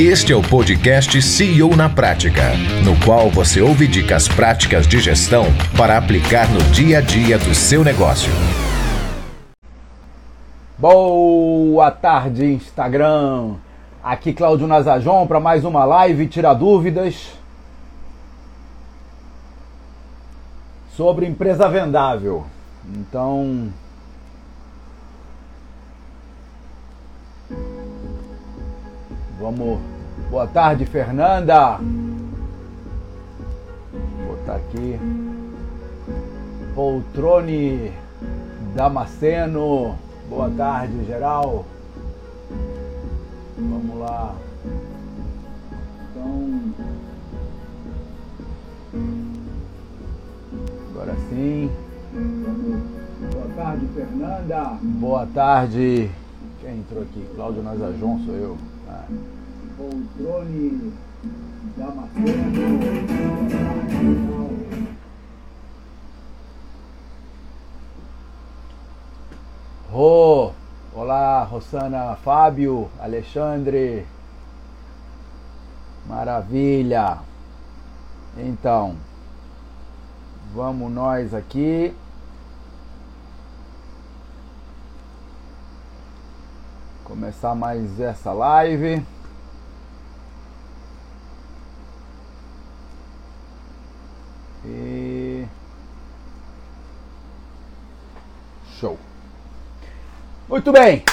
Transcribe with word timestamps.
Este 0.00 0.32
é 0.32 0.36
o 0.36 0.40
podcast 0.40 1.20
CEO 1.20 1.74
na 1.74 1.88
Prática, 1.88 2.52
no 2.84 2.94
qual 3.04 3.28
você 3.28 3.60
ouve 3.60 3.88
dicas 3.88 4.28
práticas 4.28 4.86
de 4.86 5.00
gestão 5.00 5.46
para 5.76 5.98
aplicar 5.98 6.48
no 6.52 6.60
dia 6.70 6.98
a 6.98 7.00
dia 7.00 7.36
do 7.36 7.52
seu 7.52 7.82
negócio. 7.82 8.30
Boa 10.78 11.90
tarde, 11.90 12.44
Instagram. 12.44 13.56
Aqui 14.00 14.32
Cláudio 14.32 14.68
Nazajon 14.68 15.26
para 15.26 15.40
mais 15.40 15.64
uma 15.64 15.84
live 15.84 16.28
Tira 16.28 16.54
Dúvidas 16.54 17.32
sobre 20.94 21.26
empresa 21.26 21.68
vendável. 21.68 22.46
Então, 22.88 23.72
Vamos. 29.40 29.78
Boa 30.30 30.48
tarde, 30.48 30.84
Fernanda. 30.84 31.78
Vou 34.26 34.36
botar 34.36 34.56
aqui. 34.56 34.98
Poltrone 36.74 37.92
Damasceno. 38.74 39.96
Boa 40.28 40.50
tarde, 40.50 41.04
geral. 41.06 41.64
Vamos 43.56 43.98
lá. 43.98 44.34
Então. 46.10 46.74
Agora 50.90 51.14
sim. 51.30 51.70
Boa 53.32 53.46
tarde, 53.54 53.86
Fernanda. 53.94 54.78
Boa 54.82 55.26
tarde. 55.26 56.10
Quem 56.60 56.78
entrou 56.78 57.02
aqui? 57.02 57.24
Cláudio 57.36 57.62
Nazajon, 57.62 58.18
sou 58.26 58.34
eu. 58.34 58.58
Ah. 58.88 59.04
Poltrone 59.78 60.92
Damasceno. 61.76 62.88
Rô, 69.88 70.52
olá, 70.92 71.44
Rosana, 71.44 72.16
Fábio, 72.16 72.90
Alexandre. 72.98 74.04
Maravilha. 76.08 77.18
Então, 78.36 78.96
vamos 80.52 80.90
nós 80.90 81.32
aqui. 81.32 81.94
Começar 87.04 87.54
mais 87.54 88.00
essa 88.00 88.32
live. 88.32 89.04
E 94.64 95.46
show. 98.78 98.98
Muito 100.58 100.72
bem. 100.72 101.04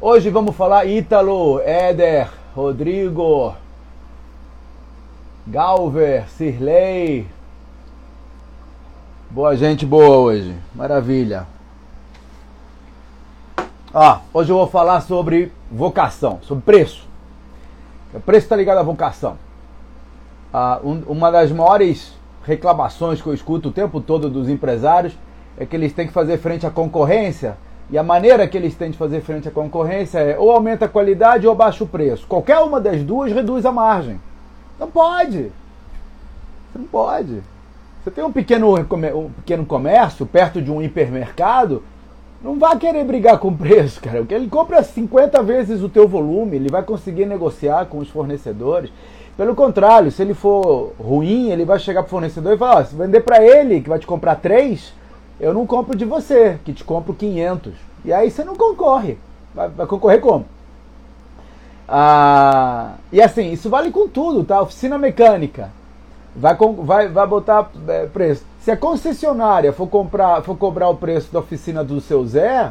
Hoje 0.00 0.30
vamos 0.30 0.56
falar 0.56 0.84
Ítalo, 0.84 1.60
Éder, 1.60 2.28
Rodrigo, 2.56 3.54
Galver, 5.46 6.28
Sirley. 6.30 7.24
Boa 9.30 9.56
gente 9.56 9.86
boa 9.86 10.16
hoje. 10.16 10.56
Maravilha. 10.74 11.46
Ó, 13.94 14.18
hoje 14.34 14.50
eu 14.50 14.56
vou 14.56 14.66
falar 14.66 15.02
sobre 15.02 15.52
vocação, 15.70 16.40
sobre 16.42 16.64
preço. 16.64 17.06
O 18.12 18.18
preço 18.18 18.46
está 18.46 18.56
ligado 18.56 18.78
à 18.78 18.82
vocação. 18.82 19.38
Ah, 20.52 20.80
um, 20.82 21.00
uma 21.06 21.30
das 21.30 21.52
maiores 21.52 22.12
reclamações 22.42 23.22
que 23.22 23.28
eu 23.28 23.34
escuto 23.34 23.68
o 23.68 23.72
tempo 23.72 24.00
todo 24.00 24.28
dos 24.28 24.48
empresários 24.48 25.16
é 25.56 25.64
que 25.64 25.76
eles 25.76 25.92
têm 25.92 26.08
que 26.08 26.12
fazer 26.12 26.38
frente 26.38 26.66
à 26.66 26.72
concorrência 26.72 27.56
e 27.90 27.98
a 27.98 28.02
maneira 28.02 28.46
que 28.46 28.56
eles 28.56 28.74
têm 28.74 28.90
de 28.90 28.98
fazer 28.98 29.20
frente 29.20 29.48
à 29.48 29.50
concorrência 29.50 30.18
é 30.18 30.38
ou 30.38 30.50
aumenta 30.50 30.84
a 30.84 30.88
qualidade 30.88 31.46
ou 31.46 31.54
baixa 31.54 31.82
o 31.82 31.88
preço. 31.88 32.26
Qualquer 32.26 32.58
uma 32.58 32.80
das 32.80 33.02
duas 33.02 33.32
reduz 33.32 33.66
a 33.66 33.72
margem. 33.72 34.20
Não 34.78 34.88
pode. 34.88 35.50
Você 36.72 36.78
não 36.78 36.86
pode. 36.86 37.42
Você 38.02 38.10
tem 38.10 38.24
um 38.24 38.32
pequeno, 38.32 38.74
um 38.78 39.30
pequeno 39.30 39.66
comércio 39.66 40.24
perto 40.24 40.62
de 40.62 40.70
um 40.70 40.80
hipermercado, 40.80 41.82
não 42.42 42.58
vai 42.58 42.78
querer 42.78 43.04
brigar 43.04 43.38
com 43.38 43.48
o 43.48 43.56
preço, 43.56 44.00
cara. 44.00 44.24
Ele 44.30 44.48
compra 44.48 44.82
50 44.82 45.42
vezes 45.42 45.82
o 45.82 45.88
teu 45.88 46.08
volume, 46.08 46.56
ele 46.56 46.70
vai 46.70 46.82
conseguir 46.82 47.26
negociar 47.26 47.86
com 47.86 47.98
os 47.98 48.08
fornecedores. 48.08 48.90
Pelo 49.36 49.54
contrário, 49.54 50.10
se 50.10 50.22
ele 50.22 50.32
for 50.32 50.92
ruim, 50.98 51.50
ele 51.50 51.64
vai 51.64 51.78
chegar 51.78 52.02
para 52.02 52.08
o 52.08 52.10
fornecedor 52.10 52.54
e 52.54 52.58
falar: 52.58 52.84
se 52.84 52.94
vender 52.94 53.20
para 53.20 53.44
ele, 53.44 53.80
que 53.80 53.88
vai 53.88 53.98
te 53.98 54.06
comprar 54.06 54.36
3, 54.36 54.94
eu 55.40 55.54
não 55.54 55.66
compro 55.66 55.96
de 55.96 56.04
você, 56.04 56.58
que 56.64 56.72
te 56.72 56.84
compro 56.84 57.14
500. 57.14 57.72
E 58.04 58.12
aí 58.12 58.30
você 58.30 58.44
não 58.44 58.54
concorre. 58.54 59.18
Vai, 59.54 59.68
vai 59.68 59.86
concorrer 59.86 60.20
como? 60.20 60.46
Ah, 61.88 62.94
e 63.10 63.20
assim, 63.20 63.50
isso 63.50 63.68
vale 63.68 63.90
com 63.90 64.06
tudo, 64.06 64.44
tá? 64.44 64.60
Oficina 64.60 64.96
mecânica. 64.98 65.70
Vai, 66.36 66.56
vai, 66.56 67.08
vai 67.08 67.26
botar 67.26 67.68
é, 67.88 68.06
preço. 68.06 68.44
Se 68.60 68.70
a 68.70 68.76
concessionária 68.76 69.72
for, 69.72 69.88
comprar, 69.88 70.42
for 70.42 70.56
cobrar 70.56 70.88
o 70.88 70.96
preço 70.96 71.32
da 71.32 71.40
oficina 71.40 71.82
do 71.82 72.00
seu 72.00 72.24
Zé, 72.26 72.70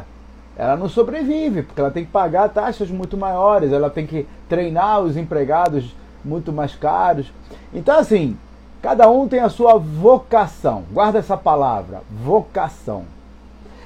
ela 0.56 0.76
não 0.76 0.88
sobrevive, 0.88 1.62
porque 1.62 1.80
ela 1.80 1.90
tem 1.90 2.04
que 2.04 2.10
pagar 2.10 2.48
taxas 2.48 2.90
muito 2.90 3.16
maiores, 3.16 3.72
ela 3.72 3.90
tem 3.90 4.06
que 4.06 4.26
treinar 4.48 5.00
os 5.00 5.16
empregados 5.16 5.94
muito 6.24 6.52
mais 6.52 6.74
caros. 6.74 7.32
Então, 7.74 7.98
assim, 7.98 8.36
cada 8.82 9.10
um 9.10 9.28
tem 9.28 9.40
a 9.40 9.48
sua 9.48 9.78
vocação. 9.78 10.84
Guarda 10.92 11.18
essa 11.18 11.36
palavra, 11.36 12.02
vocação. 12.24 13.04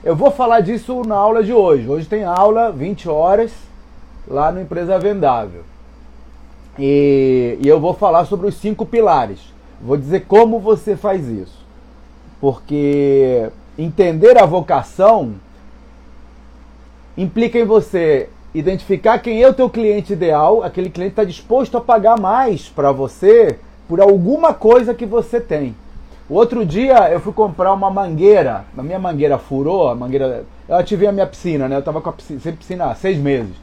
Eu 0.02 0.14
vou 0.14 0.30
falar 0.30 0.60
disso 0.60 1.02
na 1.06 1.16
aula 1.16 1.42
de 1.42 1.52
hoje. 1.52 1.88
Hoje 1.88 2.06
tem 2.06 2.24
aula 2.24 2.70
20 2.70 3.08
horas 3.08 3.52
lá 4.28 4.52
no 4.52 4.60
Empresa 4.60 4.98
Vendável. 4.98 5.62
E, 6.78 7.58
e 7.60 7.68
eu 7.68 7.80
vou 7.80 7.94
falar 7.94 8.24
sobre 8.26 8.46
os 8.46 8.54
cinco 8.56 8.84
pilares. 8.84 9.40
Vou 9.80 9.96
dizer 9.96 10.26
como 10.26 10.60
você 10.60 10.96
faz 10.96 11.26
isso. 11.28 11.64
Porque 12.40 13.48
entender 13.78 14.38
a 14.38 14.46
vocação 14.46 15.34
implica 17.16 17.58
em 17.58 17.64
você 17.64 18.28
identificar 18.54 19.18
quem 19.18 19.42
é 19.42 19.48
o 19.48 19.54
teu 19.54 19.68
cliente 19.68 20.12
ideal, 20.12 20.62
aquele 20.62 20.88
cliente 20.88 21.12
está 21.12 21.24
disposto 21.24 21.76
a 21.76 21.80
pagar 21.80 22.18
mais 22.20 22.68
para 22.68 22.92
você 22.92 23.58
por 23.88 24.00
alguma 24.00 24.54
coisa 24.54 24.94
que 24.94 25.06
você 25.06 25.40
tem. 25.40 25.74
Outro 26.28 26.64
dia 26.64 27.10
eu 27.10 27.20
fui 27.20 27.32
comprar 27.32 27.72
uma 27.72 27.90
mangueira, 27.90 28.64
a 28.76 28.82
minha 28.82 28.98
mangueira 28.98 29.38
furou, 29.38 29.88
a 29.88 29.94
mangueira, 29.94 30.44
eu 30.68 30.76
ativei 30.76 31.08
a 31.08 31.12
minha 31.12 31.26
piscina, 31.26 31.68
né? 31.68 31.76
Eu 31.76 31.80
estava 31.80 32.00
com 32.00 32.08
a 32.08 32.12
piscina, 32.12 32.40
sem 32.40 32.56
piscina 32.56 32.86
há 32.86 32.94
seis 32.94 33.18
meses. 33.18 33.54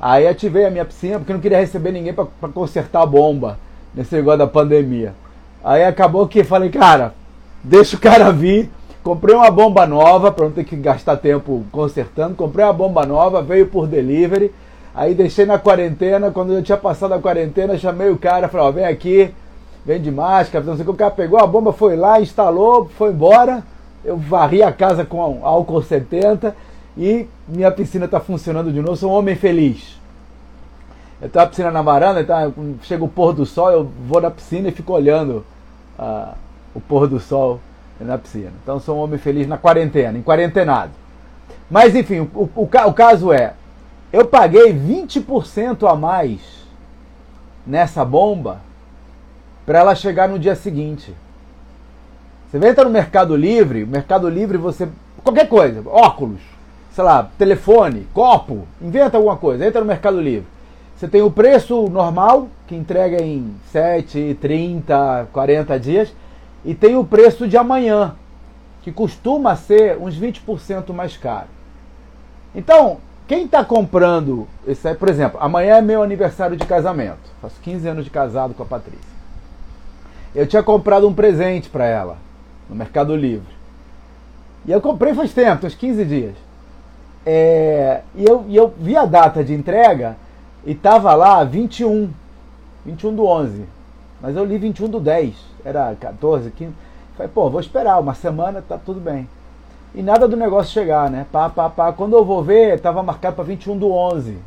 Aí 0.00 0.26
ativei 0.26 0.66
a 0.66 0.70
minha 0.70 0.84
piscina 0.84 1.18
porque 1.18 1.32
não 1.32 1.40
queria 1.40 1.58
receber 1.58 1.92
ninguém 1.92 2.12
para 2.12 2.48
consertar 2.52 3.02
a 3.02 3.06
bomba 3.06 3.58
nesse 3.94 4.14
negócio 4.14 4.38
da 4.38 4.46
pandemia. 4.46 5.14
Aí 5.62 5.84
acabou 5.84 6.26
que 6.26 6.42
falei, 6.42 6.70
cara, 6.70 7.14
deixa 7.62 7.96
o 7.96 8.00
cara 8.00 8.32
vir, 8.32 8.68
Comprei 9.02 9.34
uma 9.34 9.50
bomba 9.50 9.84
nova 9.84 10.30
para 10.30 10.44
não 10.44 10.52
ter 10.52 10.62
que 10.62 10.76
gastar 10.76 11.16
tempo 11.16 11.64
consertando. 11.72 12.36
Comprei 12.36 12.64
uma 12.64 12.72
bomba 12.72 13.04
nova, 13.04 13.42
veio 13.42 13.66
por 13.66 13.88
delivery. 13.88 14.54
Aí 14.94 15.12
deixei 15.12 15.44
na 15.44 15.58
quarentena. 15.58 16.30
Quando 16.30 16.52
eu 16.52 16.62
tinha 16.62 16.78
passado 16.78 17.12
a 17.12 17.18
quarentena, 17.18 17.76
chamei 17.76 18.10
o 18.10 18.16
cara, 18.16 18.48
falei: 18.48 18.66
ó, 18.66 18.70
vem 18.70 18.84
aqui, 18.84 19.34
vem 19.84 20.00
de 20.00 20.10
máscara. 20.10 20.64
Não 20.64 20.74
sei 20.74 20.82
o 20.82 20.86
que. 20.86 20.90
O 20.92 20.96
cara 20.96 21.10
pegou 21.10 21.38
a 21.38 21.46
bomba, 21.46 21.72
foi 21.72 21.96
lá, 21.96 22.20
instalou, 22.20 22.88
foi 22.96 23.10
embora. 23.10 23.62
Eu 24.04 24.16
varri 24.16 24.62
a 24.62 24.72
casa 24.72 25.04
com 25.04 25.40
álcool 25.44 25.82
70 25.82 26.54
e 26.96 27.26
minha 27.46 27.70
piscina 27.70 28.06
está 28.06 28.20
funcionando 28.20 28.72
de 28.72 28.80
novo. 28.80 28.96
Sou 28.96 29.10
um 29.10 29.14
homem 29.14 29.36
feliz. 29.36 30.00
Eu 31.20 31.28
tenho 31.28 31.44
a 31.44 31.48
piscina 31.48 31.70
na 31.70 31.82
varanda, 31.82 32.24
tá? 32.24 32.50
chega 32.82 33.04
o 33.04 33.08
pôr 33.08 33.32
do 33.32 33.46
sol, 33.46 33.70
eu 33.70 33.88
vou 34.08 34.20
na 34.20 34.28
piscina 34.28 34.68
e 34.68 34.72
fico 34.72 34.92
olhando 34.92 35.44
uh, 35.96 36.34
o 36.74 36.80
pôr 36.80 37.06
do 37.06 37.20
sol 37.20 37.60
na 38.00 38.18
piscina. 38.18 38.50
Então 38.60 38.80
sou 38.80 38.96
um 38.96 39.02
homem 39.02 39.18
feliz 39.18 39.46
na 39.46 39.56
quarentena, 39.56 40.18
em 40.18 40.22
quarentenado. 40.22 40.90
Mas 41.70 41.94
enfim, 41.94 42.28
o, 42.34 42.50
o, 42.56 42.62
o 42.64 42.92
caso 42.92 43.32
é, 43.32 43.54
eu 44.12 44.24
paguei 44.24 44.74
20% 44.74 45.88
a 45.88 45.94
mais 45.94 46.40
nessa 47.64 48.04
bomba 48.04 48.58
para 49.64 49.78
ela 49.78 49.94
chegar 49.94 50.28
no 50.28 50.38
dia 50.38 50.54
seguinte. 50.54 51.14
Você 52.50 52.58
entra 52.66 52.84
no 52.84 52.90
Mercado 52.90 53.34
Livre, 53.34 53.86
Mercado 53.86 54.28
Livre 54.28 54.58
você. 54.58 54.88
qualquer 55.24 55.48
coisa, 55.48 55.82
óculos, 55.86 56.40
sei 56.92 57.02
lá, 57.02 57.30
telefone, 57.38 58.06
copo, 58.12 58.66
inventa 58.80 59.16
alguma 59.16 59.36
coisa, 59.36 59.66
entra 59.66 59.80
no 59.80 59.86
Mercado 59.86 60.20
Livre. 60.20 60.46
Você 60.96 61.08
tem 61.08 61.22
o 61.22 61.30
preço 61.30 61.88
normal, 61.88 62.48
que 62.66 62.76
entrega 62.76 63.22
em 63.22 63.54
7, 63.72 64.36
30, 64.40 65.28
40 65.32 65.80
dias, 65.80 66.14
e 66.64 66.74
tem 66.74 66.94
o 66.96 67.04
preço 67.04 67.48
de 67.48 67.56
amanhã, 67.56 68.14
que 68.82 68.92
costuma 68.92 69.56
ser 69.56 69.96
uns 69.98 70.16
20% 70.18 70.92
mais 70.92 71.16
caro. 71.16 71.48
Então, 72.54 72.98
quem 73.26 73.46
está 73.46 73.64
comprando, 73.64 74.46
esse, 74.66 74.94
por 74.94 75.08
exemplo, 75.08 75.40
amanhã 75.40 75.78
é 75.78 75.82
meu 75.82 76.02
aniversário 76.02 76.56
de 76.56 76.66
casamento. 76.66 77.30
Faço 77.40 77.58
15 77.62 77.88
anos 77.88 78.04
de 78.04 78.10
casado 78.10 78.52
com 78.52 78.62
a 78.62 78.66
Patrícia. 78.66 79.11
Eu 80.34 80.46
tinha 80.46 80.62
comprado 80.62 81.06
um 81.06 81.12
presente 81.12 81.68
para 81.68 81.84
ela 81.84 82.16
no 82.68 82.74
Mercado 82.74 83.14
Livre. 83.14 83.52
E 84.64 84.72
eu 84.72 84.80
comprei 84.80 85.12
faz 85.12 85.32
tempo, 85.32 85.66
uns 85.66 85.74
15 85.74 86.04
dias. 86.04 86.34
É, 87.24 88.00
e, 88.14 88.24
eu, 88.24 88.44
e 88.48 88.56
eu 88.56 88.72
vi 88.78 88.96
a 88.96 89.04
data 89.04 89.44
de 89.44 89.52
entrega 89.52 90.16
e 90.64 90.74
tava 90.74 91.14
lá 91.14 91.44
21. 91.44 92.10
21 92.86 93.14
do 93.14 93.26
11. 93.26 93.64
Mas 94.20 94.34
eu 94.34 94.44
li 94.44 94.56
21 94.56 94.88
do 94.88 95.00
10. 95.00 95.34
Era 95.64 95.94
14, 96.00 96.50
15. 96.50 96.72
Falei, 97.16 97.30
pô, 97.32 97.50
vou 97.50 97.60
esperar 97.60 98.00
uma 98.00 98.14
semana, 98.14 98.64
tá 98.66 98.78
tudo 98.78 99.00
bem. 99.00 99.28
E 99.94 100.02
nada 100.02 100.26
do 100.26 100.36
negócio 100.36 100.72
chegar, 100.72 101.10
né? 101.10 101.26
Pá, 101.30 101.50
pá, 101.50 101.68
pá. 101.68 101.92
Quando 101.92 102.16
eu 102.16 102.24
vou 102.24 102.42
ver, 102.42 102.80
tava 102.80 103.02
marcado 103.02 103.36
para 103.36 103.44
21 103.44 103.76
do 103.76 103.92
11. 103.92 104.38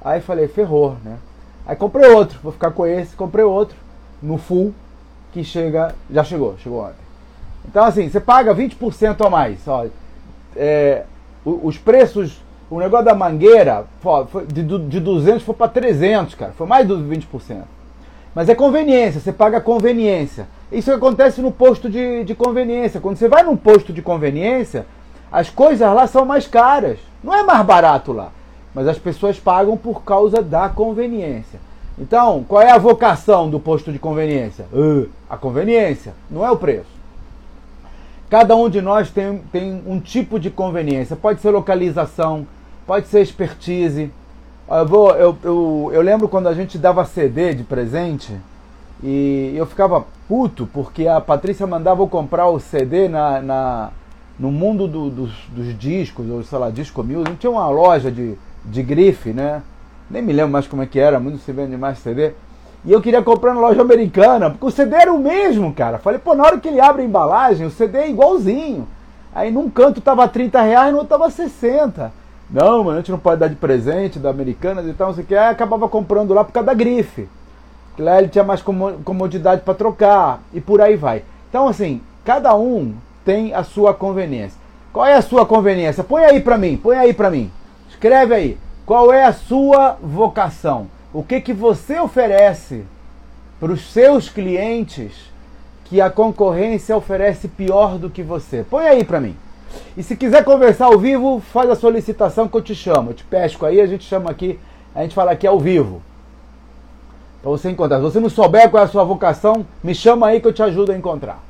Aí 0.00 0.22
falei, 0.22 0.48
ferrou, 0.48 0.96
né? 1.04 1.18
Aí 1.66 1.76
comprei 1.76 2.10
outro, 2.10 2.38
vou 2.42 2.52
ficar 2.52 2.70
com 2.70 2.86
esse, 2.86 3.14
comprei 3.14 3.44
outro 3.44 3.76
no 4.22 4.38
full 4.38 4.74
que 5.32 5.44
chega, 5.44 5.94
já 6.10 6.24
chegou, 6.24 6.56
chegou 6.58 6.82
ontem. 6.82 7.08
Então 7.68 7.84
assim, 7.84 8.08
você 8.08 8.20
paga 8.20 8.54
20% 8.54 9.24
a 9.24 9.30
mais, 9.30 9.66
ó. 9.66 9.86
É, 10.56 11.04
os 11.44 11.78
preços, 11.78 12.42
o 12.70 12.78
negócio 12.78 13.06
da 13.06 13.14
mangueira, 13.14 13.84
foi 14.00 14.46
de, 14.46 14.62
de 14.62 15.00
200 15.00 15.42
foi 15.42 15.54
para 15.54 15.68
300, 15.68 16.34
cara, 16.34 16.52
foi 16.52 16.66
mais 16.66 16.86
de 16.86 16.94
20%. 16.94 17.62
Mas 18.34 18.48
é 18.48 18.54
conveniência, 18.54 19.20
você 19.20 19.32
paga 19.32 19.60
conveniência. 19.60 20.46
Isso 20.70 20.92
acontece 20.92 21.40
no 21.40 21.50
posto 21.50 21.88
de, 21.88 22.24
de 22.24 22.34
conveniência. 22.34 23.00
Quando 23.00 23.16
você 23.16 23.28
vai 23.28 23.42
num 23.42 23.56
posto 23.56 23.92
de 23.92 24.02
conveniência, 24.02 24.86
as 25.32 25.50
coisas 25.50 25.80
lá 25.92 26.06
são 26.06 26.24
mais 26.24 26.46
caras. 26.46 26.98
Não 27.22 27.34
é 27.34 27.42
mais 27.42 27.64
barato 27.64 28.12
lá. 28.12 28.30
Mas 28.74 28.86
as 28.86 28.98
pessoas 28.98 29.40
pagam 29.40 29.76
por 29.76 30.02
causa 30.04 30.42
da 30.42 30.68
conveniência. 30.68 31.58
Então, 32.00 32.44
qual 32.46 32.62
é 32.62 32.70
a 32.70 32.78
vocação 32.78 33.50
do 33.50 33.58
posto 33.58 33.92
de 33.92 33.98
conveniência? 33.98 34.66
Uh, 34.72 35.08
a 35.28 35.36
conveniência, 35.36 36.14
não 36.30 36.44
é 36.44 36.50
o 36.50 36.56
preço. 36.56 36.98
Cada 38.30 38.54
um 38.54 38.68
de 38.68 38.80
nós 38.80 39.10
tem, 39.10 39.38
tem 39.50 39.82
um 39.86 39.98
tipo 39.98 40.38
de 40.38 40.50
conveniência. 40.50 41.16
Pode 41.16 41.40
ser 41.40 41.50
localização, 41.50 42.46
pode 42.86 43.08
ser 43.08 43.20
expertise. 43.20 44.10
Eu, 44.70 44.86
vou, 44.86 45.10
eu, 45.16 45.36
eu, 45.42 45.90
eu 45.94 46.02
lembro 46.02 46.28
quando 46.28 46.46
a 46.46 46.54
gente 46.54 46.76
dava 46.76 47.04
CD 47.04 47.54
de 47.54 47.64
presente 47.64 48.36
e 49.02 49.54
eu 49.56 49.64
ficava 49.64 50.04
puto 50.28 50.68
porque 50.72 51.08
a 51.08 51.20
Patrícia 51.20 51.66
mandava 51.66 52.02
eu 52.02 52.08
comprar 52.08 52.48
o 52.48 52.60
CD 52.60 53.08
na, 53.08 53.40
na 53.40 53.90
no 54.38 54.52
mundo 54.52 54.86
do, 54.86 55.10
dos, 55.10 55.32
dos, 55.48 55.76
discos, 55.76 56.30
ou 56.30 56.44
sei 56.44 56.58
lá, 56.58 56.70
Disco 56.70 57.02
Mil. 57.02 57.24
Não 57.24 57.34
tinha 57.34 57.50
uma 57.50 57.68
loja 57.68 58.10
de, 58.10 58.36
de 58.64 58.82
grife, 58.82 59.32
né? 59.32 59.62
Nem 60.10 60.22
me 60.22 60.32
lembro 60.32 60.52
mais 60.52 60.66
como 60.66 60.82
é 60.82 60.86
que 60.86 60.98
era, 60.98 61.20
muito 61.20 61.38
se 61.38 61.52
vende 61.52 61.76
mais 61.76 61.98
CD. 61.98 62.32
E 62.84 62.92
eu 62.92 63.02
queria 63.02 63.22
comprar 63.22 63.54
na 63.54 63.60
loja 63.60 63.82
americana, 63.82 64.50
porque 64.50 64.66
o 64.66 64.70
CD 64.70 64.96
era 64.96 65.12
o 65.12 65.18
mesmo, 65.18 65.74
cara. 65.74 65.98
Falei, 65.98 66.18
pô, 66.18 66.34
na 66.34 66.44
hora 66.44 66.58
que 66.58 66.68
ele 66.68 66.80
abre 66.80 67.02
a 67.02 67.04
embalagem, 67.04 67.66
o 67.66 67.70
CD 67.70 67.98
é 67.98 68.10
igualzinho. 68.10 68.86
Aí 69.34 69.50
num 69.50 69.68
canto 69.68 70.00
tava 70.00 70.26
30 70.26 70.62
reais, 70.62 70.92
no 70.92 70.98
outro 70.98 71.18
tava 71.18 71.30
60. 71.30 72.12
Não, 72.50 72.84
mas 72.84 72.94
a 72.94 72.96
gente 72.98 73.10
não 73.10 73.18
pode 73.18 73.40
dar 73.40 73.48
de 73.48 73.56
presente 73.56 74.18
da 74.18 74.30
Americanas 74.30 74.86
e 74.86 74.92
tal, 74.94 75.08
não 75.08 75.14
sei 75.14 75.24
o 75.24 75.26
que. 75.26 75.34
Aí 75.34 75.50
acabava 75.50 75.88
comprando 75.88 76.32
lá 76.32 76.44
por 76.44 76.52
causa 76.52 76.66
da 76.66 76.74
grife. 76.74 77.28
Lá 77.98 78.18
ele 78.18 78.28
tinha 78.28 78.44
mais 78.44 78.62
comodidade 78.62 79.62
para 79.62 79.74
trocar 79.74 80.40
e 80.54 80.60
por 80.60 80.80
aí 80.80 80.96
vai. 80.96 81.24
Então, 81.50 81.66
assim, 81.66 82.00
cada 82.24 82.54
um 82.54 82.94
tem 83.24 83.52
a 83.52 83.64
sua 83.64 83.92
conveniência. 83.92 84.58
Qual 84.92 85.04
é 85.04 85.14
a 85.14 85.22
sua 85.22 85.44
conveniência? 85.44 86.04
Põe 86.04 86.24
aí 86.24 86.40
para 86.40 86.56
mim, 86.56 86.76
põe 86.76 86.96
aí 86.96 87.12
para 87.12 87.30
mim. 87.30 87.50
Escreve 87.90 88.34
aí. 88.34 88.58
Qual 88.88 89.12
é 89.12 89.22
a 89.22 89.34
sua 89.34 89.98
vocação? 90.02 90.86
O 91.12 91.22
que, 91.22 91.42
que 91.42 91.52
você 91.52 92.00
oferece 92.00 92.86
para 93.60 93.70
os 93.70 93.92
seus 93.92 94.30
clientes 94.30 95.12
que 95.84 96.00
a 96.00 96.08
concorrência 96.08 96.96
oferece 96.96 97.48
pior 97.48 97.98
do 97.98 98.08
que 98.08 98.22
você? 98.22 98.64
Põe 98.64 98.86
aí 98.86 99.04
para 99.04 99.20
mim. 99.20 99.36
E 99.94 100.02
se 100.02 100.16
quiser 100.16 100.42
conversar 100.42 100.86
ao 100.86 100.98
vivo, 100.98 101.38
faz 101.52 101.68
a 101.68 101.74
solicitação 101.74 102.48
que 102.48 102.56
eu 102.56 102.62
te 102.62 102.74
chamo. 102.74 103.10
Eu 103.10 103.14
te 103.14 103.24
pesco 103.24 103.66
aí, 103.66 103.78
a 103.78 103.86
gente 103.86 104.04
chama 104.04 104.30
aqui, 104.30 104.58
a 104.94 105.02
gente 105.02 105.14
fala 105.14 105.32
aqui 105.32 105.46
ao 105.46 105.60
vivo. 105.60 106.00
Para 107.42 107.50
você 107.50 107.68
encontrar. 107.68 107.98
Se 107.98 108.04
você 108.04 108.20
não 108.20 108.30
souber 108.30 108.70
qual 108.70 108.82
é 108.82 108.86
a 108.86 108.88
sua 108.88 109.04
vocação, 109.04 109.66
me 109.84 109.94
chama 109.94 110.28
aí 110.28 110.40
que 110.40 110.48
eu 110.48 110.52
te 110.54 110.62
ajudo 110.62 110.92
a 110.92 110.96
encontrar. 110.96 111.42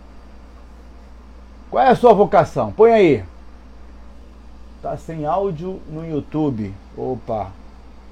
Qual 1.70 1.84
é 1.84 1.88
a 1.88 1.94
sua 1.94 2.12
vocação? 2.12 2.72
Põe 2.72 2.90
aí. 2.90 3.24
Tá 4.88 4.96
sem 4.96 5.26
áudio 5.26 5.82
no 5.86 6.02
YouTube. 6.02 6.74
Opa. 6.96 7.52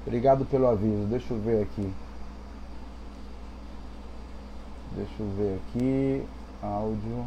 Obrigado 0.05 0.45
pelo 0.45 0.67
aviso. 0.67 1.07
Deixa 1.07 1.33
eu 1.33 1.39
ver 1.39 1.63
aqui. 1.63 1.91
Deixa 4.91 5.11
eu 5.19 5.27
ver 5.35 5.55
aqui. 5.55 6.23
Áudio. 6.61 7.25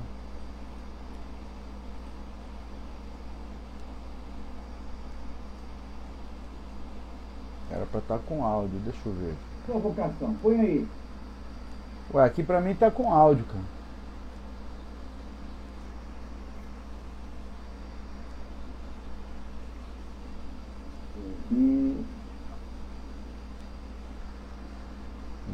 Era 7.73 7.85
pra 7.87 7.99
estar 7.99 8.19
tá 8.19 8.25
com 8.25 8.44
áudio, 8.44 8.79
deixa 8.85 9.00
eu 9.05 9.12
ver. 9.14 9.35
Sua 9.67 9.81
vocação, 9.81 10.32
põe 10.41 10.61
aí. 10.61 10.88
Ué, 12.14 12.25
aqui 12.25 12.44
pra 12.44 12.61
mim 12.61 12.76
tá 12.76 12.88
com 12.88 13.12
áudio, 13.12 13.44
cara. 13.46 13.80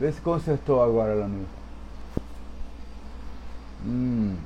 Vê 0.06 0.12
se 0.12 0.20
consertou 0.20 0.80
agora 0.80 1.26
no. 1.26 1.44
Hum. 3.84 4.36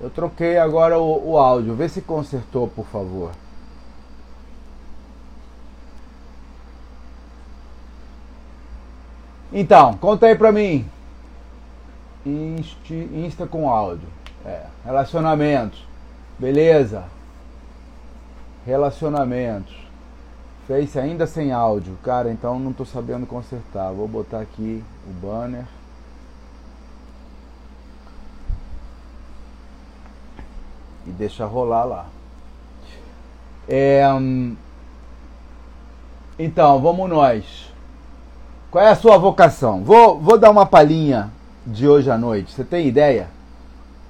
Eu 0.00 0.08
troquei 0.10 0.56
agora 0.56 0.96
o, 0.96 1.32
o 1.32 1.36
áudio. 1.36 1.74
Vê 1.74 1.88
se 1.88 2.00
consertou, 2.00 2.68
por 2.68 2.86
favor. 2.86 3.32
Então, 9.52 9.96
conta 9.96 10.26
aí 10.26 10.36
pra 10.36 10.52
mim. 10.52 10.88
Insta, 12.24 12.94
Insta 12.94 13.44
com 13.44 13.68
áudio. 13.68 14.08
É, 14.46 14.66
relacionamentos. 14.84 15.84
Beleza. 16.38 17.02
Relacionamentos. 18.64 19.83
Face 20.66 20.98
ainda 20.98 21.26
sem 21.26 21.52
áudio. 21.52 21.96
Cara, 22.02 22.30
então 22.30 22.58
não 22.58 22.72
tô 22.72 22.84
sabendo 22.84 23.26
consertar. 23.26 23.92
Vou 23.92 24.08
botar 24.08 24.40
aqui 24.40 24.82
o 25.06 25.12
banner. 25.12 25.64
E 31.06 31.10
deixa 31.10 31.44
rolar 31.44 31.84
lá. 31.84 32.06
É, 33.68 34.06
hum, 34.14 34.56
então, 36.38 36.80
vamos 36.80 37.08
nós. 37.08 37.72
Qual 38.70 38.82
é 38.82 38.88
a 38.88 38.96
sua 38.96 39.16
vocação? 39.18 39.84
Vou, 39.84 40.18
vou 40.18 40.36
dar 40.36 40.50
uma 40.50 40.66
palhinha 40.66 41.30
de 41.64 41.86
hoje 41.86 42.10
à 42.10 42.18
noite. 42.18 42.52
Você 42.52 42.64
tem 42.64 42.88
ideia? 42.88 43.28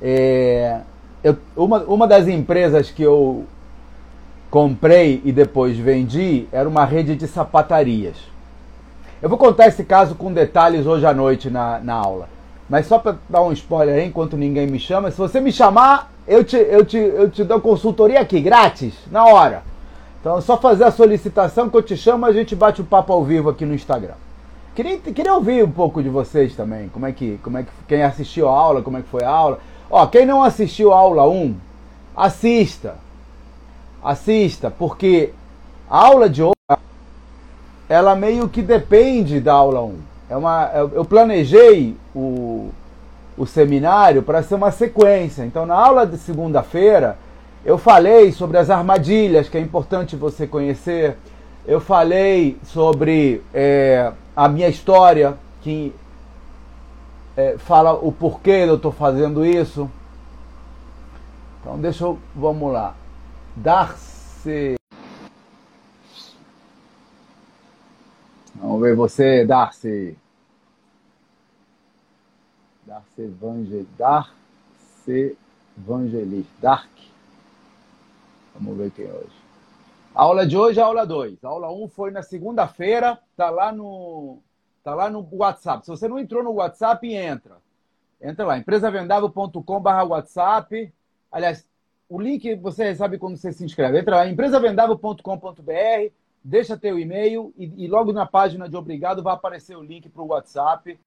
É, 0.00 0.80
eu, 1.22 1.36
uma, 1.54 1.82
uma 1.82 2.06
das 2.06 2.26
empresas 2.26 2.90
que 2.90 3.02
eu 3.02 3.44
comprei 4.54 5.20
e 5.24 5.32
depois 5.32 5.76
vendi 5.76 6.46
era 6.52 6.68
uma 6.68 6.84
rede 6.84 7.16
de 7.16 7.26
sapatarias. 7.26 8.14
Eu 9.20 9.28
vou 9.28 9.36
contar 9.36 9.66
esse 9.66 9.82
caso 9.82 10.14
com 10.14 10.32
detalhes 10.32 10.86
hoje 10.86 11.04
à 11.04 11.12
noite 11.12 11.50
na, 11.50 11.80
na 11.80 11.94
aula. 11.94 12.28
Mas 12.70 12.86
só 12.86 13.00
para 13.00 13.16
dar 13.28 13.42
um 13.42 13.50
spoiler 13.50 13.96
aí, 13.96 14.06
enquanto 14.06 14.36
ninguém 14.36 14.68
me 14.68 14.78
chama, 14.78 15.10
se 15.10 15.18
você 15.18 15.40
me 15.40 15.50
chamar, 15.50 16.12
eu 16.24 16.44
te, 16.44 16.56
eu 16.56 16.84
te, 16.84 16.96
eu 16.96 17.28
te 17.28 17.42
dou 17.42 17.60
consultoria 17.60 18.20
aqui, 18.20 18.40
grátis, 18.40 18.94
na 19.10 19.24
hora. 19.24 19.64
Então 20.20 20.38
é 20.38 20.40
só 20.40 20.56
fazer 20.56 20.84
a 20.84 20.92
solicitação 20.92 21.68
que 21.68 21.76
eu 21.76 21.82
te 21.82 21.96
chamo, 21.96 22.24
a 22.24 22.32
gente 22.32 22.54
bate 22.54 22.80
o 22.80 22.84
papo 22.84 23.12
ao 23.12 23.24
vivo 23.24 23.50
aqui 23.50 23.66
no 23.66 23.74
Instagram. 23.74 24.14
Queria, 24.72 24.98
queria 24.98 25.34
ouvir 25.34 25.64
um 25.64 25.70
pouco 25.72 26.00
de 26.00 26.08
vocês 26.08 26.54
também, 26.54 26.88
como 26.90 27.06
é 27.06 27.10
que, 27.10 27.40
como 27.42 27.58
é 27.58 27.64
que 27.64 27.70
quem 27.88 28.04
assistiu 28.04 28.48
a 28.48 28.56
aula, 28.56 28.82
como 28.82 28.98
é 28.98 29.02
que 29.02 29.08
foi 29.08 29.24
a 29.24 29.30
aula. 29.30 29.58
Ó, 29.90 30.06
quem 30.06 30.24
não 30.24 30.44
assistiu 30.44 30.92
a 30.92 30.96
aula 30.96 31.28
1, 31.28 31.56
assista 32.16 33.02
assista, 34.04 34.70
porque 34.70 35.32
a 35.88 36.06
aula 36.06 36.28
de 36.28 36.42
hoje, 36.42 36.52
ela 37.88 38.14
meio 38.14 38.48
que 38.48 38.60
depende 38.60 39.40
da 39.40 39.54
aula 39.54 39.82
1. 39.82 39.98
É 40.30 40.36
uma, 40.36 40.70
eu 40.92 41.04
planejei 41.04 41.96
o, 42.14 42.70
o 43.36 43.46
seminário 43.46 44.22
para 44.22 44.42
ser 44.42 44.54
uma 44.54 44.70
sequência. 44.70 45.44
Então, 45.44 45.64
na 45.64 45.74
aula 45.74 46.06
de 46.06 46.18
segunda-feira, 46.18 47.16
eu 47.64 47.78
falei 47.78 48.32
sobre 48.32 48.58
as 48.58 48.70
armadilhas, 48.70 49.48
que 49.48 49.56
é 49.56 49.60
importante 49.60 50.16
você 50.16 50.46
conhecer. 50.46 51.16
Eu 51.66 51.80
falei 51.80 52.58
sobre 52.64 53.42
é, 53.52 54.12
a 54.36 54.48
minha 54.48 54.68
história, 54.68 55.34
que 55.62 55.94
é, 57.36 57.56
fala 57.58 57.92
o 57.94 58.12
porquê 58.12 58.64
eu 58.66 58.76
estou 58.76 58.92
fazendo 58.92 59.44
isso. 59.44 59.88
Então, 61.60 61.78
deixa 61.78 62.04
eu. 62.04 62.18
Vamos 62.34 62.72
lá. 62.72 62.94
Darcy. 63.56 64.74
Vamos 68.56 68.80
ver 68.80 68.96
você, 68.96 69.44
Darcy. 69.44 70.18
Darcy 72.84 73.22
Evangelista. 73.22 73.92
Darcy 73.96 75.38
Evangelista. 75.78 76.52
Dark. 76.60 76.90
Vamos 78.54 78.76
ver 78.76 78.90
quem 78.90 79.06
é 79.06 79.12
hoje. 79.12 79.44
A 80.14 80.22
aula 80.22 80.46
de 80.46 80.56
hoje 80.56 80.80
é 80.80 80.82
a 80.82 80.86
aula 80.86 81.06
2. 81.06 81.44
A 81.44 81.48
aula 81.48 81.72
1 81.72 81.84
um 81.84 81.88
foi 81.88 82.10
na 82.10 82.22
segunda-feira, 82.22 83.18
tá 83.36 83.50
lá 83.50 83.70
no 83.72 84.38
tá 84.82 84.94
lá 84.94 85.08
no 85.08 85.28
WhatsApp. 85.32 85.84
Se 85.84 85.90
você 85.90 86.08
não 86.08 86.18
entrou 86.18 86.42
no 86.42 86.52
WhatsApp, 86.52 87.12
entra. 87.12 87.58
Entra 88.20 88.46
lá, 88.46 88.58
empresavendável.com/whatsapp. 88.58 90.92
Aliás, 91.32 91.66
o 92.08 92.20
link 92.20 92.54
você 92.56 92.84
recebe 92.84 93.18
quando 93.18 93.36
você 93.36 93.52
se 93.52 93.64
inscreve. 93.64 93.98
Entra 93.98 94.16
lá, 94.16 94.28
empresavendável.com.br, 94.28 96.12
deixa 96.42 96.76
teu 96.76 96.98
e-mail 96.98 97.52
e, 97.56 97.84
e, 97.84 97.88
logo 97.88 98.12
na 98.12 98.26
página 98.26 98.68
de 98.68 98.76
obrigado 98.76 99.22
vai 99.22 99.34
aparecer 99.34 99.76
o 99.76 99.82
link 99.82 100.08
para 100.08 100.22
o 100.22 100.28
WhatsApp. 100.28 100.98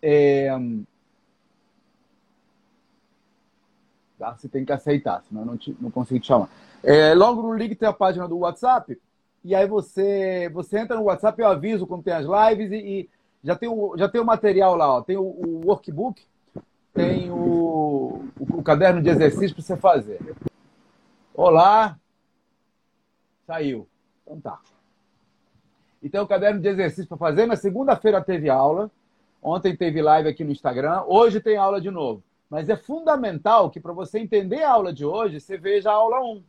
É... 0.00 0.48
Tá? 4.18 4.34
Você 4.36 4.48
tem 4.48 4.64
que 4.64 4.72
aceitar, 4.72 5.22
senão 5.28 5.44
não, 5.44 5.56
te, 5.56 5.76
não 5.80 5.90
consigo 5.90 6.20
te 6.20 6.28
chamar. 6.28 6.48
É, 6.82 7.14
logo 7.14 7.42
no 7.42 7.54
link 7.54 7.74
tem 7.74 7.88
a 7.88 7.92
página 7.92 8.28
do 8.28 8.38
WhatsApp, 8.38 9.00
e 9.42 9.54
aí 9.54 9.66
você, 9.66 10.48
você 10.52 10.78
entra 10.78 10.96
no 10.96 11.04
WhatsApp, 11.04 11.40
eu 11.40 11.48
aviso 11.48 11.86
quando 11.86 12.04
tem 12.04 12.14
as 12.14 12.24
lives, 12.24 12.70
e, 12.70 12.76
e 12.76 13.10
já, 13.42 13.56
tem 13.56 13.68
o, 13.68 13.96
já 13.98 14.08
tem 14.08 14.20
o 14.20 14.24
material 14.24 14.76
lá, 14.76 14.96
ó. 14.96 15.02
tem 15.02 15.16
o, 15.16 15.22
o 15.22 15.62
workbook, 15.66 16.22
tem 16.94 17.30
o, 17.30 18.30
o, 18.38 18.58
o 18.58 18.62
caderno 18.62 19.02
de 19.02 19.10
exercício 19.10 19.54
para 19.54 19.64
você 19.64 19.76
fazer. 19.76 20.20
Olá! 21.34 21.98
Saiu. 23.46 23.88
Então 24.22 24.40
tá. 24.40 24.60
Então, 26.02 26.24
o 26.24 26.28
caderno 26.28 26.60
de 26.60 26.68
exercício 26.68 27.08
para 27.08 27.16
fazer. 27.16 27.46
Na 27.46 27.56
segunda-feira 27.56 28.22
teve 28.22 28.48
aula. 28.48 28.90
Ontem 29.42 29.76
teve 29.76 30.00
live 30.00 30.28
aqui 30.28 30.44
no 30.44 30.52
Instagram. 30.52 31.02
Hoje 31.06 31.40
tem 31.40 31.56
aula 31.56 31.80
de 31.80 31.90
novo. 31.90 32.22
Mas 32.48 32.68
é 32.68 32.76
fundamental 32.76 33.70
que 33.70 33.80
para 33.80 33.92
você 33.92 34.18
entender 34.18 34.62
a 34.62 34.70
aula 34.70 34.92
de 34.92 35.04
hoje, 35.04 35.40
você 35.40 35.58
veja 35.58 35.90
a 35.90 35.94
aula 35.94 36.20
1. 36.20 36.44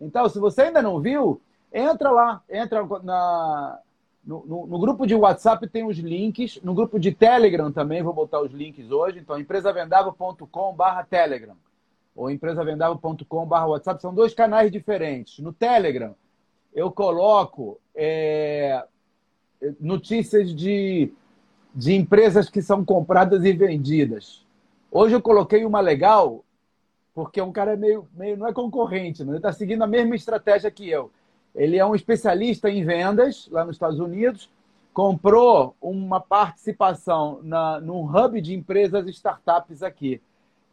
Então, 0.00 0.28
se 0.28 0.38
você 0.38 0.62
ainda 0.62 0.82
não 0.82 1.00
viu, 1.00 1.40
entra 1.72 2.10
lá, 2.10 2.42
entra 2.48 2.84
na, 3.02 3.78
no, 4.24 4.66
no, 4.66 4.78
grupo 4.78 5.06
de 5.06 5.14
WhatsApp 5.14 5.66
tem 5.68 5.84
os 5.84 5.98
links, 5.98 6.60
no 6.62 6.74
grupo 6.74 6.98
de 6.98 7.10
Telegram 7.10 7.72
também 7.72 8.02
vou 8.02 8.12
botar 8.12 8.40
os 8.40 8.52
links 8.52 8.90
hoje. 8.90 9.18
Então, 9.18 9.38
empresavendável.com/barra 9.38 11.04
Telegram 11.04 11.56
ou 12.14 12.30
empresavendável.com/barra 12.30 13.66
WhatsApp 13.66 14.00
são 14.00 14.14
dois 14.14 14.32
canais 14.32 14.70
diferentes. 14.70 15.40
No 15.40 15.52
Telegram 15.52 16.14
eu 16.72 16.90
coloco 16.90 17.80
é, 17.94 18.84
notícias 19.80 20.54
de, 20.54 21.12
de 21.74 21.94
empresas 21.94 22.48
que 22.48 22.62
são 22.62 22.84
compradas 22.84 23.44
e 23.44 23.52
vendidas. 23.52 24.46
Hoje 24.90 25.14
eu 25.14 25.22
coloquei 25.22 25.64
uma 25.64 25.80
legal 25.80 26.44
porque 27.14 27.42
um 27.42 27.52
cara 27.52 27.72
é 27.72 27.76
meio, 27.76 28.08
meio 28.14 28.36
não 28.36 28.46
é 28.46 28.52
concorrente, 28.52 29.22
né? 29.22 29.32
ele 29.32 29.36
está 29.36 29.52
seguindo 29.52 29.82
a 29.82 29.86
mesma 29.86 30.14
estratégia 30.14 30.70
que 30.70 30.88
eu. 30.88 31.10
Ele 31.54 31.76
é 31.78 31.84
um 31.84 31.94
especialista 31.94 32.70
em 32.70 32.84
vendas 32.84 33.48
lá 33.50 33.64
nos 33.64 33.76
Estados 33.76 34.00
Unidos, 34.00 34.48
comprou 34.92 35.74
uma 35.80 36.20
participação 36.20 37.40
na, 37.42 37.80
num 37.80 38.04
hub 38.04 38.40
de 38.40 38.54
empresas 38.54 39.06
startups 39.08 39.82
aqui, 39.82 40.20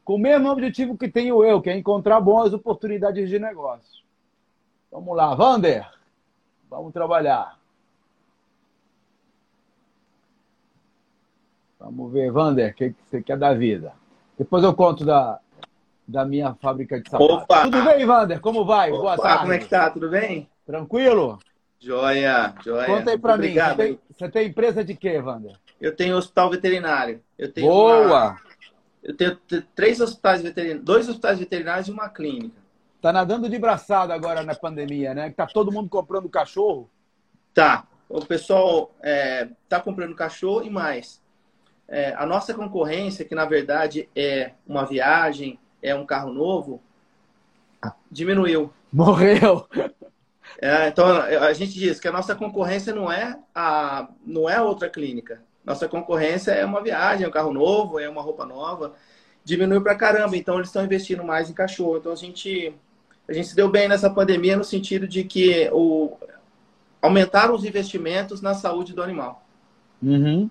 com 0.04 0.16
o 0.16 0.20
mesmo 0.20 0.50
objetivo 0.50 0.98
que 0.98 1.08
tenho 1.08 1.44
eu, 1.44 1.62
que 1.62 1.70
é 1.70 1.78
encontrar 1.78 2.20
boas 2.20 2.54
oportunidades 2.54 3.30
de 3.30 3.40
negócio. 3.40 4.04
Vamos 4.92 5.16
lá, 5.16 5.36
Vander, 5.36 5.88
vamos 6.70 6.92
trabalhar. 6.92 7.60
Vamos 11.80 12.12
ver, 12.12 12.32
Vander, 12.32 12.72
o 12.72 12.74
que 12.74 12.96
você 13.06 13.22
quer 13.22 13.38
da 13.38 13.54
vida? 13.54 13.94
Depois 14.38 14.64
eu 14.64 14.74
conto 14.74 15.06
da, 15.06 15.40
da 16.08 16.26
minha 16.26 16.54
fábrica 16.56 17.00
de 17.00 17.10
sapatos. 17.10 17.44
Opa! 17.44 17.64
Tudo 17.64 17.84
bem, 17.84 18.06
Wander? 18.06 18.42
Como 18.42 18.66
vai? 18.66 18.92
Opa, 18.92 19.02
Boa 19.02 19.18
tarde. 19.18 19.40
Como 19.42 19.54
é 19.54 19.58
que 19.60 19.68
tá? 19.68 19.90
Tudo 19.90 20.10
bem? 20.10 20.50
Tranquilo? 20.70 21.40
Joia, 21.80 22.54
joia. 22.64 22.86
Conta 22.86 23.10
aí 23.10 23.18
pra 23.18 23.36
mim. 23.36 23.56
Você 23.56 23.76
tem, 23.76 24.00
você 24.16 24.30
tem, 24.30 24.48
empresa 24.50 24.84
de 24.84 24.94
quê, 24.94 25.18
Wander? 25.18 25.58
Eu 25.82 25.96
tenho 25.96 26.16
hospital 26.16 26.52
veterinário. 26.52 27.24
Eu 27.40 27.52
tenho 27.52 27.68
Boa! 27.68 28.06
Uma, 28.06 28.42
eu 29.02 29.18
tenho 29.18 29.36
três 29.74 30.00
hospitais 30.00 30.44
veterinários, 30.44 30.86
dois 30.86 31.10
hospitais 31.10 31.40
veterinários 31.40 31.88
e 31.88 31.92
uma 31.92 32.08
clínica. 32.08 32.56
Tá 33.02 33.12
nadando 33.12 33.50
de 33.50 33.58
braçada 33.58 34.14
agora 34.14 34.44
na 34.44 34.54
pandemia, 34.54 35.16
né? 35.16 35.32
Tá 35.32 35.48
todo 35.48 35.72
mundo 35.72 35.90
comprando 35.90 36.30
cachorro? 36.30 36.88
Tá. 37.52 37.88
O 38.08 38.24
pessoal 38.24 38.92
é, 39.02 39.50
tá 39.68 39.80
comprando 39.80 40.14
cachorro 40.14 40.62
e 40.64 40.70
mais. 40.70 41.20
É, 41.88 42.14
a 42.14 42.28
nossa 42.28 42.54
concorrência, 42.54 43.26
que 43.26 43.34
na 43.34 43.46
verdade 43.46 44.08
é 44.16 44.52
uma 44.68 44.86
viagem, 44.86 45.58
é 45.82 45.96
um 45.96 46.06
carro 46.06 46.32
novo, 46.32 46.80
diminuiu. 48.12 48.72
Morreu. 48.94 49.68
É, 50.62 50.88
então 50.88 51.06
a 51.08 51.54
gente 51.54 51.74
diz 51.74 52.00
que 52.00 52.08
a 52.08 52.12
nossa 52.12 52.36
concorrência 52.36 52.94
não 52.94 53.12
é 53.12 53.38
a 53.54 54.10
não 54.26 54.50
é 54.50 54.62
outra 54.62 54.90
clínica. 54.90 55.42
Nossa 55.64 55.88
concorrência 55.88 56.52
é 56.52 56.66
uma 56.66 56.82
viagem, 56.82 57.26
é 57.26 57.28
um 57.28 57.32
carro 57.32 57.54
novo, 57.54 58.00
é 58.00 58.10
uma 58.10 58.22
roupa 58.22 58.46
nova. 58.46 58.96
Diminuiu 59.44 59.82
pra 59.82 59.96
caramba, 59.96 60.36
então 60.36 60.56
eles 60.56 60.70
estão 60.70 60.84
investindo 60.84 61.24
mais 61.24 61.50
em 61.50 61.54
cachorro. 61.54 61.98
Então 61.98 62.12
a 62.12 62.16
gente 62.16 62.74
a 63.28 63.34
gente 63.34 63.50
se 63.50 63.56
deu 63.56 63.70
bem 63.70 63.88
nessa 63.88 64.10
pandemia 64.10 64.58
no 64.58 64.64
sentido 64.64 65.08
de 65.08 65.24
que 65.24 65.70
o 65.72 66.18
aumentaram 67.02 67.54
os 67.54 67.64
investimentos 67.64 68.42
na 68.42 68.54
saúde 68.54 68.94
do 68.94 69.04
animal. 69.04 69.46
Uhum. 70.02 70.50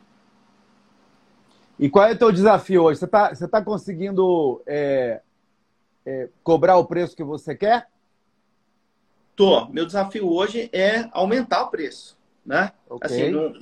E 1.78 1.88
qual 1.88 2.06
é 2.06 2.12
o 2.12 2.18
teu 2.18 2.32
desafio 2.32 2.82
hoje? 2.84 2.98
Você 2.98 3.04
está 3.04 3.34
tá 3.48 3.62
conseguindo 3.62 4.62
é, 4.66 5.20
é, 6.04 6.28
cobrar 6.42 6.76
o 6.76 6.86
preço 6.86 7.14
que 7.14 7.22
você 7.22 7.54
quer? 7.54 7.86
Tô. 9.38 9.68
Meu 9.68 9.86
desafio 9.86 10.28
hoje 10.28 10.68
é 10.72 11.08
aumentar 11.12 11.62
o 11.62 11.68
preço, 11.68 12.18
né? 12.44 12.72
Okay. 12.90 13.06
Assim, 13.06 13.30
não... 13.30 13.54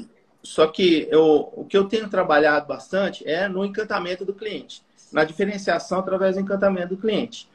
Só 0.42 0.66
que 0.68 1.06
eu, 1.10 1.52
o 1.54 1.66
que 1.66 1.76
eu 1.76 1.86
tenho 1.86 2.08
trabalhado 2.08 2.66
bastante 2.66 3.28
é 3.28 3.46
no 3.46 3.62
encantamento 3.62 4.24
do 4.24 4.32
cliente, 4.32 4.82
na 5.12 5.22
diferenciação 5.22 5.98
através 5.98 6.36
do 6.36 6.40
encantamento 6.40 6.94
do 6.94 6.96
cliente. 6.96 7.46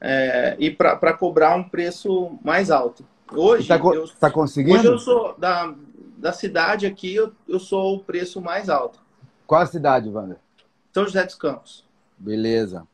É, 0.00 0.56
e 0.58 0.72
para 0.72 1.12
cobrar 1.12 1.54
um 1.54 1.62
preço 1.62 2.36
mais 2.42 2.68
alto. 2.68 3.04
Hoje, 3.32 3.68
tá, 3.68 3.76
eu, 3.76 4.08
tá 4.18 4.28
conseguindo? 4.28 4.80
Hoje 4.80 4.88
eu 4.88 4.98
sou 4.98 5.36
da, 5.38 5.72
da 6.16 6.32
cidade 6.32 6.84
aqui, 6.84 7.14
eu, 7.14 7.32
eu 7.46 7.60
sou 7.60 7.94
o 7.94 8.00
preço 8.00 8.40
mais 8.40 8.68
alto. 8.68 8.98
Qual 9.46 9.60
a 9.60 9.66
cidade, 9.66 10.08
Wander? 10.08 10.38
São 10.92 11.04
José 11.04 11.24
dos 11.24 11.36
Campos. 11.36 11.84
Beleza. 12.18 12.88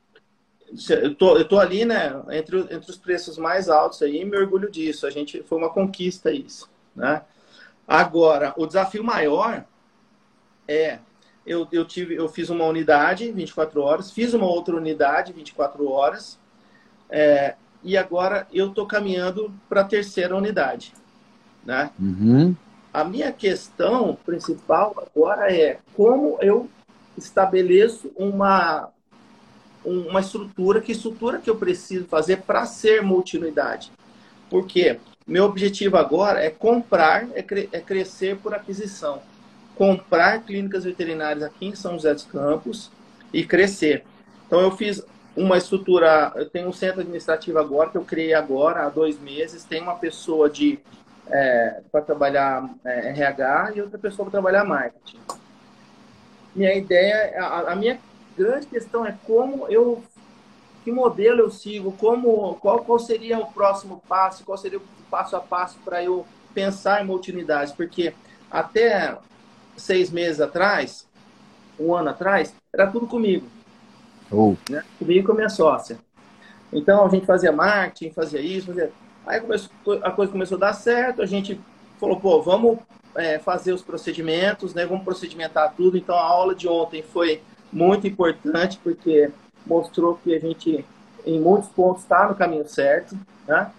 Eu 0.90 1.14
tô, 1.14 1.36
eu 1.36 1.46
tô 1.46 1.58
ali, 1.58 1.84
né, 1.84 2.22
entre, 2.30 2.60
entre 2.60 2.90
os 2.90 2.96
preços 2.96 3.38
mais 3.38 3.68
altos 3.68 4.02
aí, 4.02 4.20
e 4.20 4.24
me 4.24 4.36
orgulho 4.36 4.70
disso. 4.70 5.06
A 5.06 5.10
gente 5.10 5.42
foi 5.42 5.58
uma 5.58 5.70
conquista 5.70 6.30
isso, 6.30 6.68
né? 6.94 7.22
Agora, 7.86 8.52
o 8.56 8.66
desafio 8.66 9.02
maior 9.02 9.64
é 10.66 10.98
eu, 11.46 11.66
eu 11.72 11.84
tive 11.86 12.14
eu 12.14 12.28
fiz 12.28 12.50
uma 12.50 12.66
unidade 12.66 13.32
24 13.32 13.80
horas, 13.80 14.10
fiz 14.10 14.34
uma 14.34 14.46
outra 14.46 14.76
unidade 14.76 15.32
24 15.32 15.90
horas, 15.90 16.38
é, 17.08 17.54
e 17.82 17.96
agora 17.96 18.46
eu 18.52 18.70
tô 18.70 18.86
caminhando 18.86 19.52
para 19.68 19.80
a 19.80 19.84
terceira 19.84 20.36
unidade, 20.36 20.92
né? 21.64 21.90
Uhum. 21.98 22.54
A 22.92 23.04
minha 23.04 23.32
questão 23.32 24.18
principal 24.26 24.94
agora 25.06 25.50
é 25.50 25.78
como 25.94 26.36
eu 26.42 26.68
estabeleço 27.16 28.10
uma, 28.16 28.90
uma 29.84 30.20
estrutura, 30.20 30.80
que 30.80 30.92
estrutura 30.92 31.38
que 31.38 31.48
eu 31.48 31.56
preciso 31.56 32.06
fazer 32.06 32.38
para 32.38 32.66
ser 32.66 33.02
multiunidade. 33.02 33.92
Porque 34.50 34.98
meu 35.26 35.44
objetivo 35.44 35.96
agora 35.96 36.42
é 36.42 36.50
comprar, 36.50 37.28
é, 37.34 37.42
cre 37.42 37.68
é 37.72 37.80
crescer 37.80 38.36
por 38.38 38.54
aquisição. 38.54 39.20
Comprar 39.76 40.42
clínicas 40.42 40.84
veterinárias 40.84 41.42
aqui 41.42 41.66
em 41.66 41.74
São 41.74 41.92
José 41.92 42.14
dos 42.14 42.24
Campos 42.24 42.90
e 43.32 43.44
crescer. 43.44 44.04
Então 44.46 44.60
eu 44.60 44.70
fiz 44.70 45.04
uma 45.36 45.56
estrutura, 45.56 46.32
eu 46.34 46.48
tenho 46.48 46.68
um 46.68 46.72
centro 46.72 47.00
administrativo 47.00 47.58
agora, 47.58 47.90
que 47.90 47.96
eu 47.96 48.04
criei 48.04 48.34
agora, 48.34 48.86
há 48.86 48.88
dois 48.88 49.20
meses, 49.20 49.62
tem 49.64 49.80
uma 49.80 49.94
pessoa 49.94 50.50
de 50.50 50.78
é, 51.30 51.80
para 51.92 52.00
trabalhar 52.00 52.68
é, 52.84 53.10
RH 53.10 53.72
e 53.76 53.82
outra 53.82 53.98
pessoa 53.98 54.24
para 54.24 54.40
trabalhar 54.40 54.64
marketing. 54.64 55.18
Minha 56.54 56.74
ideia, 56.74 57.38
a, 57.38 57.72
a, 57.72 57.76
minha 57.76 58.00
grande 58.38 58.66
questão 58.66 59.04
é 59.04 59.16
como 59.26 59.66
eu, 59.68 60.02
que 60.84 60.92
modelo 60.92 61.40
eu 61.40 61.50
sigo, 61.50 61.92
como, 61.92 62.54
qual, 62.56 62.80
qual 62.84 62.98
seria 62.98 63.38
o 63.38 63.52
próximo 63.52 64.02
passo, 64.08 64.44
qual 64.44 64.56
seria 64.56 64.78
o 64.78 64.82
passo 65.10 65.36
a 65.36 65.40
passo 65.40 65.78
para 65.84 66.02
eu 66.02 66.24
pensar 66.54 67.02
em 67.02 67.06
multinidades, 67.06 67.72
porque 67.72 68.14
até 68.50 69.16
seis 69.76 70.10
meses 70.10 70.40
atrás, 70.40 71.06
um 71.78 71.94
ano 71.94 72.10
atrás, 72.10 72.54
era 72.72 72.86
tudo 72.86 73.06
comigo. 73.06 73.46
Oh. 74.30 74.54
Né? 74.70 74.84
Comigo 74.98 75.20
e 75.20 75.22
com 75.24 75.32
a 75.32 75.36
minha 75.36 75.48
sócia. 75.48 75.98
Então 76.72 77.04
a 77.04 77.08
gente 77.08 77.26
fazia 77.26 77.52
marketing, 77.52 78.12
fazia 78.12 78.40
isso, 78.40 78.68
fazia 78.68 78.92
Aí 79.28 79.40
começou, 79.42 79.70
a 80.02 80.10
coisa 80.10 80.32
começou 80.32 80.56
a 80.56 80.60
dar 80.60 80.72
certo, 80.72 81.20
a 81.20 81.26
gente 81.26 81.60
falou, 82.00 82.18
pô, 82.18 82.40
vamos 82.40 82.78
é, 83.14 83.38
fazer 83.38 83.74
os 83.74 83.82
procedimentos, 83.82 84.72
né? 84.72 84.86
Vamos 84.86 85.04
procedimentar 85.04 85.74
tudo. 85.76 85.98
Então 85.98 86.16
a 86.16 86.22
aula 86.22 86.54
de 86.54 86.66
ontem 86.66 87.02
foi 87.02 87.42
muito 87.72 88.06
importante 88.06 88.78
porque 88.82 89.30
mostrou 89.66 90.18
que 90.22 90.34
a 90.34 90.38
gente, 90.38 90.84
em 91.26 91.40
muitos 91.40 91.68
pontos, 91.70 92.02
está 92.02 92.28
no 92.28 92.34
caminho 92.34 92.68
certo, 92.68 93.16
né? 93.46 93.70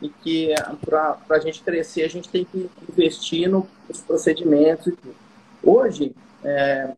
E 0.00 0.08
que 0.08 0.54
para 0.84 1.18
a 1.30 1.38
gente 1.38 1.62
crescer, 1.62 2.04
a 2.04 2.08
gente 2.08 2.28
tem 2.28 2.44
que 2.44 2.70
investir 2.88 3.48
nos 3.48 3.66
procedimentos 4.06 4.86
e 4.86 4.92
tudo. 4.92 5.14
Hoje, 5.62 6.14
é, 6.44 6.92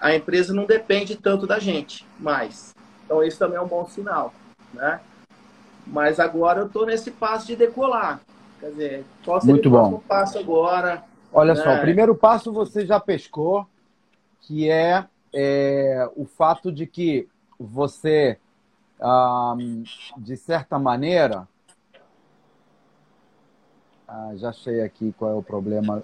a 0.00 0.14
empresa 0.14 0.52
não 0.52 0.66
depende 0.66 1.16
tanto 1.16 1.46
da 1.46 1.58
gente 1.58 2.06
mais. 2.18 2.74
Então, 3.04 3.22
isso 3.22 3.38
também 3.38 3.56
é 3.56 3.60
um 3.60 3.66
bom 3.66 3.86
sinal, 3.86 4.34
né? 4.72 5.00
Mas 5.86 6.18
agora 6.18 6.60
eu 6.60 6.66
estou 6.66 6.86
nesse 6.86 7.10
passo 7.10 7.46
de 7.46 7.56
decolar. 7.56 8.20
Quer 8.60 8.70
dizer, 8.70 9.04
qual 9.24 9.40
seria 9.40 9.54
Muito 9.54 9.68
o 9.68 9.72
bom. 9.72 10.02
passo 10.06 10.38
agora? 10.38 11.04
Olha 11.32 11.54
né? 11.54 11.62
só, 11.62 11.74
o 11.74 11.80
primeiro 11.80 12.14
passo 12.14 12.52
você 12.52 12.86
já 12.86 12.98
pescou, 12.98 13.66
que 14.40 14.70
é, 14.70 15.04
é 15.34 16.08
o 16.16 16.24
fato 16.24 16.70
de 16.70 16.86
que 16.86 17.28
você, 17.58 18.38
de 20.16 20.36
certa 20.36 20.78
maneira. 20.78 21.48
Ah, 24.06 24.32
já 24.36 24.50
achei 24.50 24.80
aqui 24.80 25.12
qual 25.18 25.30
é 25.32 25.34
o 25.34 25.42
problema 25.42 26.02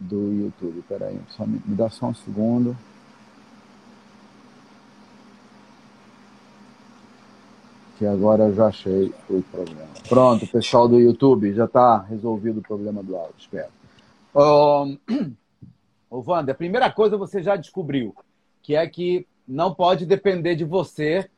do 0.00 0.32
YouTube. 0.32 0.82
Peraí, 0.88 1.20
só 1.28 1.46
me, 1.46 1.60
me 1.64 1.74
dá 1.74 1.90
só 1.90 2.06
um 2.06 2.14
segundo. 2.14 2.76
Que 7.98 8.06
agora 8.06 8.44
eu 8.44 8.54
já 8.54 8.66
achei 8.68 9.14
o 9.28 9.42
problema. 9.42 9.88
Pronto, 10.08 10.46
pessoal 10.46 10.88
do 10.88 10.98
YouTube, 10.98 11.52
já 11.52 11.66
está 11.66 11.98
resolvido 11.98 12.60
o 12.60 12.62
problema 12.62 13.02
do 13.02 13.16
áudio, 13.16 13.34
espero. 13.38 13.68
Ô, 14.34 14.96
ô 16.12 16.22
Wander, 16.26 16.54
a 16.54 16.58
primeira 16.58 16.92
coisa 16.92 17.16
você 17.16 17.42
já 17.42 17.56
descobriu, 17.56 18.14
que 18.62 18.76
é 18.76 18.86
que 18.86 19.26
não 19.48 19.74
pode 19.74 20.04
depender 20.04 20.54
de 20.54 20.64
você 20.64 21.28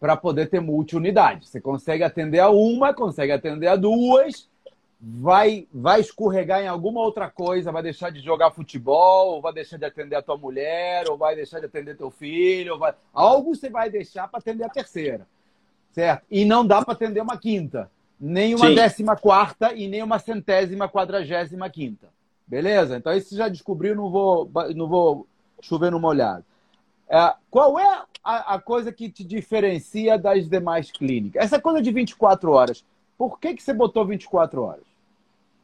para 0.00 0.16
poder 0.16 0.48
ter 0.48 0.60
multi-unidade. 0.60 1.46
Você 1.46 1.60
consegue 1.60 2.02
atender 2.02 2.40
a 2.40 2.48
uma, 2.48 2.94
consegue 2.94 3.32
atender 3.32 3.66
a 3.66 3.76
duas, 3.76 4.48
vai, 4.98 5.68
vai 5.72 6.00
escorregar 6.00 6.62
em 6.62 6.68
alguma 6.68 7.00
outra 7.00 7.30
coisa, 7.30 7.70
vai 7.70 7.82
deixar 7.82 8.10
de 8.10 8.20
jogar 8.20 8.50
futebol, 8.50 9.34
ou 9.34 9.42
vai 9.42 9.52
deixar 9.52 9.76
de 9.76 9.84
atender 9.84 10.16
a 10.16 10.22
tua 10.22 10.38
mulher, 10.38 11.04
ou 11.10 11.18
vai 11.18 11.36
deixar 11.36 11.60
de 11.60 11.66
atender 11.66 11.96
teu 11.96 12.10
filho, 12.10 12.72
ou 12.72 12.78
vai... 12.78 12.94
algo 13.12 13.54
você 13.54 13.68
vai 13.68 13.90
deixar 13.90 14.26
para 14.28 14.40
atender 14.40 14.64
a 14.64 14.70
terceira, 14.70 15.26
certo? 15.92 16.24
E 16.30 16.46
não 16.46 16.66
dá 16.66 16.82
para 16.82 16.94
atender 16.94 17.20
uma 17.20 17.36
quinta, 17.36 17.90
nem 18.18 18.54
uma 18.54 18.68
Sim. 18.68 18.74
décima 18.74 19.16
quarta 19.16 19.74
e 19.74 19.86
nem 19.86 20.02
uma 20.02 20.18
centésima 20.18 20.88
quadragésima 20.88 21.68
quinta, 21.68 22.08
beleza? 22.46 22.96
Então 22.96 23.12
isso 23.14 23.30
você 23.30 23.36
já 23.36 23.48
descobriu, 23.48 23.94
não 23.94 24.10
vou, 24.10 24.50
não 24.74 24.88
vou 24.88 25.26
chover 25.60 25.90
no 25.90 26.00
molhado. 26.00 26.44
É, 27.08 27.34
qual 27.50 27.78
é 27.78 28.04
a, 28.22 28.54
a 28.54 28.58
coisa 28.58 28.92
que 28.92 29.10
te 29.10 29.24
diferencia 29.24 30.18
das 30.18 30.48
demais 30.48 30.90
clínicas? 30.90 31.42
Essa 31.42 31.60
coisa 31.60 31.80
de 31.82 31.90
24 31.90 32.50
horas, 32.50 32.84
por 33.16 33.38
que, 33.38 33.54
que 33.54 33.62
você 33.62 33.72
botou 33.72 34.04
24 34.04 34.62
horas? 34.62 34.84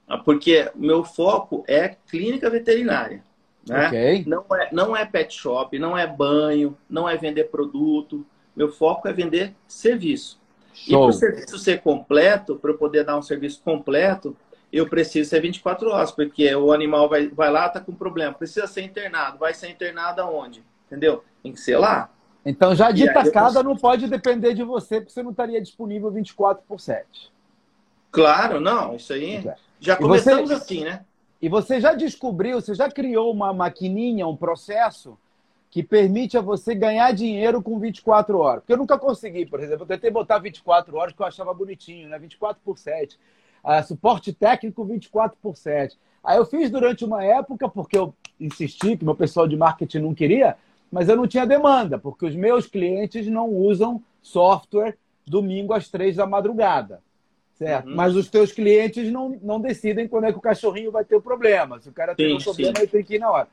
Ah, 0.06 0.18
Porque 0.18 0.70
meu 0.74 1.04
foco 1.04 1.64
é 1.68 1.96
clínica 2.08 2.50
veterinária. 2.50 3.22
Né? 3.66 3.86
Ok. 3.86 4.24
Não, 4.26 4.44
é, 4.56 4.68
não 4.72 4.96
é 4.96 5.04
pet 5.04 5.32
shop, 5.32 5.78
não 5.78 5.96
é 5.96 6.06
banho, 6.06 6.76
não 6.88 7.08
é 7.08 7.16
vender 7.16 7.44
produto. 7.44 8.26
Meu 8.56 8.70
foco 8.70 9.06
é 9.06 9.12
vender 9.12 9.54
serviço. 9.68 10.40
E 10.86 10.90
para 10.90 10.98
Show. 10.98 11.08
o 11.08 11.12
serviço 11.12 11.58
ser 11.58 11.80
completo, 11.80 12.56
para 12.56 12.70
eu 12.70 12.78
poder 12.78 13.04
dar 13.04 13.16
um 13.16 13.22
serviço 13.22 13.60
completo, 13.62 14.36
eu 14.72 14.88
preciso 14.88 15.28
ser 15.28 15.40
24 15.40 15.90
horas, 15.90 16.12
porque 16.12 16.54
o 16.54 16.72
animal 16.72 17.08
vai, 17.08 17.28
vai 17.28 17.50
lá, 17.50 17.66
está 17.66 17.80
com 17.80 17.92
problema, 17.92 18.32
precisa 18.32 18.66
ser 18.66 18.82
internado. 18.82 19.38
Vai 19.38 19.52
ser 19.52 19.68
internado 19.68 20.20
aonde? 20.20 20.64
Entendeu? 20.86 21.24
Tem 21.42 21.52
que 21.52 21.60
ser 21.60 21.76
lá. 21.76 22.10
Então 22.44 22.74
já 22.74 22.90
de 22.90 23.12
tacada 23.12 23.62
não 23.62 23.76
pode 23.76 24.06
depender 24.08 24.54
de 24.54 24.62
você, 24.62 25.00
porque 25.00 25.12
você 25.12 25.22
não 25.22 25.30
estaria 25.32 25.60
disponível 25.60 26.10
24 26.10 26.62
por 26.66 26.80
7. 26.80 27.30
Claro, 28.10 28.60
não, 28.60 28.96
isso 28.96 29.12
aí. 29.12 29.32
Muito 29.34 29.44
bem. 29.44 29.54
Já 29.78 29.96
começamos 29.96 30.50
você- 30.50 30.54
assim, 30.54 30.84
né? 30.84 31.04
E 31.40 31.48
você 31.48 31.80
já 31.80 31.94
descobriu, 31.94 32.60
você 32.60 32.74
já 32.74 32.90
criou 32.90 33.32
uma 33.32 33.52
maquininha, 33.52 34.26
um 34.26 34.36
processo 34.36 35.18
que 35.70 35.82
permite 35.82 36.36
a 36.36 36.40
você 36.40 36.74
ganhar 36.74 37.12
dinheiro 37.12 37.62
com 37.62 37.78
24 37.78 38.38
horas. 38.38 38.60
Porque 38.60 38.72
eu 38.72 38.76
nunca 38.76 38.98
consegui, 38.98 39.46
por 39.46 39.60
exemplo, 39.60 39.84
eu 39.84 39.86
tentei 39.86 40.10
botar 40.10 40.38
24 40.38 40.96
horas 40.96 41.14
que 41.14 41.22
eu 41.22 41.26
achava 41.26 41.54
bonitinho, 41.54 42.08
né? 42.08 42.18
24 42.18 42.60
por 42.64 42.76
7. 42.76 43.18
Ah, 43.62 43.82
suporte 43.82 44.32
técnico 44.32 44.84
24 44.84 45.36
por 45.40 45.56
7. 45.56 45.98
Aí 46.22 46.36
eu 46.36 46.44
fiz 46.44 46.70
durante 46.70 47.04
uma 47.04 47.24
época, 47.24 47.68
porque 47.68 47.96
eu 47.96 48.14
insisti 48.38 48.96
que 48.96 49.04
meu 49.04 49.14
pessoal 49.14 49.46
de 49.46 49.56
marketing 49.56 50.00
não 50.00 50.14
queria, 50.14 50.56
mas 50.90 51.08
eu 51.08 51.16
não 51.16 51.26
tinha 51.26 51.46
demanda, 51.46 51.98
porque 51.98 52.26
os 52.26 52.34
meus 52.34 52.66
clientes 52.66 53.26
não 53.26 53.48
usam 53.48 54.02
software 54.22 54.96
domingo 55.26 55.72
às 55.72 55.88
três 55.88 56.16
da 56.16 56.26
madrugada. 56.26 57.00
Certo? 57.54 57.88
Uhum. 57.88 57.94
Mas 57.94 58.16
os 58.16 58.28
teus 58.28 58.52
clientes 58.52 59.12
não, 59.12 59.38
não 59.42 59.60
decidem 59.60 60.08
quando 60.08 60.24
é 60.24 60.32
que 60.32 60.38
o 60.38 60.42
cachorrinho 60.42 60.90
vai 60.90 61.04
ter 61.04 61.16
o 61.16 61.20
problema. 61.20 61.78
Se 61.78 61.90
o 61.90 61.92
cara 61.92 62.14
tem 62.14 62.34
um 62.34 62.38
problema, 62.38 62.74
sim. 62.74 62.82
ele 62.82 62.90
tem 62.90 63.04
que 63.04 63.16
ir 63.16 63.18
na 63.18 63.30
hora. 63.30 63.48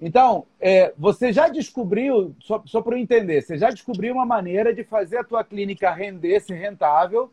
Então, 0.00 0.46
é, 0.60 0.92
você 0.96 1.32
já 1.32 1.48
descobriu, 1.48 2.34
só, 2.38 2.62
só 2.64 2.80
para 2.80 2.94
eu 2.94 3.00
entender, 3.00 3.42
você 3.42 3.58
já 3.58 3.68
descobriu 3.70 4.14
uma 4.14 4.24
maneira 4.24 4.72
de 4.72 4.84
fazer 4.84 5.18
a 5.18 5.24
tua 5.24 5.42
clínica 5.42 5.90
render, 5.90 6.38
ser 6.40 6.54
rentável, 6.54 7.32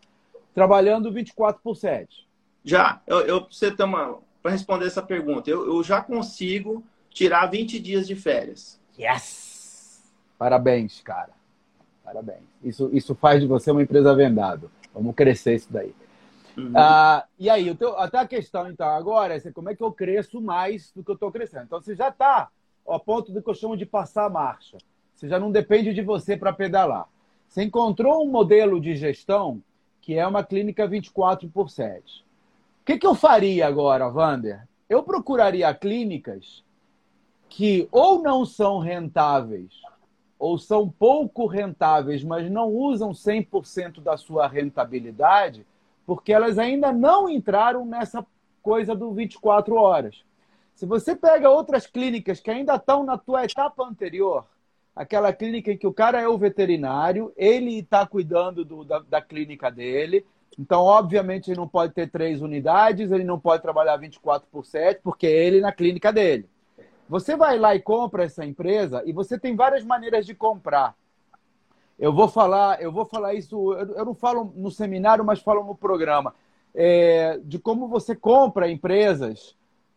trabalhando 0.56 1.12
24 1.12 1.62
por 1.62 1.76
7. 1.76 2.26
Já, 2.64 3.02
eu, 3.06 3.20
eu 3.20 3.42
você 3.52 3.70
ter 3.70 3.84
uma. 3.84 4.18
Para 4.42 4.52
responder 4.52 4.86
essa 4.86 5.02
pergunta, 5.02 5.50
eu, 5.50 5.66
eu 5.66 5.84
já 5.84 6.02
consigo 6.02 6.84
tirar 7.10 7.48
20 7.48 7.80
dias 7.80 8.08
de 8.08 8.16
férias. 8.16 8.80
Yes! 8.98 10.04
Parabéns, 10.38 11.02
cara. 11.02 11.32
Parabéns. 12.04 12.44
Isso, 12.64 12.90
isso 12.94 13.16
faz 13.16 13.42
de 13.42 13.48
você 13.48 13.72
uma 13.72 13.82
empresa 13.82 14.16
vendável. 14.16 14.70
Vamos 14.94 15.16
crescer 15.16 15.56
isso 15.56 15.68
daí. 15.72 15.94
Uhum. 16.56 16.72
Ah, 16.76 17.26
e 17.40 17.50
aí, 17.50 17.70
o 17.70 17.76
teu- 17.76 17.98
até 17.98 18.20
a 18.20 18.28
questão, 18.28 18.70
então, 18.70 18.88
agora 18.88 19.34
é 19.34 19.38
assim, 19.38 19.52
como 19.52 19.70
é 19.70 19.76
que 19.76 19.84
eu 19.84 19.92
cresço 19.92 20.40
mais 20.40 20.92
do 20.96 21.04
que 21.04 21.10
eu 21.10 21.16
estou 21.16 21.32
crescendo. 21.32 21.66
Então, 21.66 21.82
você 21.82 21.96
já 21.96 22.10
está 22.10 22.50
ao 22.86 23.00
ponto 23.00 23.32
do 23.32 23.42
que 23.42 23.50
eu 23.50 23.56
chamo 23.56 23.76
de 23.76 23.86
passar 23.86 24.26
a 24.26 24.30
marcha. 24.30 24.78
Você 25.16 25.28
já 25.28 25.40
não 25.40 25.52
depende 25.52 25.94
de 25.94 26.02
você 26.04 26.38
para 26.38 26.54
pedalar. 26.54 27.08
Você 27.48 27.64
encontrou 27.64 28.24
um 28.24 28.30
modelo 28.30 28.80
de 28.80 28.96
gestão 28.96 29.62
que 30.06 30.14
é 30.16 30.28
uma 30.28 30.44
clínica 30.44 30.88
24 30.88 31.50
por 31.50 31.68
7. 31.68 32.24
O 32.82 32.86
que, 32.86 33.00
que 33.00 33.08
eu 33.08 33.16
faria 33.16 33.66
agora, 33.66 34.08
Vander? 34.08 34.62
Eu 34.88 35.02
procuraria 35.02 35.74
clínicas 35.74 36.64
que 37.50 37.90
ou 37.92 38.22
não 38.22 38.46
são 38.46 38.78
rentáveis 38.78 39.74
ou 40.38 40.60
são 40.60 40.88
pouco 40.88 41.48
rentáveis, 41.48 42.24
mas 42.24 42.52
não 42.52 42.70
usam 42.70 43.14
100% 43.14 44.00
da 44.00 44.16
sua 44.16 44.48
rentabilidade, 44.48 45.66
porque 46.06 46.32
elas 46.32 46.60
ainda 46.60 46.94
não 46.94 47.28
entraram 47.28 47.84
nessa 47.84 48.24
coisa 48.62 48.94
do 48.94 49.12
24 49.12 49.74
horas. 49.74 50.24
Se 50.76 50.86
você 50.86 51.16
pega 51.16 51.50
outras 51.50 51.88
clínicas 51.88 52.40
que 52.40 52.52
ainda 52.52 52.76
estão 52.76 53.04
na 53.04 53.18
tua 53.18 53.44
etapa 53.44 53.84
anterior, 53.84 54.46
aquela 54.96 55.34
clínica 55.34 55.72
em 55.72 55.78
que 55.78 55.88
o 55.88 55.94
cara 55.94 56.22
é 56.22 56.28
o 56.28 56.38
veterinário, 56.38 57.34
ele 57.36 57.80
está 57.80 58.06
cuidando 58.06 58.64
do- 58.66 58.84
da, 58.86 59.00
da 59.00 59.22
clínica 59.22 59.70
dele, 59.72 60.26
então, 60.58 60.84
obviamente, 60.84 61.52
ele 61.52 61.60
não 61.60 61.68
pode 61.68 61.94
ter 61.94 62.10
três 62.10 62.42
unidades, 62.42 63.12
ele 63.12 63.26
não 63.26 63.38
pode 63.40 63.62
trabalhar 63.62 63.98
24 63.98 64.48
por 64.50 64.66
7, 64.66 65.02
porque 65.04 65.28
é 65.28 65.32
ele 65.48 65.60
na 65.60 65.72
clínica 65.74 66.14
dele. 66.14 66.50
Você 67.10 67.36
vai 67.36 67.58
lá 67.60 67.76
e 67.76 67.82
compra 67.82 68.24
essa 68.26 68.46
empresa 68.46 69.04
e 69.06 69.14
você 69.14 69.38
tem 69.40 69.56
várias 69.56 69.84
maneiras 69.84 70.26
de 70.26 70.34
comprar. 70.36 70.96
Eu 71.98 72.12
vou 72.14 72.28
falar, 72.28 72.82
eu 72.82 72.92
vou 72.92 73.06
falar 73.06 73.34
isso, 73.34 73.74
eu 73.74 74.04
não 74.06 74.14
falo 74.14 74.52
no 74.56 74.70
seminário, 74.70 75.24
mas 75.24 75.40
falo 75.42 75.64
no 75.64 75.76
programa, 75.76 76.34
é, 76.74 77.40
de 77.44 77.58
como 77.58 77.88
você 77.88 78.16
compra 78.16 78.70
empresas. 78.70 79.56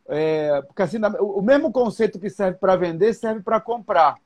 é, 0.09 0.63
porque 0.63 0.83
assim, 0.83 0.99
o 1.21 1.43
mesmo 1.43 1.73
conceito 1.73 2.19
que 2.21 2.31
serve 2.31 2.59
para 2.59 2.77
vender 2.77 3.13
serve 3.15 3.43
para 3.43 3.61
comprar. 3.61 4.17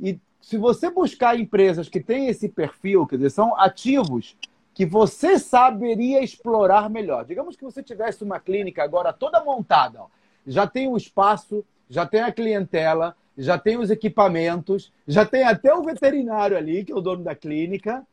E 0.00 0.18
se 0.40 0.58
você 0.58 0.90
buscar 0.90 1.38
empresas 1.38 1.88
que 1.88 2.00
têm 2.00 2.28
esse 2.28 2.48
perfil, 2.48 3.06
quer 3.06 3.16
dizer, 3.16 3.30
são 3.30 3.58
ativos 3.58 4.36
que 4.74 4.84
você 4.84 5.38
saberia 5.38 6.22
explorar 6.22 6.90
melhor. 6.90 7.24
Digamos 7.24 7.56
que 7.56 7.64
você 7.64 7.82
tivesse 7.82 8.24
uma 8.24 8.40
clínica 8.40 8.82
agora 8.82 9.12
toda 9.12 9.42
montada, 9.42 10.02
ó. 10.02 10.06
já 10.46 10.66
tem 10.66 10.88
o 10.88 10.96
espaço, 10.96 11.64
já 11.88 12.04
tem 12.04 12.20
a 12.20 12.32
clientela, 12.32 13.16
já 13.38 13.56
tem 13.56 13.78
os 13.78 13.90
equipamentos, 13.90 14.92
já 15.06 15.24
tem 15.24 15.44
até 15.44 15.72
o 15.74 15.82
veterinário 15.82 16.56
ali, 16.56 16.84
que 16.84 16.92
é 16.92 16.94
o 16.94 17.00
dono 17.00 17.22
da 17.22 17.34
clínica. 17.34 18.06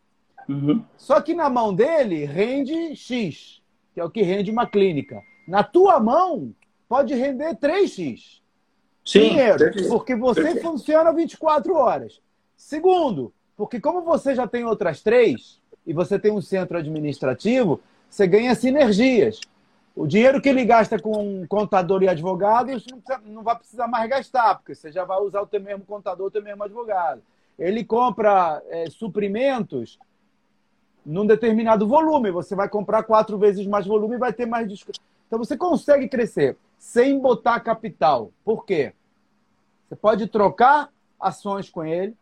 Uhum. 0.48 0.84
Só 0.98 1.20
que 1.22 1.34
na 1.34 1.50
mão 1.50 1.74
dele 1.74 2.26
rende 2.26 2.96
X, 2.96 3.62
que 3.94 4.00
é 4.00 4.04
o 4.04 4.10
que 4.10 4.22
rende 4.22 4.52
uma 4.52 4.68
clínica. 4.68 5.22
Na 5.48 5.64
tua 5.64 6.00
mão 6.00 6.54
pode 6.88 7.14
render 7.14 7.56
3X. 7.56 8.41
Sim, 9.04 9.28
Primeiro, 9.30 9.58
perfeito. 9.58 9.90
porque 9.90 10.16
você 10.16 10.42
Perfeito. 10.44 10.64
funciona 10.68 11.12
24 11.12 11.76
horas. 11.76 12.22
Segundo, 12.56 13.34
porque 13.58 13.80
como 13.80 14.02
você 14.02 14.36
já 14.36 14.48
tem 14.48 14.64
outras 14.64 15.02
três 15.02 15.60
e 15.86 15.94
você 15.94 16.20
tem 16.20 16.32
um 16.32 16.42
centro 16.42 16.78
administrativo, 16.78 17.82
você 18.10 18.28
ganha 18.28 18.54
sinergias. 18.54 19.40
O 19.96 20.08
dinheiro 20.08 20.42
que 20.42 20.48
ele 20.48 20.64
gasta 20.64 21.00
com 21.00 21.46
contador 21.48 22.02
e 22.04 22.08
advogados 22.08 22.86
não, 22.90 23.00
precisa, 23.02 23.30
não 23.30 23.44
vai 23.44 23.58
precisar 23.58 23.88
mais 23.88 24.10
gastar, 24.10 24.56
porque 24.56 24.74
você 24.74 24.92
já 24.92 25.04
vai 25.04 25.20
usar 25.20 25.42
o 25.42 25.48
teu 25.48 25.60
mesmo 25.60 25.84
contador, 25.84 26.28
o 26.28 26.32
teu 26.32 26.42
mesmo 26.42 26.64
advogado. 26.64 27.22
Ele 27.60 27.84
compra 27.84 28.62
é, 28.70 28.90
suprimentos 28.90 30.00
num 31.06 31.26
determinado 31.26 31.88
volume. 31.88 32.32
Você 32.32 32.56
vai 32.56 32.70
comprar 32.70 33.04
quatro 33.04 33.38
vezes 33.38 33.66
mais 33.68 33.86
volume 33.86 34.16
e 34.16 34.20
vai 34.20 34.32
ter 34.32 34.46
mais 34.46 34.68
desconto. 34.68 35.00
Então 35.32 35.40
você 35.40 35.56
consegue 35.56 36.10
crescer 36.10 36.58
sem 36.78 37.18
botar 37.18 37.62
capital. 37.62 38.34
Por 38.44 38.66
quê? 38.66 38.92
Você 39.88 39.96
pode 39.96 40.28
trocar 40.28 40.90
ações 41.18 41.70
com 41.70 41.86
ele, 41.86 42.14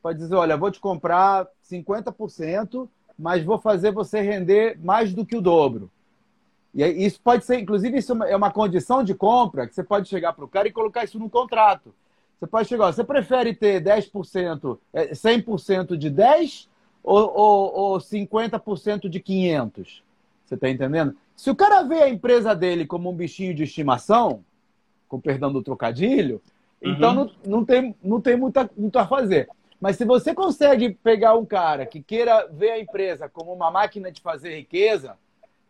pode 0.00 0.20
dizer, 0.20 0.36
olha, 0.36 0.56
vou 0.56 0.70
te 0.70 0.78
comprar 0.78 1.48
50%, 1.68 2.88
mas 3.18 3.42
vou 3.42 3.58
fazer 3.58 3.90
você 3.90 4.20
render 4.20 4.78
mais 4.80 5.12
do 5.12 5.26
que 5.26 5.36
o 5.36 5.40
dobro. 5.40 5.90
E 6.72 6.84
isso 6.84 7.20
pode 7.20 7.44
ser, 7.44 7.58
inclusive, 7.58 7.98
isso 7.98 8.12
é 8.22 8.36
uma 8.36 8.52
condição 8.52 9.02
de 9.02 9.16
compra 9.16 9.66
que 9.66 9.74
você 9.74 9.82
pode 9.82 10.08
chegar 10.08 10.32
para 10.32 10.44
o 10.44 10.48
cara 10.48 10.68
e 10.68 10.72
colocar 10.72 11.02
isso 11.02 11.18
no 11.18 11.28
contrato. 11.28 11.92
Você 12.38 12.46
pode 12.46 12.68
chegar, 12.68 12.92
você 12.92 13.02
prefere 13.02 13.52
ter 13.52 13.82
10%, 13.82 14.78
100% 14.94 15.92
é, 15.92 15.96
de 15.96 16.08
10 16.08 16.68
ou, 17.02 17.36
ou, 17.36 17.74
ou 17.74 17.98
50% 17.98 19.08
de 19.08 19.18
500? 19.18 20.04
Você 20.46 20.54
está 20.54 20.68
entendendo? 20.70 21.16
Se 21.36 21.50
o 21.50 21.54
cara 21.54 21.82
vê 21.82 22.02
a 22.02 22.08
empresa 22.08 22.54
dele 22.54 22.86
como 22.86 23.10
um 23.10 23.14
bichinho 23.14 23.54
de 23.54 23.64
estimação, 23.64 24.44
com 25.08 25.20
perdão 25.20 25.52
do 25.52 25.62
trocadilho, 25.62 26.40
uhum. 26.82 26.92
então 26.92 27.14
não, 27.14 27.30
não, 27.46 27.64
tem, 27.64 27.94
não 28.02 28.20
tem 28.20 28.36
muita, 28.36 28.70
muito 28.76 28.98
a 28.98 29.06
fazer. 29.06 29.48
Mas 29.80 29.96
se 29.96 30.04
você 30.04 30.34
consegue 30.34 30.90
pegar 30.90 31.34
um 31.34 31.44
cara 31.44 31.84
que 31.84 32.02
queira 32.02 32.46
ver 32.46 32.70
a 32.70 32.78
empresa 32.78 33.28
como 33.28 33.52
uma 33.52 33.70
máquina 33.70 34.10
de 34.10 34.20
fazer 34.20 34.56
riqueza, 34.56 35.18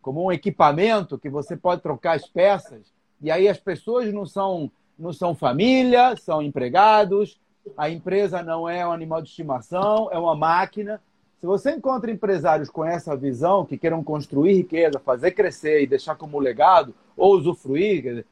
como 0.00 0.24
um 0.24 0.30
equipamento 0.30 1.18
que 1.18 1.28
você 1.28 1.56
pode 1.56 1.80
trocar 1.80 2.14
as 2.14 2.28
peças, 2.28 2.92
e 3.20 3.30
aí 3.30 3.48
as 3.48 3.58
pessoas 3.58 4.12
não 4.12 4.26
são, 4.26 4.70
não 4.98 5.12
são 5.12 5.34
família, 5.34 6.14
são 6.16 6.42
empregados, 6.42 7.40
a 7.76 7.88
empresa 7.88 8.42
não 8.42 8.68
é 8.68 8.86
um 8.86 8.92
animal 8.92 9.22
de 9.22 9.30
estimação, 9.30 10.08
é 10.12 10.18
uma 10.18 10.36
máquina. 10.36 11.00
Se 11.40 11.46
você 11.46 11.72
encontra 11.72 12.10
empresários 12.10 12.70
com 12.70 12.84
essa 12.84 13.16
visão, 13.16 13.64
que 13.64 13.76
queiram 13.76 14.02
construir 14.02 14.54
riqueza, 14.54 14.98
fazer 14.98 15.32
crescer 15.32 15.82
e 15.82 15.86
deixar 15.86 16.14
como 16.14 16.38
legado, 16.38 16.94
ou 17.16 17.34
usufruir, 17.34 18.24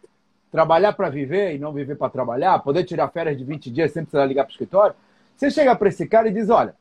trabalhar 0.50 0.92
para 0.92 1.08
viver 1.08 1.54
e 1.54 1.58
não 1.58 1.72
viver 1.72 1.96
para 1.96 2.10
trabalhar, 2.10 2.58
poder 2.60 2.84
tirar 2.84 3.08
férias 3.08 3.36
de 3.36 3.44
20 3.44 3.70
dias 3.70 3.92
sem 3.92 4.04
precisar 4.04 4.26
ligar 4.26 4.44
para 4.44 4.50
o 4.50 4.52
escritório, 4.52 4.94
você 5.36 5.50
chega 5.50 5.74
para 5.74 5.88
esse 5.88 6.06
cara 6.06 6.28
e 6.28 6.32
diz: 6.32 6.48
Olha, 6.50 6.74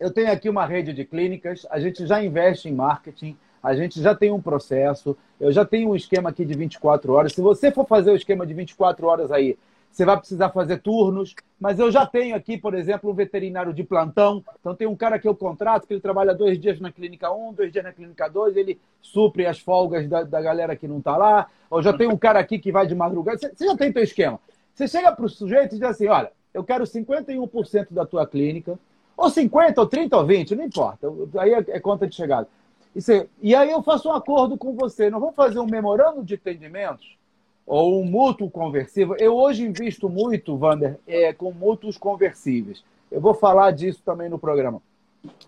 eu 0.00 0.10
tenho 0.10 0.30
aqui 0.32 0.48
uma 0.48 0.66
rede 0.66 0.92
de 0.92 1.04
clínicas, 1.04 1.66
a 1.70 1.78
gente 1.78 2.06
já 2.06 2.22
investe 2.22 2.68
em 2.68 2.74
marketing, 2.74 3.36
a 3.62 3.74
gente 3.74 4.00
já 4.00 4.14
tem 4.14 4.30
um 4.30 4.42
processo, 4.42 5.16
eu 5.40 5.52
já 5.52 5.64
tenho 5.64 5.90
um 5.90 5.96
esquema 5.96 6.30
aqui 6.30 6.44
de 6.44 6.54
24 6.54 7.12
horas. 7.12 7.32
Se 7.32 7.40
você 7.40 7.70
for 7.70 7.86
fazer 7.86 8.10
o 8.10 8.16
esquema 8.16 8.46
de 8.46 8.52
24 8.52 9.06
horas 9.06 9.30
aí, 9.30 9.56
você 9.94 10.04
vai 10.04 10.16
precisar 10.16 10.50
fazer 10.50 10.78
turnos, 10.78 11.36
mas 11.60 11.78
eu 11.78 11.88
já 11.88 12.04
tenho 12.04 12.34
aqui, 12.34 12.58
por 12.58 12.74
exemplo, 12.74 13.08
um 13.08 13.14
veterinário 13.14 13.72
de 13.72 13.84
plantão. 13.84 14.42
Então 14.58 14.74
tem 14.74 14.88
um 14.88 14.96
cara 14.96 15.20
que 15.20 15.28
eu 15.28 15.36
contrato, 15.36 15.86
que 15.86 15.94
ele 15.94 16.00
trabalha 16.00 16.34
dois 16.34 16.60
dias 16.60 16.80
na 16.80 16.90
clínica 16.90 17.32
1, 17.32 17.52
dois 17.52 17.70
dias 17.70 17.84
na 17.84 17.92
clínica 17.92 18.28
2, 18.28 18.56
ele 18.56 18.80
supre 19.00 19.46
as 19.46 19.60
folgas 19.60 20.08
da, 20.08 20.24
da 20.24 20.42
galera 20.42 20.74
que 20.74 20.88
não 20.88 20.98
está 20.98 21.16
lá. 21.16 21.46
Ou 21.70 21.80
já 21.80 21.92
tem 21.92 22.08
um 22.08 22.16
cara 22.16 22.40
aqui 22.40 22.58
que 22.58 22.72
vai 22.72 22.88
de 22.88 22.94
madrugada. 22.94 23.38
Você, 23.38 23.64
já 23.64 23.76
tem 23.76 23.92
teu 23.92 24.02
esquema. 24.02 24.40
Você 24.74 24.88
chega 24.88 25.12
para 25.12 25.26
o 25.26 25.28
sujeito 25.28 25.76
e 25.76 25.78
diz 25.78 25.88
assim: 25.88 26.08
olha, 26.08 26.32
eu 26.52 26.64
quero 26.64 26.82
51% 26.82 27.86
da 27.92 28.04
tua 28.04 28.26
clínica, 28.26 28.76
ou 29.16 29.30
50, 29.30 29.80
ou 29.80 29.86
30, 29.86 30.16
ou 30.16 30.26
20, 30.26 30.56
não 30.56 30.64
importa. 30.64 31.06
Aí 31.38 31.54
é, 31.54 31.64
é 31.68 31.78
conta 31.78 32.04
de 32.04 32.16
chegada. 32.16 32.48
Você, 32.92 33.28
e 33.40 33.54
aí 33.54 33.70
eu 33.70 33.80
faço 33.80 34.08
um 34.08 34.12
acordo 34.12 34.58
com 34.58 34.74
você. 34.74 35.08
Não 35.08 35.20
vamos 35.20 35.36
fazer 35.36 35.60
um 35.60 35.66
memorando 35.66 36.24
de 36.24 36.34
entendimentos 36.34 37.16
ou 37.66 38.00
um 38.00 38.04
mútuo 38.04 38.50
conversível. 38.50 39.16
Eu 39.18 39.34
hoje 39.34 39.64
invisto 39.64 40.08
muito, 40.08 40.56
Wander, 40.56 40.98
é, 41.06 41.32
com 41.32 41.52
mútuos 41.52 41.96
conversíveis. 41.96 42.84
Eu 43.10 43.20
vou 43.20 43.34
falar 43.34 43.70
disso 43.70 44.02
também 44.04 44.28
no 44.28 44.38
programa. 44.38 44.82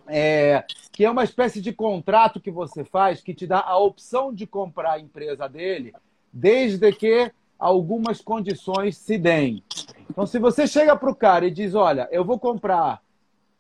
É, 0.07 0.65
que 0.93 1.05
é 1.05 1.11
uma 1.11 1.25
espécie 1.25 1.61
de 1.61 1.73
contrato 1.73 2.41
que 2.41 2.51
você 2.51 2.83
faz 2.83 3.21
que 3.21 3.35
te 3.35 3.47
dá 3.47 3.61
a 3.61 3.77
opção 3.77 4.33
de 4.33 4.47
comprar 4.47 4.93
a 4.93 5.01
empresa 5.01 5.47
dele, 5.47 5.93
desde 6.33 6.91
que 6.93 7.31
algumas 7.59 8.23
condições 8.23 8.97
se 8.97 9.19
deem. 9.19 9.63
Então, 10.09 10.27
se 10.27 10.39
você 10.39 10.67
chega 10.67 10.97
para 10.97 11.11
o 11.11 11.15
cara 11.15 11.47
e 11.47 11.51
diz: 11.51 11.75
Olha, 11.75 12.09
eu 12.11 12.25
vou 12.25 12.39
comprar 12.39 13.03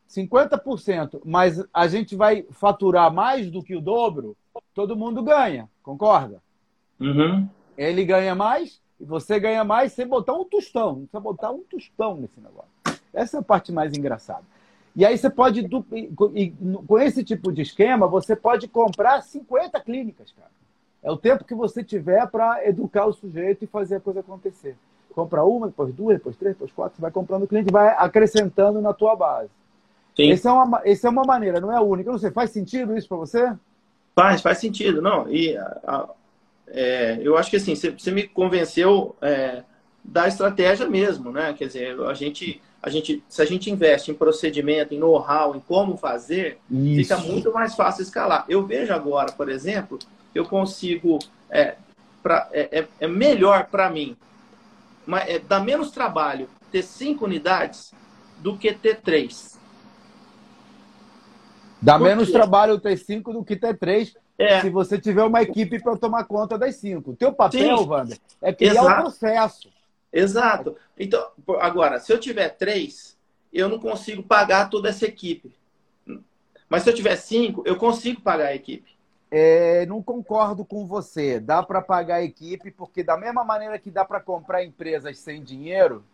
50%, 0.08 1.20
mas 1.24 1.62
a 1.72 1.86
gente 1.86 2.16
vai 2.16 2.46
faturar 2.50 3.12
mais 3.12 3.50
do 3.50 3.62
que 3.62 3.76
o 3.76 3.80
dobro, 3.80 4.36
todo 4.74 4.96
mundo 4.96 5.22
ganha, 5.22 5.68
concorda? 5.82 6.40
Uhum. 6.98 7.46
Ele 7.76 8.04
ganha 8.04 8.34
mais 8.34 8.80
e 9.00 9.04
você 9.04 9.38
ganha 9.38 9.64
mais 9.64 9.92
sem 9.92 10.06
botar 10.06 10.32
um 10.32 10.44
tostão. 10.44 10.88
Não 10.88 11.00
precisa 11.00 11.20
botar 11.20 11.50
um 11.50 11.62
tostão 11.62 12.16
nesse 12.16 12.40
negócio. 12.40 12.70
Essa 13.12 13.38
é 13.38 13.40
a 13.40 13.42
parte 13.42 13.72
mais 13.72 13.92
engraçada. 13.94 14.42
E 14.94 15.04
aí 15.04 15.16
você 15.16 15.28
pode, 15.28 15.68
com 16.86 16.98
esse 16.98 17.22
tipo 17.22 17.52
de 17.52 17.60
esquema, 17.62 18.06
você 18.06 18.34
pode 18.34 18.66
comprar 18.66 19.22
50 19.22 19.78
clínicas, 19.80 20.32
cara. 20.32 20.50
É 21.02 21.10
o 21.10 21.16
tempo 21.16 21.44
que 21.44 21.54
você 21.54 21.84
tiver 21.84 22.26
para 22.28 22.66
educar 22.66 23.04
o 23.04 23.12
sujeito 23.12 23.62
e 23.62 23.66
fazer 23.66 23.96
a 23.96 24.00
coisa 24.00 24.20
acontecer. 24.20 24.74
Compra 25.14 25.44
uma, 25.44 25.68
depois 25.68 25.94
duas, 25.94 26.16
depois 26.16 26.36
três, 26.36 26.54
depois 26.54 26.72
quatro, 26.72 26.96
você 26.96 27.02
vai 27.02 27.10
comprando 27.10 27.44
o 27.44 27.46
cliente, 27.46 27.70
vai 27.70 27.94
acrescentando 27.98 28.80
na 28.80 28.92
tua 28.92 29.14
base. 29.14 29.50
Sim. 30.16 30.30
Essa 30.30 30.48
é 30.48 30.52
uma, 30.52 30.82
essa 30.84 31.06
é 31.06 31.10
uma 31.10 31.24
maneira, 31.24 31.60
não 31.60 31.70
é 31.70 31.76
a 31.76 31.82
única. 31.82 32.10
Não 32.10 32.18
sei, 32.18 32.30
faz 32.30 32.50
sentido 32.50 32.96
isso 32.96 33.06
para 33.06 33.18
você? 33.18 33.54
Faz, 34.14 34.40
faz 34.40 34.58
sentido. 34.58 35.02
Não, 35.02 35.28
e 35.28 35.56
a, 35.56 35.78
a, 35.86 36.08
é, 36.68 37.18
eu 37.22 37.36
acho 37.36 37.50
que 37.50 37.56
assim, 37.56 37.74
você, 37.74 38.10
me 38.10 38.26
convenceu 38.26 39.14
é, 39.22 39.62
da 40.04 40.26
estratégia 40.28 40.88
mesmo, 40.88 41.30
né? 41.30 41.54
Quer 41.56 41.66
dizer, 41.66 42.00
a 42.00 42.14
gente, 42.14 42.60
a 42.82 42.90
gente, 42.90 43.22
se 43.28 43.42
a 43.42 43.44
gente 43.44 43.70
investe 43.70 44.10
em 44.10 44.14
procedimento, 44.14 44.94
em 44.94 44.98
know-how, 44.98 45.54
em 45.54 45.60
como 45.60 45.96
fazer, 45.96 46.58
isso. 46.70 47.02
fica 47.02 47.16
muito 47.18 47.52
mais 47.52 47.74
fácil 47.74 48.02
escalar. 48.02 48.44
Eu 48.48 48.66
vejo 48.66 48.92
agora, 48.92 49.32
por 49.32 49.48
exemplo, 49.48 49.98
eu 50.34 50.44
consigo. 50.44 51.18
É, 51.50 51.76
pra, 52.22 52.48
é, 52.52 52.80
é, 52.80 52.88
é 53.00 53.06
melhor 53.06 53.66
para 53.66 53.88
mim, 53.88 54.16
mas, 55.06 55.28
é, 55.28 55.38
dá 55.38 55.60
menos 55.60 55.90
trabalho 55.90 56.48
ter 56.72 56.82
cinco 56.82 57.24
unidades 57.24 57.92
do 58.38 58.56
que 58.56 58.72
ter 58.72 59.00
três. 59.00 59.56
Dá 61.80 61.98
menos 61.98 62.30
trabalho 62.32 62.80
ter 62.80 62.96
cinco 62.98 63.32
do 63.32 63.44
que 63.44 63.54
ter 63.54 63.78
três. 63.78 64.14
É. 64.38 64.60
Se 64.60 64.70
você 64.70 64.98
tiver 64.98 65.22
uma 65.22 65.42
equipe 65.42 65.80
para 65.80 65.96
tomar 65.96 66.24
conta 66.24 66.58
das 66.58 66.76
cinco. 66.76 67.12
O 67.12 67.16
teu 67.16 67.32
papel, 67.32 67.78
Sim. 67.78 67.86
Wander, 67.86 68.18
é 68.42 68.52
criar 68.52 68.82
o 68.82 69.02
processo. 69.02 69.70
Exato. 70.12 70.76
Então, 70.98 71.26
agora, 71.60 71.98
se 71.98 72.12
eu 72.12 72.18
tiver 72.18 72.50
três, 72.50 73.16
eu 73.52 73.68
não 73.68 73.78
consigo 73.78 74.22
pagar 74.22 74.68
toda 74.68 74.88
essa 74.88 75.06
equipe. 75.06 75.54
Mas 76.68 76.82
se 76.82 76.90
eu 76.90 76.94
tiver 76.94 77.16
cinco, 77.16 77.62
eu 77.64 77.76
consigo 77.76 78.20
pagar 78.20 78.46
a 78.46 78.54
equipe. 78.54 78.96
É, 79.30 79.86
não 79.86 80.02
concordo 80.02 80.64
com 80.64 80.86
você. 80.86 81.40
Dá 81.40 81.62
para 81.62 81.80
pagar 81.80 82.16
a 82.16 82.22
equipe, 82.22 82.70
porque 82.70 83.02
da 83.02 83.16
mesma 83.16 83.44
maneira 83.44 83.78
que 83.78 83.90
dá 83.90 84.04
para 84.04 84.20
comprar 84.20 84.64
empresas 84.64 85.18
sem 85.18 85.42
dinheiro, 85.42 86.04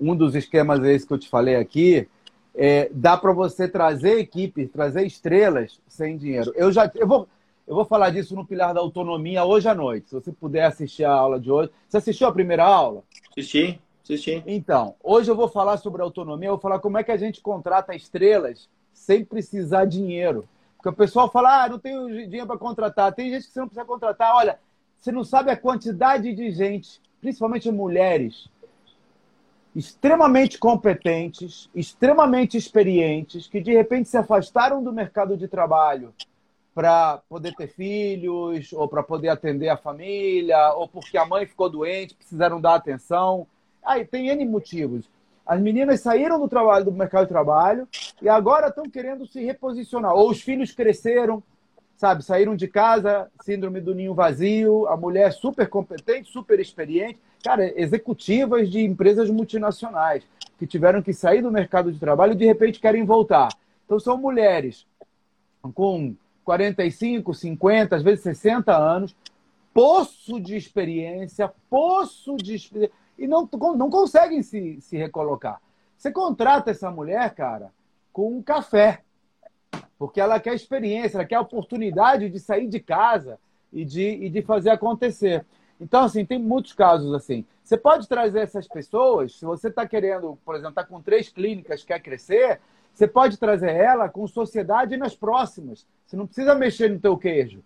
um 0.00 0.16
dos 0.16 0.34
esquemas 0.34 0.82
é 0.82 0.92
esse 0.92 1.06
que 1.06 1.12
eu 1.12 1.18
te 1.18 1.28
falei 1.28 1.56
aqui, 1.56 2.08
é, 2.54 2.90
dá 2.92 3.16
para 3.16 3.32
você 3.32 3.68
trazer 3.68 4.18
equipe, 4.18 4.66
trazer 4.66 5.06
estrelas 5.06 5.80
sem 5.86 6.16
dinheiro. 6.16 6.52
Eu 6.56 6.72
já 6.72 6.90
eu 6.94 7.06
vou, 7.06 7.28
eu 7.70 7.76
vou 7.76 7.84
falar 7.84 8.10
disso 8.10 8.34
no 8.34 8.44
Pilar 8.44 8.74
da 8.74 8.80
Autonomia 8.80 9.44
hoje 9.44 9.68
à 9.68 9.74
noite. 9.76 10.08
Se 10.08 10.14
você 10.16 10.32
puder 10.32 10.64
assistir 10.64 11.04
a 11.04 11.12
aula 11.12 11.38
de 11.38 11.52
hoje. 11.52 11.70
Você 11.88 11.98
assistiu 11.98 12.26
a 12.26 12.32
primeira 12.32 12.64
aula? 12.64 13.04
Assisti, 13.30 13.80
assisti. 14.02 14.42
Então, 14.44 14.96
hoje 15.00 15.30
eu 15.30 15.36
vou 15.36 15.46
falar 15.46 15.76
sobre 15.76 16.02
autonomia, 16.02 16.48
eu 16.48 16.54
vou 16.54 16.60
falar 16.60 16.80
como 16.80 16.98
é 16.98 17.04
que 17.04 17.12
a 17.12 17.16
gente 17.16 17.40
contrata 17.40 17.94
estrelas 17.94 18.68
sem 18.92 19.24
precisar 19.24 19.84
dinheiro. 19.84 20.48
Porque 20.76 20.88
o 20.88 20.92
pessoal 20.92 21.30
fala, 21.30 21.62
ah, 21.62 21.68
não 21.68 21.78
tenho 21.78 22.08
dinheiro 22.08 22.48
para 22.48 22.58
contratar. 22.58 23.14
Tem 23.14 23.30
gente 23.30 23.46
que 23.46 23.52
você 23.52 23.60
não 23.60 23.68
precisa 23.68 23.86
contratar. 23.86 24.34
Olha, 24.34 24.58
você 24.98 25.12
não 25.12 25.22
sabe 25.22 25.52
a 25.52 25.56
quantidade 25.56 26.34
de 26.34 26.50
gente, 26.50 27.00
principalmente 27.20 27.70
mulheres, 27.70 28.48
extremamente 29.76 30.58
competentes, 30.58 31.70
extremamente 31.72 32.56
experientes, 32.56 33.46
que 33.46 33.60
de 33.60 33.72
repente 33.72 34.08
se 34.08 34.16
afastaram 34.16 34.82
do 34.82 34.92
mercado 34.92 35.36
de 35.36 35.46
trabalho 35.46 36.12
para 36.74 37.20
poder 37.28 37.54
ter 37.54 37.68
filhos, 37.68 38.72
ou 38.72 38.88
para 38.88 39.02
poder 39.02 39.28
atender 39.28 39.68
a 39.68 39.76
família, 39.76 40.72
ou 40.74 40.88
porque 40.88 41.18
a 41.18 41.26
mãe 41.26 41.46
ficou 41.46 41.68
doente, 41.68 42.14
precisaram 42.14 42.60
dar 42.60 42.74
atenção. 42.74 43.46
Aí 43.84 44.04
tem 44.04 44.28
N 44.28 44.44
motivos. 44.46 45.08
As 45.44 45.60
meninas 45.60 46.00
saíram 46.00 46.38
do 46.38 46.48
trabalho 46.48 46.84
do 46.84 46.92
mercado 46.92 47.24
de 47.24 47.30
trabalho 47.30 47.88
e 48.22 48.28
agora 48.28 48.68
estão 48.68 48.84
querendo 48.84 49.26
se 49.26 49.44
reposicionar. 49.44 50.14
Ou 50.14 50.30
os 50.30 50.40
filhos 50.40 50.70
cresceram, 50.70 51.42
sabe, 51.96 52.22
saíram 52.24 52.54
de 52.54 52.68
casa, 52.68 53.28
síndrome 53.42 53.80
do 53.80 53.94
ninho 53.94 54.14
vazio, 54.14 54.86
a 54.86 54.96
mulher 54.96 55.32
super 55.32 55.68
competente, 55.68 56.30
super 56.30 56.60
experiente, 56.60 57.18
cara, 57.42 57.72
executivas 57.80 58.70
de 58.70 58.84
empresas 58.84 59.28
multinacionais 59.28 60.22
que 60.58 60.66
tiveram 60.66 61.02
que 61.02 61.12
sair 61.12 61.42
do 61.42 61.50
mercado 61.50 61.90
de 61.90 61.98
trabalho 61.98 62.34
e 62.34 62.36
de 62.36 62.44
repente 62.44 62.78
querem 62.78 63.04
voltar. 63.04 63.48
Então 63.86 63.98
são 63.98 64.16
mulheres 64.16 64.86
com 65.74 66.14
45, 66.44 67.34
50, 67.34 67.96
às 67.96 68.02
vezes 68.02 68.22
60 68.22 68.76
anos, 68.76 69.14
poço 69.72 70.40
de 70.40 70.56
experiência, 70.56 71.52
poço 71.68 72.36
de 72.36 72.54
experiência, 72.54 72.94
e 73.18 73.26
não, 73.26 73.48
não 73.76 73.90
conseguem 73.90 74.42
se, 74.42 74.80
se 74.80 74.96
recolocar. 74.96 75.60
Você 75.96 76.10
contrata 76.10 76.70
essa 76.70 76.90
mulher, 76.90 77.34
cara, 77.34 77.70
com 78.12 78.36
um 78.36 78.42
café, 78.42 79.02
porque 79.98 80.20
ela 80.20 80.40
quer 80.40 80.54
experiência, 80.54 81.18
ela 81.18 81.26
quer 81.26 81.36
a 81.36 81.42
oportunidade 81.42 82.30
de 82.30 82.40
sair 82.40 82.66
de 82.66 82.80
casa 82.80 83.38
e 83.72 83.84
de, 83.84 84.02
e 84.02 84.30
de 84.30 84.40
fazer 84.40 84.70
acontecer. 84.70 85.44
Então, 85.78 86.04
assim, 86.04 86.24
tem 86.24 86.38
muitos 86.38 86.72
casos 86.72 87.12
assim. 87.14 87.44
Você 87.62 87.76
pode 87.76 88.08
trazer 88.08 88.40
essas 88.40 88.66
pessoas, 88.66 89.34
se 89.36 89.44
você 89.44 89.68
está 89.68 89.86
querendo, 89.86 90.38
por 90.44 90.54
exemplo, 90.54 90.70
está 90.70 90.84
com 90.84 91.00
três 91.00 91.28
clínicas, 91.28 91.84
quer 91.84 92.00
crescer, 92.00 92.60
você 92.92 93.06
pode 93.06 93.38
trazer 93.38 93.70
ela 93.70 94.08
com 94.08 94.26
sociedade 94.26 94.96
nas 94.96 95.14
próximas. 95.14 95.86
Você 96.06 96.16
não 96.16 96.26
precisa 96.26 96.54
mexer 96.54 96.90
no 96.90 97.00
teu 97.00 97.16
queijo. 97.16 97.62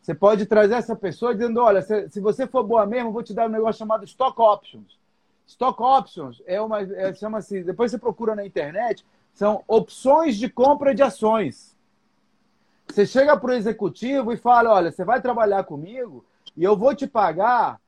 Você 0.00 0.14
pode 0.14 0.46
trazer 0.46 0.74
essa 0.74 0.96
pessoa 0.96 1.34
dizendo, 1.34 1.60
olha, 1.60 1.82
se, 1.82 2.20
você 2.20 2.46
for 2.46 2.64
boa 2.64 2.86
mesmo, 2.86 3.08
eu 3.08 3.12
vou 3.12 3.22
te 3.22 3.34
dar 3.34 3.46
um 3.46 3.52
negócio 3.52 3.78
chamado 3.78 4.04
Stock 4.04 4.40
Options. 4.40 4.98
Stock 5.46 5.82
Options 5.82 6.42
é 6.46 6.60
uma, 6.60 6.80
é, 6.80 7.12
chama-se, 7.12 7.62
depois 7.62 7.90
você 7.90 7.98
procura 7.98 8.34
na 8.34 8.46
internet, 8.46 9.04
são 9.34 9.62
opções 9.68 10.36
de 10.36 10.48
compra 10.48 10.94
de 10.94 11.02
ações. 11.02 11.76
Você 12.88 13.04
chega 13.06 13.36
para 13.36 13.50
o 13.50 13.54
executivo 13.54 14.32
e 14.32 14.36
fala, 14.36 14.72
olha, 14.72 14.90
você 14.90 15.04
vai 15.04 15.20
trabalhar 15.20 15.64
comigo 15.64 16.24
e 16.56 16.64
eu 16.64 16.76
vou 16.76 16.94
te 16.94 17.06
pagar 17.06 17.80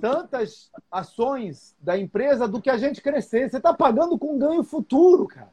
tantas 0.00 0.70
ações 0.90 1.74
da 1.80 1.96
empresa 1.96 2.48
do 2.48 2.60
que 2.60 2.70
a 2.70 2.76
gente 2.76 3.00
crescer. 3.00 3.48
Você 3.48 3.58
está 3.58 3.72
pagando 3.72 4.18
com 4.18 4.38
ganho 4.38 4.64
futuro, 4.64 5.26
cara. 5.26 5.52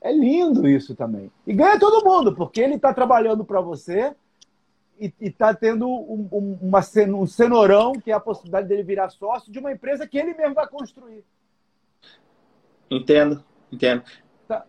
É 0.00 0.12
lindo 0.12 0.66
isso 0.66 0.94
também. 0.94 1.30
E 1.46 1.52
ganha 1.52 1.78
todo 1.78 2.04
mundo, 2.04 2.34
porque 2.34 2.60
ele 2.60 2.76
está 2.76 2.92
trabalhando 2.94 3.44
para 3.44 3.60
você 3.60 4.14
e 4.98 5.12
está 5.20 5.54
tendo 5.54 5.88
um, 5.88 6.28
um, 6.30 6.58
uma, 6.60 6.80
um 7.18 7.26
cenourão, 7.26 7.92
que 7.92 8.10
é 8.10 8.14
a 8.14 8.20
possibilidade 8.20 8.68
dele 8.68 8.82
virar 8.82 9.08
sócio 9.10 9.50
de 9.50 9.58
uma 9.58 9.72
empresa 9.72 10.06
que 10.06 10.18
ele 10.18 10.34
mesmo 10.34 10.54
vai 10.54 10.66
construir. 10.68 11.24
Entendo, 12.90 13.42
entendo. 13.72 14.02
Tá. 14.48 14.66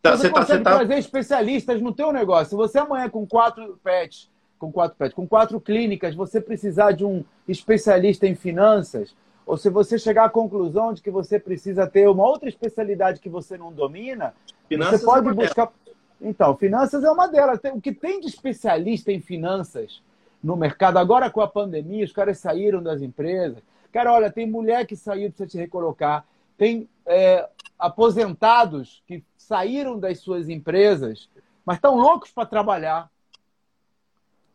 Tá, 0.00 0.12
você, 0.12 0.28
você 0.28 0.30
tá, 0.30 0.40
consegue 0.40 0.64
tá, 0.64 0.76
trazer 0.76 0.98
especialistas 0.98 1.82
no 1.82 1.92
teu 1.92 2.12
negócio. 2.12 2.50
Se 2.50 2.56
você 2.56 2.78
amanhã 2.78 3.08
com 3.08 3.26
quatro 3.26 3.78
pets, 3.82 4.30
com 4.58 4.72
quatro 4.72 4.96
pets, 4.96 5.14
com 5.14 5.26
quatro 5.26 5.60
clínicas, 5.60 6.14
você 6.14 6.40
precisar 6.40 6.92
de 6.92 7.04
um 7.04 7.24
especialista 7.46 8.26
em 8.26 8.34
finanças, 8.34 9.14
ou 9.46 9.56
se 9.56 9.68
você 9.68 9.98
chegar 9.98 10.24
à 10.24 10.30
conclusão 10.30 10.92
de 10.92 11.02
que 11.02 11.10
você 11.10 11.38
precisa 11.38 11.86
ter 11.86 12.08
uma 12.08 12.26
outra 12.26 12.48
especialidade 12.48 13.20
que 13.20 13.28
você 13.28 13.58
não 13.58 13.72
domina, 13.72 14.34
finanças 14.68 15.00
você 15.00 15.06
pode 15.06 15.28
é 15.28 15.32
buscar. 15.32 15.72
Então, 16.20 16.56
finanças 16.56 17.04
é 17.04 17.10
uma 17.10 17.28
delas. 17.28 17.60
O 17.74 17.80
que 17.80 17.92
tem 17.92 18.20
de 18.20 18.28
especialista 18.28 19.12
em 19.12 19.20
finanças 19.20 20.02
no 20.42 20.56
mercado, 20.56 20.98
agora 20.98 21.30
com 21.30 21.40
a 21.40 21.48
pandemia, 21.48 22.04
os 22.04 22.12
caras 22.12 22.38
saíram 22.38 22.82
das 22.82 23.02
empresas. 23.02 23.62
Cara, 23.92 24.12
olha, 24.12 24.30
tem 24.30 24.48
mulher 24.50 24.86
que 24.86 24.96
saiu 24.96 25.30
para 25.30 25.46
te 25.46 25.56
recolocar, 25.58 26.26
tem 26.56 26.88
é, 27.06 27.48
aposentados 27.78 29.02
que 29.06 29.22
saíram 29.36 29.98
das 29.98 30.18
suas 30.18 30.48
empresas, 30.48 31.28
mas 31.64 31.76
estão 31.76 31.96
loucos 31.96 32.30
para 32.30 32.46
trabalhar. 32.46 33.10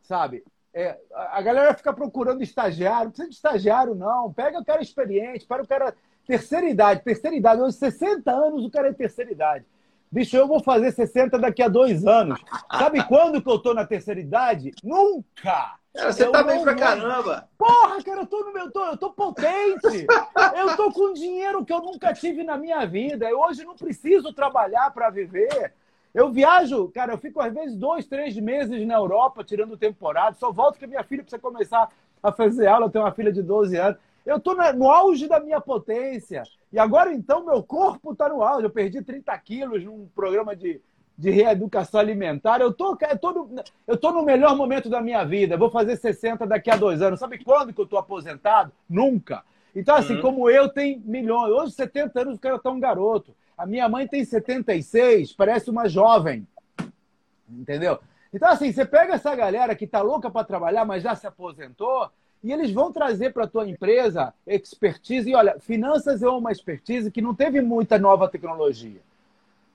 Sabe? 0.02 0.44
É, 0.80 0.98
a 1.14 1.42
galera 1.42 1.74
fica 1.74 1.92
procurando 1.92 2.42
estagiário, 2.42 3.06
não 3.06 3.12
precisa 3.12 3.28
de 3.28 3.36
estagiário, 3.36 3.94
não. 3.94 4.32
Pega 4.32 4.60
o 4.60 4.64
cara 4.64 4.82
experiente, 4.82 5.46
para 5.46 5.62
o 5.62 5.68
cara. 5.68 5.94
Terceira 6.26 6.70
idade, 6.70 7.04
terceira 7.04 7.36
idade, 7.36 7.62
hoje 7.62 7.76
60 7.76 8.32
anos 8.32 8.64
o 8.64 8.70
cara 8.70 8.88
é 8.88 8.94
terceira 8.94 9.30
idade. 9.30 9.66
Bicho, 10.10 10.38
eu 10.38 10.48
vou 10.48 10.64
fazer 10.64 10.92
60 10.92 11.38
daqui 11.38 11.62
a 11.62 11.68
dois 11.68 12.06
anos. 12.06 12.40
Sabe 12.72 13.04
quando 13.08 13.42
que 13.42 13.50
eu 13.50 13.60
tô 13.60 13.74
na 13.74 13.86
terceira 13.86 14.22
idade? 14.22 14.72
Nunca! 14.82 15.76
Cara, 15.94 16.14
você 16.14 16.24
eu 16.24 16.32
tá 16.32 16.44
bem 16.44 16.62
pra 16.62 16.76
caramba. 16.76 17.50
Porra, 17.58 18.02
cara, 18.02 18.22
eu 18.22 18.28
tô 18.28 18.46
no 18.46 18.54
meu. 18.54 18.72
Tô, 18.72 18.86
eu 18.86 18.98
tô 18.98 19.12
potente. 19.12 20.08
eu 20.56 20.78
tô 20.78 20.92
com 20.94 21.14
dinheiro 21.14 21.66
que 21.66 21.74
eu 21.74 21.82
nunca 21.82 22.14
tive 22.14 22.44
na 22.44 22.58
minha 22.58 22.86
vida. 22.86 23.30
Eu 23.30 23.40
hoje 23.40 23.66
não 23.66 23.76
preciso 23.76 24.32
trabalhar 24.32 24.92
para 24.92 25.10
viver. 25.10 25.74
Eu 26.14 26.32
viajo, 26.32 26.90
cara, 26.90 27.14
eu 27.14 27.18
fico 27.18 27.40
às 27.40 27.54
vezes 27.54 27.76
dois, 27.76 28.06
três 28.08 28.36
meses 28.36 28.86
na 28.86 28.96
Europa, 28.96 29.44
tirando 29.44 29.78
temporada. 29.78 30.36
Só 30.36 30.52
volto 30.52 30.80
que 30.80 30.88
minha 30.88 31.04
filha 31.04 31.22
precisa 31.22 31.42
começar 31.42 31.90
a 32.22 32.32
fazer 32.32 32.68
aula. 32.68 32.88
Eu 32.88 32.90
tenho 32.90 33.06
uma 33.06 33.12
filha 33.12 33.32
de 33.32 33.42
12 33.42 33.78
anos. 33.78 34.00
Eu 34.26 34.38
estou 34.38 34.56
no 34.74 34.90
auge 34.90 35.28
da 35.28 35.40
minha 35.40 35.62
potência. 35.62 36.44
E 36.72 36.80
agora, 36.80 37.14
então, 37.14 37.46
meu 37.46 37.64
corpo 37.64 38.12
está 38.12 38.28
no 38.28 38.44
auge. 38.44 38.66
Eu 38.66 38.70
perdi 38.70 39.02
30 39.02 39.38
quilos 39.40 39.84
num 39.84 40.08
programa 40.16 40.56
de, 40.56 40.82
de 41.18 41.30
reeducação 41.30 42.00
alimentar. 42.00 42.60
Eu 42.60 42.74
tô, 42.74 42.98
tô 43.20 43.32
no, 43.32 43.56
eu 43.88 43.98
tô 43.98 44.12
no 44.12 44.24
melhor 44.24 44.56
momento 44.56 44.90
da 44.90 45.02
minha 45.02 45.24
vida. 45.24 45.58
vou 45.58 45.70
fazer 45.70 45.96
60 45.96 46.46
daqui 46.48 46.72
a 46.72 46.76
dois 46.76 47.02
anos. 47.02 47.20
Sabe 47.20 47.44
quando 47.44 47.74
que 47.74 47.80
eu 47.80 47.86
estou 47.86 48.00
aposentado? 48.00 48.72
Nunca. 48.90 49.44
Então, 49.76 49.96
assim, 49.96 50.16
uhum. 50.16 50.22
como 50.22 50.50
eu, 50.50 50.70
tem 50.70 51.00
milhões. 51.06 51.52
Hoje, 51.52 51.74
70 51.74 52.22
anos, 52.22 52.36
o 52.38 52.40
cara 52.40 52.58
tá 52.58 52.72
um 52.72 52.80
garoto. 52.80 53.36
A 53.60 53.66
minha 53.66 53.90
mãe 53.90 54.08
tem 54.08 54.24
76, 54.24 55.34
parece 55.34 55.70
uma 55.70 55.90
jovem. 55.90 56.48
Entendeu? 57.50 58.00
Então, 58.34 58.48
assim, 58.48 58.72
você 58.72 58.86
pega 58.86 59.16
essa 59.16 59.36
galera 59.36 59.76
que 59.76 59.86
tá 59.86 60.02
louca 60.02 60.32
para 60.32 60.46
trabalhar, 60.46 60.86
mas 60.86 61.04
já 61.04 61.14
se 61.14 61.28
aposentou, 61.28 62.10
e 62.42 62.54
eles 62.54 62.72
vão 62.72 62.90
trazer 62.90 63.34
para 63.34 63.44
a 63.44 63.48
tua 63.48 63.68
empresa 63.68 64.34
expertise. 64.48 65.30
E 65.30 65.36
olha, 65.36 65.60
finanças 65.60 66.24
é 66.24 66.30
uma 66.30 66.54
expertise 66.54 67.12
que 67.12 67.22
não 67.22 67.36
teve 67.36 67.60
muita 67.60 68.00
nova 68.00 68.30
tecnologia. 68.30 69.02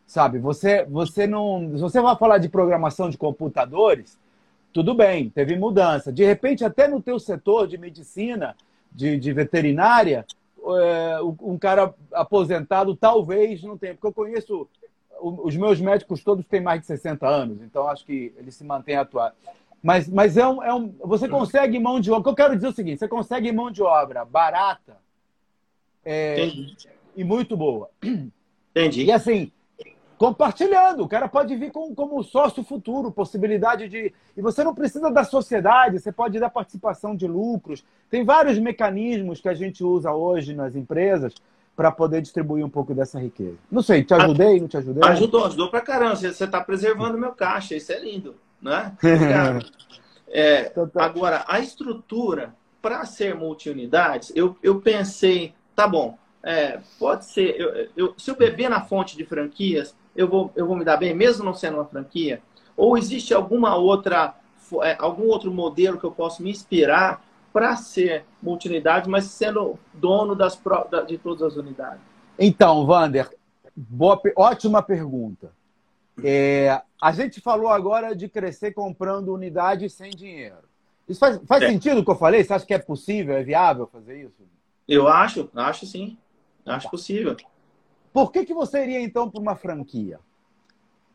Sabe, 0.06 0.38
você, 0.38 0.84
você 0.84 1.26
não. 1.26 1.72
Se 1.74 1.82
você 1.82 2.00
vai 2.00 2.16
falar 2.16 2.38
de 2.38 2.48
programação 2.48 3.10
de 3.10 3.18
computadores, 3.18 4.18
tudo 4.72 4.94
bem, 4.94 5.28
teve 5.28 5.56
mudança. 5.58 6.10
De 6.10 6.24
repente, 6.24 6.64
até 6.64 6.88
no 6.88 7.02
teu 7.02 7.18
setor 7.18 7.68
de 7.68 7.76
medicina, 7.76 8.56
de, 8.90 9.18
de 9.18 9.30
veterinária, 9.30 10.24
é, 10.80 11.18
um 11.22 11.58
cara 11.58 11.94
aposentado 12.12 12.96
talvez 12.96 13.62
não 13.62 13.76
tenha. 13.76 13.94
Porque 13.94 14.06
eu 14.06 14.12
conheço. 14.12 14.68
Os 15.20 15.56
meus 15.56 15.80
médicos 15.80 16.22
todos 16.22 16.44
têm 16.46 16.60
mais 16.60 16.80
de 16.80 16.86
60 16.86 17.26
anos, 17.26 17.62
então 17.62 17.88
acho 17.88 18.04
que 18.04 18.34
eles 18.36 18.54
se 18.56 18.64
mantêm 18.64 18.96
atuais. 18.96 19.32
Mas, 19.82 20.08
mas 20.08 20.36
é, 20.36 20.46
um, 20.46 20.62
é 20.62 20.74
um. 20.74 20.92
Você 21.04 21.28
consegue 21.28 21.78
mão 21.78 22.00
de 22.00 22.10
obra. 22.10 22.20
O 22.20 22.22
que 22.24 22.30
eu 22.30 22.34
quero 22.34 22.54
dizer 22.54 22.66
é 22.66 22.70
o 22.70 22.74
seguinte: 22.74 22.98
você 22.98 23.08
consegue 23.08 23.52
mão 23.52 23.70
de 23.70 23.82
obra 23.82 24.24
barata 24.24 24.96
é, 26.04 26.50
e 27.16 27.22
muito 27.22 27.56
boa. 27.56 27.90
Entendi. 28.70 29.04
E 29.04 29.12
assim, 29.12 29.52
compartilhando. 30.26 31.02
O 31.02 31.08
cara 31.08 31.28
pode 31.28 31.54
vir 31.56 31.70
com, 31.70 31.94
como 31.94 32.22
sócio 32.22 32.62
futuro, 32.62 33.10
possibilidade 33.10 33.88
de. 33.88 34.12
E 34.36 34.40
você 34.42 34.64
não 34.64 34.74
precisa 34.74 35.10
da 35.10 35.24
sociedade, 35.24 35.98
você 35.98 36.12
pode 36.12 36.38
dar 36.38 36.50
participação 36.50 37.14
de 37.14 37.26
lucros. 37.26 37.84
Tem 38.10 38.24
vários 38.24 38.58
mecanismos 38.58 39.40
que 39.40 39.48
a 39.48 39.54
gente 39.54 39.84
usa 39.84 40.12
hoje 40.12 40.54
nas 40.54 40.74
empresas 40.74 41.34
para 41.76 41.90
poder 41.90 42.22
distribuir 42.22 42.64
um 42.64 42.70
pouco 42.70 42.94
dessa 42.94 43.18
riqueza. 43.18 43.56
Não 43.70 43.82
sei, 43.82 44.04
te 44.04 44.14
ajudei, 44.14 44.60
não 44.60 44.68
te 44.68 44.76
ajudei? 44.76 45.02
Ajudou, 45.02 45.44
ajudou 45.46 45.70
para 45.70 45.80
caramba. 45.80 46.16
Você 46.16 46.28
está 46.28 46.60
preservando 46.60 47.18
meu 47.18 47.32
caixa, 47.32 47.74
isso 47.74 47.92
é 47.92 47.98
lindo 47.98 48.36
né? 48.64 48.96
é, 50.28 50.66
então 50.66 50.88
tá. 50.88 51.04
agora, 51.04 51.44
a 51.46 51.60
estrutura 51.60 52.54
para 52.80 53.04
ser 53.04 53.34
multiunidades, 53.34 54.32
eu, 54.34 54.56
eu 54.62 54.80
pensei, 54.80 55.54
tá 55.76 55.86
bom, 55.86 56.18
é, 56.42 56.80
pode 56.98 57.26
ser, 57.26 57.58
eu, 57.60 57.88
eu, 57.96 58.14
se 58.16 58.30
eu 58.30 58.36
beber 58.36 58.68
na 58.68 58.80
fonte 58.80 59.16
de 59.16 59.24
franquias, 59.24 59.94
eu 60.14 60.28
vou, 60.28 60.52
eu 60.54 60.66
vou 60.66 60.76
me 60.76 60.84
dar 60.84 60.96
bem, 60.96 61.14
mesmo 61.14 61.44
não 61.44 61.54
sendo 61.54 61.78
uma 61.78 61.84
franquia? 61.84 62.40
Ou 62.76 62.96
existe 62.96 63.32
alguma 63.34 63.76
outra, 63.76 64.34
é, 64.82 64.96
algum 64.98 65.28
outro 65.28 65.52
modelo 65.52 65.98
que 65.98 66.04
eu 66.04 66.12
posso 66.12 66.42
me 66.42 66.50
inspirar 66.50 67.24
para 67.52 67.76
ser 67.76 68.24
multiunidade, 68.42 69.08
mas 69.08 69.26
sendo 69.26 69.78
dono 69.92 70.34
das, 70.34 70.60
de 71.06 71.18
todas 71.18 71.42
as 71.42 71.56
unidades? 71.56 72.00
Então, 72.38 72.84
Vander, 72.84 73.30
boa, 73.76 74.20
ótima 74.36 74.82
pergunta. 74.82 75.52
É, 76.22 76.80
a 77.00 77.12
gente 77.12 77.40
falou 77.40 77.68
agora 77.68 78.14
de 78.14 78.28
crescer 78.28 78.72
comprando 78.72 79.32
unidade 79.32 79.88
sem 79.88 80.10
dinheiro. 80.10 80.56
Isso 81.08 81.20
faz, 81.20 81.40
faz 81.46 81.62
é. 81.62 81.68
sentido 81.68 82.00
o 82.00 82.04
que 82.04 82.10
eu 82.10 82.16
falei? 82.16 82.42
Você 82.42 82.52
acha 82.52 82.66
que 82.66 82.74
é 82.74 82.78
possível, 82.78 83.36
é 83.36 83.42
viável 83.42 83.86
fazer 83.86 84.22
isso? 84.22 84.42
Eu 84.88 85.08
acho, 85.08 85.48
acho 85.54 85.86
sim. 85.86 86.16
Acho 86.64 86.86
tá. 86.86 86.90
possível. 86.90 87.36
Por 88.14 88.30
que, 88.30 88.46
que 88.46 88.54
você 88.54 88.84
iria 88.84 89.00
então 89.00 89.28
para 89.28 89.40
uma 89.40 89.56
franquia? 89.56 90.20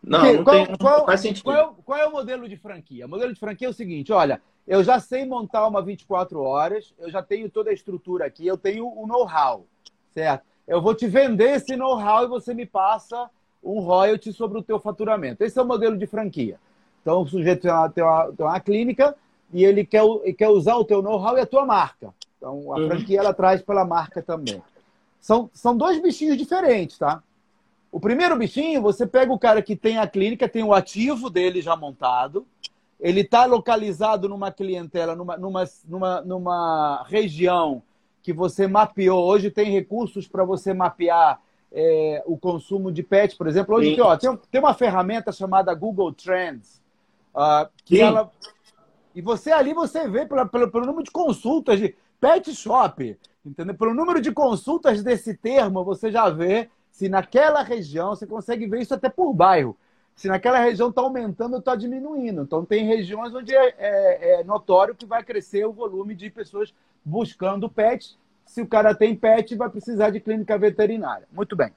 Não, 0.04 0.22
não, 0.22 0.44
qual, 0.44 0.66
tem, 0.66 0.76
qual, 0.76 1.06
faz 1.06 1.22
sentido. 1.22 1.46
Qual 1.46 1.56
é, 1.56 1.70
qual 1.86 1.98
é, 1.98 2.06
o 2.06 2.12
modelo 2.12 2.50
de 2.50 2.58
franquia? 2.58 3.06
O 3.06 3.10
modelo 3.10 3.34
de 3.34 3.40
franquia 3.40 3.70
é 3.70 3.72
o 3.72 3.74
seguinte: 3.74 4.12
olha, 4.12 4.42
eu 4.68 4.84
já 4.84 5.00
sei 5.00 5.26
montar 5.26 5.66
uma 5.66 5.82
24 5.82 6.42
horas, 6.42 6.94
eu 7.00 7.10
já 7.10 7.24
tenho 7.24 7.50
toda 7.50 7.70
a 7.70 7.74
estrutura 7.74 8.26
aqui, 8.26 8.46
eu 8.46 8.58
tenho 8.58 8.86
o 8.86 9.08
know-how, 9.08 9.66
certo? 10.12 10.44
Eu 10.68 10.82
vou 10.82 10.94
te 10.94 11.08
vender 11.08 11.56
esse 11.56 11.78
know-how 11.78 12.26
e 12.26 12.28
você 12.28 12.54
me 12.54 12.66
passa 12.66 13.30
um 13.64 13.80
royalty 13.80 14.34
sobre 14.34 14.60
o 14.60 14.64
teu 14.64 14.78
faturamento. 14.78 15.42
Esse 15.42 15.58
é 15.58 15.62
o 15.62 15.66
modelo 15.66 15.98
de 15.98 16.06
franquia. 16.06 16.60
Então, 17.02 17.22
o 17.22 17.28
sujeito 17.28 17.62
tem 17.62 17.72
uma, 17.72 17.90
tem 17.90 18.04
uma, 18.04 18.32
tem 18.34 18.46
uma 18.46 18.60
clínica 18.60 19.16
e 19.54 19.64
ele 19.64 19.86
quer, 19.86 20.04
quer 20.38 20.50
usar 20.50 20.76
o 20.76 20.84
teu 20.84 21.02
know-how 21.02 21.38
e 21.38 21.42
a 21.42 21.46
tua 21.46 21.66
marca. 21.66 22.14
Então, 22.38 22.74
a 22.74 22.78
uhum. 22.78 22.88
franquia 22.88 23.20
ela 23.20 23.34
traz 23.34 23.62
pela 23.62 23.86
marca 23.86 24.22
também. 24.22 24.62
São, 25.20 25.50
são 25.54 25.76
dois 25.76 26.02
bichinhos 26.02 26.38
diferentes, 26.38 26.98
tá? 26.98 27.22
O 27.92 28.00
primeiro 28.00 28.38
bichinho, 28.38 28.82
você 28.82 29.06
pega 29.06 29.34
o 29.34 29.40
cara 29.40 29.62
que 29.62 29.76
tem 29.76 29.98
a 29.98 30.08
clínica, 30.08 30.48
tem 30.48 30.64
o 30.64 30.74
ativo 30.74 31.30
dele 31.30 31.62
já 31.62 31.76
montado, 31.76 32.46
ele 33.00 33.22
está 33.22 33.46
localizado 33.46 34.30
numa 34.30 34.52
clientela, 34.52 35.16
numa, 35.16 35.38
numa, 35.38 35.64
numa, 35.88 36.22
numa 36.22 37.06
região 37.08 37.82
que 38.22 38.34
você 38.34 38.68
mapeou. 38.68 39.26
Hoje 39.26 39.50
tem 39.50 39.72
recursos 39.72 40.28
para 40.28 40.44
você 40.44 40.74
mapear 40.74 41.42
é, 41.72 42.22
o 42.26 42.38
consumo 42.38 42.92
de 42.92 43.02
pet, 43.02 43.36
por 43.36 43.48
exemplo. 43.48 43.76
Hoje 43.76 43.94
aqui, 43.94 44.02
ó, 44.02 44.18
tem, 44.18 44.38
tem, 44.52 44.62
uma 44.62 44.74
ferramenta 44.74 45.32
chamada 45.32 45.74
Google 45.74 46.12
Trends, 46.12 46.82
uh, 47.34 47.70
que 47.86 47.98
Sim. 47.98 48.04
ela. 48.04 48.32
E 49.16 49.22
você 49.22 49.52
ali 49.52 49.74
você 49.74 50.08
vê 50.08 50.26
pelo, 50.26 50.48
pelo, 50.48 50.70
pelo 50.70 50.86
número 50.86 51.04
de 51.04 51.12
consultas 51.12 51.80
de 51.80 51.96
pet 52.20 52.54
shop, 52.54 53.18
entendeu? 53.50 53.76
Pelo 53.76 53.94
número 53.94 54.22
de 54.22 54.32
consultas 54.32 55.04
desse 55.04 55.36
termo, 55.36 55.84
você 55.84 56.12
já 56.12 56.30
vê 56.30 56.70
se 56.92 57.10
naquela 57.10 57.62
região, 57.64 58.10
você 58.10 58.26
consegue 58.26 58.68
ver 58.68 58.82
isso 58.82 58.94
até 58.94 59.10
por 59.10 59.34
bairro 59.34 59.78
se 60.20 60.28
naquela 60.28 60.60
região 60.60 60.90
está 60.90 61.02
aumentando 61.02 61.54
ou 61.54 61.60
está 61.60 61.78
diminuindo. 61.78 62.42
Então, 62.42 62.66
tem 62.66 62.86
regiões 62.86 63.34
onde 63.34 63.56
é, 63.56 63.74
é, 63.78 64.42
é, 64.42 64.44
notório 64.44 64.94
que 64.94 65.06
vai 65.06 65.24
crescer 65.24 65.66
o 65.66 65.72
volume 65.72 66.14
de 66.14 66.30
pessoas 66.30 66.74
buscando 67.06 67.70
pets. 67.70 68.18
Se 68.46 68.62
o 68.62 68.68
cara 68.68 68.94
tem 68.94 69.16
pet, 69.16 69.56
vai 69.56 69.70
precisar 69.70 70.10
de 70.10 70.20
clínica 70.20 70.58
veterinária. 70.58 71.26
Muito 71.32 71.56
bem. 71.56 71.74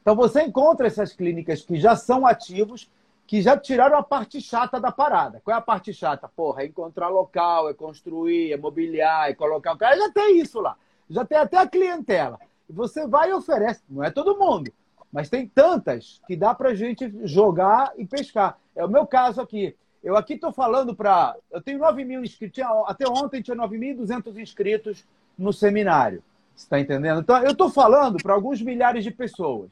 Então, 0.00 0.14
você 0.14 0.42
encontra 0.42 0.86
essas 0.86 1.12
clínicas 1.12 1.62
que 1.62 1.74
já 1.74 1.96
são 1.96 2.24
ativos, 2.24 2.88
que 3.26 3.40
já 3.40 3.56
tiraram 3.56 3.96
a 3.96 4.02
parte 4.02 4.40
chata 4.40 4.80
da 4.80 4.92
parada. 4.92 5.40
Qual 5.44 5.54
é 5.54 5.58
a 5.58 5.62
parte 5.62 5.92
chata? 5.92 6.28
Porra, 6.28 6.62
é 6.62 6.66
encontrar 6.66 7.08
local, 7.08 7.68
é 7.68 7.74
construir, 7.74 8.52
é 8.52 8.56
mobiliar, 8.56 9.30
é 9.30 9.34
colocar 9.34 9.72
o 9.72 9.78
cara. 9.78 9.96
Já 9.96 10.10
tem 10.10 10.38
isso 10.38 10.60
lá. 10.60 10.76
Já 11.08 11.24
tem 11.24 11.38
até 11.38 11.56
a 11.56 11.66
clientela. 11.66 12.38
Você 12.68 13.06
vai 13.06 13.30
e 13.30 13.34
oferece. 13.34 13.82
Não 13.88 14.02
é 14.02 14.10
todo 14.10 14.38
mundo 14.38 14.72
mas 15.14 15.30
tem 15.30 15.46
tantas 15.46 16.20
que 16.26 16.34
dá 16.34 16.52
para 16.52 16.74
gente 16.74 17.08
jogar 17.22 17.92
e 17.96 18.04
pescar. 18.04 18.58
É 18.74 18.84
o 18.84 18.88
meu 18.88 19.06
caso 19.06 19.40
aqui. 19.40 19.76
Eu 20.02 20.16
aqui 20.16 20.34
estou 20.34 20.52
falando 20.52 20.92
para. 20.92 21.36
Eu 21.52 21.62
tenho 21.62 21.78
9 21.78 22.04
mil 22.04 22.24
inscritos. 22.24 22.64
Até 22.84 23.06
ontem 23.08 23.40
tinha 23.40 23.56
9.200 23.56 24.36
inscritos 24.36 25.06
no 25.38 25.52
seminário. 25.52 26.20
Você 26.52 26.64
está 26.64 26.80
entendendo? 26.80 27.20
Então, 27.20 27.38
eu 27.44 27.52
estou 27.52 27.70
falando 27.70 28.20
para 28.20 28.34
alguns 28.34 28.60
milhares 28.60 29.04
de 29.04 29.12
pessoas. 29.12 29.70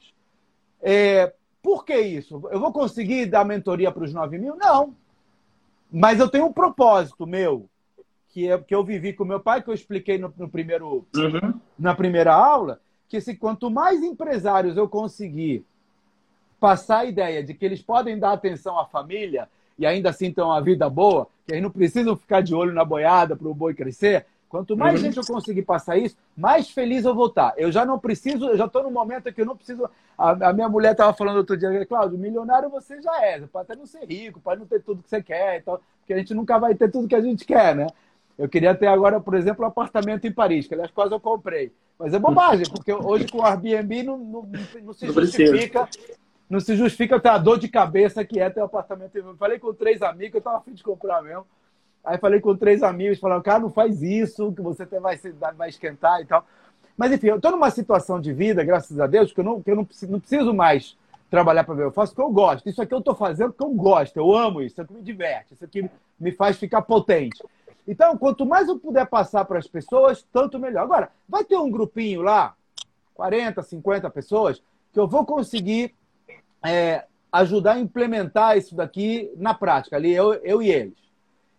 É, 0.81 1.33
por 1.63 1.85
que 1.85 1.97
isso? 1.97 2.43
Eu 2.51 2.59
vou 2.59 2.73
conseguir 2.73 3.25
dar 3.25 3.45
mentoria 3.45 3.89
para 3.89 4.03
os 4.03 4.13
9 4.13 4.37
mil? 4.37 4.55
Não. 4.57 4.93
Mas 5.89 6.19
eu 6.19 6.29
tenho 6.29 6.45
um 6.45 6.51
propósito 6.51 7.25
meu, 7.25 7.69
que, 8.29 8.51
é, 8.51 8.57
que 8.57 8.75
eu 8.75 8.83
vivi 8.83 9.13
com 9.13 9.23
meu 9.23 9.39
pai, 9.39 9.63
que 9.63 9.69
eu 9.69 9.73
expliquei 9.73 10.17
no, 10.17 10.31
no 10.37 10.49
primeiro, 10.49 11.07
uhum. 11.15 11.53
na 11.79 11.95
primeira 11.95 12.33
aula, 12.33 12.81
que 13.07 13.21
se 13.21 13.35
quanto 13.35 13.71
mais 13.71 14.03
empresários 14.03 14.75
eu 14.75 14.89
conseguir 14.89 15.65
passar 16.59 16.99
a 16.99 17.05
ideia 17.05 17.43
de 17.43 17.53
que 17.53 17.63
eles 17.63 17.81
podem 17.81 18.19
dar 18.19 18.33
atenção 18.33 18.77
à 18.77 18.85
família 18.85 19.47
e 19.77 19.85
ainda 19.85 20.09
assim 20.09 20.33
ter 20.33 20.41
uma 20.41 20.61
vida 20.61 20.89
boa, 20.89 21.27
que 21.45 21.53
aí 21.53 21.61
não 21.61 21.69
precisam 21.69 22.15
ficar 22.15 22.41
de 22.41 22.53
olho 22.53 22.73
na 22.73 22.83
boiada 22.83 23.35
para 23.35 23.47
o 23.47 23.53
boi 23.53 23.73
crescer, 23.73 24.25
quanto 24.53 24.77
mais 24.77 24.99
uhum. 24.99 25.07
gente 25.07 25.17
eu 25.17 25.25
conseguir 25.25 25.63
passar 25.63 25.97
isso, 25.97 26.15
mais 26.37 26.69
feliz 26.69 27.05
eu 27.05 27.15
vou 27.15 27.25
estar. 27.25 27.55
Eu 27.57 27.71
já 27.71 27.83
não 27.83 27.97
preciso, 27.97 28.49
eu 28.49 28.55
já 28.55 28.65
estou 28.65 28.83
no 28.83 28.91
momento 28.91 29.33
que 29.33 29.41
eu 29.41 29.47
não 29.47 29.57
preciso. 29.57 29.89
A, 30.15 30.49
a 30.49 30.53
minha 30.53 30.69
mulher 30.69 30.91
estava 30.91 31.11
falando 31.11 31.37
outro 31.37 31.57
dia, 31.57 31.83
Cláudio, 31.87 32.19
milionário 32.19 32.69
você 32.69 33.01
já 33.01 33.19
é, 33.25 33.39
pode 33.39 33.65
até 33.65 33.75
não 33.75 33.87
ser 33.87 34.05
rico, 34.05 34.39
pode 34.39 34.59
não 34.59 34.67
ter 34.67 34.79
tudo 34.83 35.01
que 35.01 35.09
você 35.09 35.23
quer, 35.23 35.57
então, 35.57 35.79
porque 35.97 36.13
a 36.13 36.17
gente 36.19 36.35
nunca 36.35 36.59
vai 36.59 36.75
ter 36.75 36.91
tudo 36.91 37.07
que 37.07 37.15
a 37.15 37.21
gente 37.21 37.43
quer, 37.45 37.75
né? 37.75 37.87
Eu 38.37 38.47
queria 38.47 38.75
ter 38.75 38.85
agora, 38.85 39.19
por 39.19 39.33
exemplo, 39.33 39.65
um 39.65 39.67
apartamento 39.67 40.27
em 40.27 40.31
Paris, 40.31 40.67
que 40.67 40.75
aliás 40.75 40.91
quase 40.91 41.11
eu 41.11 41.19
comprei. 41.19 41.73
Mas 41.97 42.13
é 42.13 42.19
bobagem, 42.19 42.67
porque 42.69 42.93
hoje 42.93 43.25
com 43.27 43.39
o 43.39 43.43
Airbnb 43.43 44.03
não, 44.03 44.17
não, 44.19 44.49
não 44.83 44.93
se 44.93 45.07
justifica. 45.07 45.89
Não 46.47 46.59
se 46.59 46.75
justifica 46.75 47.19
ter 47.19 47.29
a 47.29 47.39
dor 47.39 47.57
de 47.57 47.67
cabeça 47.67 48.23
que 48.23 48.39
é 48.39 48.51
ter 48.51 48.61
um 48.61 48.65
apartamento. 48.65 49.15
Eu 49.17 49.35
falei 49.35 49.57
com 49.57 49.73
três 49.73 50.03
amigos, 50.03 50.35
eu 50.35 50.39
estava 50.39 50.57
afim 50.57 50.73
de 50.73 50.83
comprar 50.83 51.23
mesmo. 51.23 51.47
Aí 52.03 52.17
falei 52.17 52.41
com 52.41 52.55
três 52.55 52.83
amigos, 52.83 53.19
falaram, 53.19 53.41
cara, 53.41 53.59
não 53.59 53.69
faz 53.69 54.01
isso, 54.01 54.51
que 54.51 54.61
você 54.61 54.83
até 54.83 54.99
vai, 54.99 55.17
vai 55.55 55.69
esquentar 55.69 56.19
e 56.21 56.25
tal. 56.25 56.45
Mas 56.97 57.11
enfim, 57.11 57.27
eu 57.27 57.37
estou 57.37 57.51
numa 57.51 57.71
situação 57.71 58.19
de 58.19 58.33
vida, 58.33 58.63
graças 58.63 58.99
a 58.99 59.07
Deus, 59.07 59.31
que 59.31 59.39
eu 59.39 59.43
não, 59.43 59.61
que 59.61 59.71
eu 59.71 59.75
não, 59.75 59.85
preciso, 59.85 60.11
não 60.11 60.19
preciso 60.19 60.53
mais 60.53 60.97
trabalhar 61.29 61.63
para 61.63 61.73
ver. 61.73 61.83
Eu 61.85 61.91
faço 61.91 62.11
o 62.11 62.15
que 62.15 62.21
eu 62.21 62.29
gosto. 62.29 62.69
Isso 62.69 62.81
aqui 62.81 62.93
eu 62.93 62.99
estou 62.99 63.15
fazendo 63.15 63.53
porque 63.53 63.63
eu 63.63 63.73
gosto, 63.73 64.17
eu 64.17 64.35
amo 64.35 64.61
isso, 64.61 64.73
isso 64.73 64.81
aqui 64.81 64.93
me 64.93 65.01
diverte, 65.01 65.53
isso 65.53 65.65
aqui 65.65 65.89
me 66.19 66.31
faz 66.31 66.57
ficar 66.57 66.81
potente. 66.81 67.41
Então, 67.87 68.17
quanto 68.17 68.45
mais 68.45 68.67
eu 68.67 68.77
puder 68.77 69.05
passar 69.07 69.43
para 69.45 69.59
as 69.59 69.67
pessoas, 69.67 70.25
tanto 70.31 70.59
melhor. 70.59 70.83
Agora, 70.83 71.09
vai 71.27 71.43
ter 71.43 71.57
um 71.57 71.71
grupinho 71.71 72.21
lá, 72.21 72.55
40, 73.13 73.61
50 73.61 74.09
pessoas, 74.09 74.61
que 74.91 74.99
eu 74.99 75.07
vou 75.07 75.25
conseguir 75.25 75.93
é, 76.63 77.05
ajudar 77.31 77.73
a 77.73 77.79
implementar 77.79 78.57
isso 78.57 78.75
daqui 78.75 79.31
na 79.35 79.53
prática, 79.53 79.95
ali, 79.95 80.13
eu, 80.13 80.33
eu 80.35 80.61
e 80.61 80.69
eles. 80.69 80.93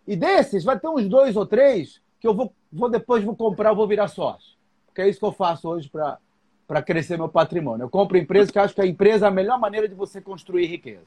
E 0.07 0.15
desses, 0.15 0.63
vai 0.63 0.79
ter 0.79 0.87
uns 0.87 1.07
dois 1.07 1.35
ou 1.35 1.45
três 1.45 2.01
que 2.19 2.27
eu 2.27 2.33
vou, 2.33 2.53
vou 2.71 2.89
depois 2.89 3.23
vou 3.23 3.35
comprar, 3.35 3.73
vou 3.73 3.87
virar 3.87 4.07
sócio. 4.07 4.55
Porque 4.85 5.01
é 5.01 5.09
isso 5.09 5.19
que 5.19 5.25
eu 5.25 5.31
faço 5.31 5.67
hoje 5.67 5.89
para 5.89 6.81
crescer 6.81 7.17
meu 7.17 7.29
patrimônio. 7.29 7.83
Eu 7.83 7.89
compro 7.89 8.17
empresa 8.17 8.51
que 8.51 8.59
acho 8.59 8.73
que 8.73 8.81
a 8.81 8.85
empresa 8.85 9.25
é 9.25 9.29
a 9.29 9.31
melhor 9.31 9.59
maneira 9.59 9.87
de 9.87 9.95
você 9.95 10.21
construir 10.21 10.67
riqueza. 10.67 11.05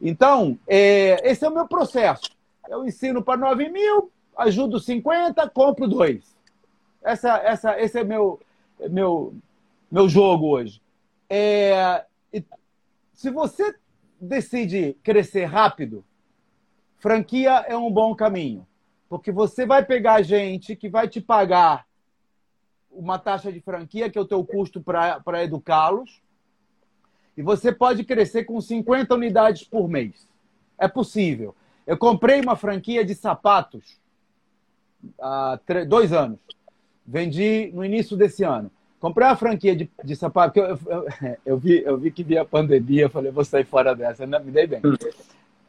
Então, 0.00 0.58
é, 0.66 1.28
esse 1.28 1.44
é 1.44 1.48
o 1.48 1.54
meu 1.54 1.66
processo. 1.66 2.30
Eu 2.68 2.84
ensino 2.84 3.22
para 3.22 3.36
9 3.38 3.68
mil, 3.68 4.10
ajudo 4.36 4.78
50, 4.78 5.48
compro 5.50 5.88
dois. 5.88 6.36
Essa, 7.02 7.38
essa, 7.38 7.80
esse 7.80 7.98
é 7.98 8.04
meu, 8.04 8.40
meu, 8.90 9.34
meu 9.90 10.08
jogo 10.08 10.48
hoje. 10.48 10.80
É, 11.30 12.04
se 13.16 13.30
você 13.30 13.74
decide 14.20 14.94
crescer 15.02 15.44
rápido, 15.44 16.04
franquia 16.98 17.64
é 17.66 17.76
um 17.76 17.90
bom 17.90 18.14
caminho. 18.14 18.66
Porque 19.08 19.30
você 19.30 19.64
vai 19.64 19.84
pegar 19.84 20.22
gente 20.22 20.74
que 20.74 20.88
vai 20.88 21.08
te 21.08 21.20
pagar 21.20 21.86
uma 22.90 23.18
taxa 23.18 23.52
de 23.52 23.60
franquia, 23.60 24.10
que 24.10 24.18
é 24.18 24.20
o 24.20 24.26
teu 24.26 24.44
custo 24.44 24.80
para 24.80 25.44
educá-los, 25.44 26.20
e 27.36 27.42
você 27.42 27.70
pode 27.70 28.02
crescer 28.04 28.44
com 28.44 28.60
50 28.60 29.14
unidades 29.14 29.64
por 29.64 29.88
mês. 29.88 30.26
É 30.78 30.88
possível. 30.88 31.54
Eu 31.86 31.96
comprei 31.96 32.40
uma 32.40 32.56
franquia 32.56 33.04
de 33.04 33.14
sapatos 33.14 34.00
há 35.20 35.60
dois 35.86 36.12
anos. 36.12 36.38
Vendi 37.06 37.70
no 37.72 37.84
início 37.84 38.16
desse 38.16 38.42
ano. 38.42 38.70
Comprei 38.98 39.28
uma 39.28 39.36
franquia 39.36 39.76
de, 39.76 39.90
de 40.02 40.16
sapato, 40.16 40.58
eu, 40.58 40.78
eu, 40.86 41.06
eu, 41.44 41.58
vi, 41.58 41.82
eu 41.82 41.98
vi 41.98 42.10
que 42.10 42.24
via 42.24 42.44
pandemia, 42.44 43.02
eu 43.02 43.10
falei, 43.10 43.30
vou 43.30 43.44
sair 43.44 43.64
fora 43.64 43.94
dessa, 43.94 44.26
me 44.26 44.50
dei 44.50 44.66
bem. 44.66 44.80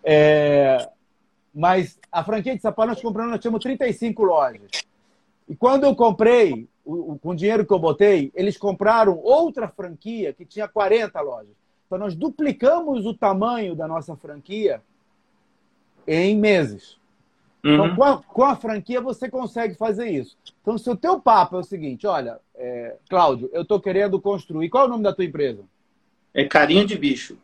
É, 0.03 0.89
mas 1.57 1.99
a 2.11 2.23
franquia 2.23 2.55
de 2.55 2.61
sapato 2.61 2.89
nós 2.89 3.01
compramos, 3.01 3.31
nós 3.31 3.41
tínhamos 3.41 3.63
35 3.63 4.23
lojas. 4.23 4.69
E 5.49 5.55
quando 5.55 5.85
eu 5.85 5.95
comprei, 5.95 6.69
o, 6.85 7.13
o, 7.13 7.19
com 7.19 7.29
o 7.29 7.35
dinheiro 7.35 7.65
que 7.65 7.73
eu 7.73 7.79
botei, 7.79 8.31
eles 8.35 8.55
compraram 8.57 9.17
outra 9.17 9.67
franquia 9.67 10.31
que 10.31 10.45
tinha 10.45 10.67
40 10.67 11.19
lojas. 11.19 11.55
Então 11.87 11.97
nós 11.97 12.13
duplicamos 12.13 13.07
o 13.07 13.13
tamanho 13.13 13.75
da 13.75 13.87
nossa 13.87 14.15
franquia 14.15 14.83
em 16.05 16.37
meses. 16.37 16.95
Então, 17.63 17.71
uhum. 17.71 17.85
Então, 17.85 17.95
com 17.95 18.03
a, 18.03 18.17
com 18.21 18.43
a, 18.43 18.55
franquia, 18.55 19.01
você 19.01 19.27
consegue 19.27 19.73
fazer 19.73 20.11
isso. 20.11 20.37
Então, 20.61 20.77
se 20.77 20.87
o 20.91 20.95
teu 20.95 21.19
papo 21.19 21.55
é 21.55 21.59
o 21.59 21.63
seguinte, 21.63 22.05
olha, 22.05 22.39
é, 22.53 22.97
Cláudio, 23.09 23.49
eu 23.51 23.63
estou 23.63 23.79
querendo 23.79 24.21
construir. 24.21 24.69
Qual 24.69 24.83
é 24.83 24.85
o 24.87 24.89
nome 24.91 25.03
da 25.03 25.13
tua 25.13 25.25
empresa? 25.25 25.63
É 26.35 26.45
Carinho 26.45 26.85
de 26.85 26.95
Bicho. 26.95 27.35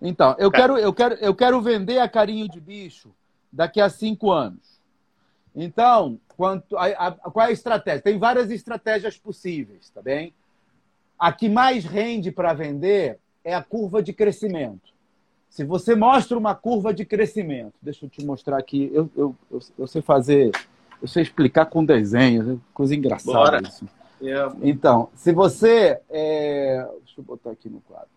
Então, 0.00 0.36
eu 0.38 0.50
quero, 0.50 0.76
eu 0.76 0.92
quero, 0.92 1.14
eu 1.14 1.34
quero 1.34 1.58
vender 1.62 2.00
a 2.00 2.08
Carinho 2.08 2.46
de 2.46 2.60
Bicho 2.60 3.08
daqui 3.52 3.80
a 3.80 3.90
cinco 3.90 4.30
anos. 4.30 4.80
Então, 5.54 6.18
quanto, 6.36 6.76
a, 6.76 6.86
a, 6.86 7.12
qual 7.12 7.46
é 7.46 7.50
a 7.50 7.52
estratégia? 7.52 8.00
Tem 8.00 8.18
várias 8.18 8.50
estratégias 8.50 9.18
possíveis, 9.18 9.90
tá 9.90 10.00
bem? 10.00 10.32
A 11.18 11.32
que 11.32 11.48
mais 11.48 11.84
rende 11.84 12.32
para 12.32 12.52
vender 12.54 13.18
é 13.44 13.54
a 13.54 13.62
curva 13.62 14.02
de 14.02 14.12
crescimento. 14.12 14.90
Se 15.50 15.64
você 15.64 15.94
mostra 15.94 16.38
uma 16.38 16.54
curva 16.54 16.94
de 16.94 17.04
crescimento, 17.04 17.74
deixa 17.82 18.06
eu 18.06 18.08
te 18.08 18.24
mostrar 18.24 18.56
aqui, 18.56 18.90
eu, 18.94 19.10
eu, 19.14 19.36
eu, 19.50 19.60
eu 19.78 19.86
sei 19.86 20.00
fazer, 20.00 20.50
eu 21.00 21.06
sei 21.06 21.22
explicar 21.22 21.66
com 21.66 21.84
desenhos, 21.84 22.58
coisa 22.72 22.94
engraçada 22.94 23.38
Bora. 23.38 23.62
isso. 23.62 23.86
Yeah. 24.20 24.56
É. 24.62 24.68
Então, 24.68 25.10
se 25.14 25.32
você. 25.32 26.00
É... 26.08 26.88
Deixa 27.04 27.20
eu 27.20 27.24
botar 27.24 27.50
aqui 27.50 27.68
no 27.68 27.80
quadro. 27.80 28.08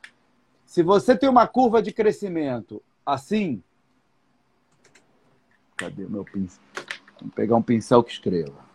Se 0.65 0.81
você 0.83 1.17
tem 1.17 1.27
uma 1.27 1.47
curva 1.47 1.81
de 1.81 1.91
crescimento 1.91 2.81
assim. 3.05 3.61
Cadê 5.75 6.05
o 6.05 6.09
meu 6.09 6.23
pincel? 6.23 6.61
Vamos 7.19 7.33
pegar 7.33 7.55
um 7.55 7.61
pincel 7.61 8.03
que 8.03 8.11
escreva. 8.11 8.65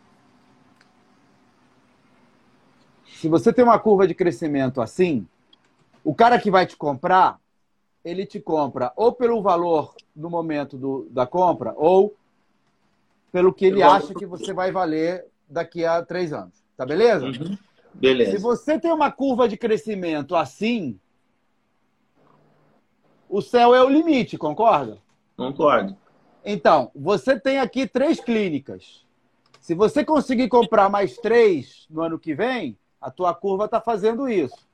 Se 3.04 3.28
você 3.28 3.52
tem 3.52 3.64
uma 3.64 3.78
curva 3.78 4.06
de 4.06 4.14
crescimento 4.14 4.80
assim, 4.80 5.26
o 6.04 6.14
cara 6.14 6.38
que 6.38 6.50
vai 6.50 6.66
te 6.66 6.76
comprar, 6.76 7.38
ele 8.04 8.24
te 8.24 8.40
compra 8.40 8.92
ou 8.96 9.12
pelo 9.12 9.42
valor 9.42 9.94
no 10.16 10.30
momento 10.30 10.78
do, 10.78 11.06
da 11.10 11.26
compra 11.26 11.74
ou 11.76 12.16
pelo 13.30 13.52
que 13.52 13.66
ele 13.66 13.82
acha 13.82 14.14
que 14.14 14.26
você 14.26 14.52
vai 14.52 14.72
valer 14.72 15.26
daqui 15.48 15.84
a 15.84 16.02
três 16.02 16.32
anos. 16.32 16.62
Tá 16.76 16.86
beleza? 16.86 17.26
Uhum. 17.26 17.58
Beleza. 17.92 18.32
Se 18.32 18.38
você 18.38 18.78
tem 18.78 18.92
uma 18.92 19.10
curva 19.10 19.48
de 19.48 19.56
crescimento 19.56 20.34
assim, 20.34 20.98
o 23.28 23.42
céu 23.42 23.74
é 23.74 23.82
o 23.82 23.88
limite, 23.88 24.38
concorda? 24.38 24.98
Concordo. 25.36 25.96
Então, 26.44 26.90
você 26.94 27.38
tem 27.38 27.58
aqui 27.58 27.86
três 27.86 28.20
clínicas. 28.20 29.04
Se 29.60 29.74
você 29.74 30.04
conseguir 30.04 30.48
comprar 30.48 30.88
mais 30.88 31.16
três 31.16 31.86
no 31.90 32.02
ano 32.02 32.18
que 32.18 32.34
vem, 32.34 32.76
a 33.00 33.10
tua 33.10 33.34
curva 33.34 33.66
está 33.66 33.80
fazendo 33.80 34.28
isso. 34.28 34.68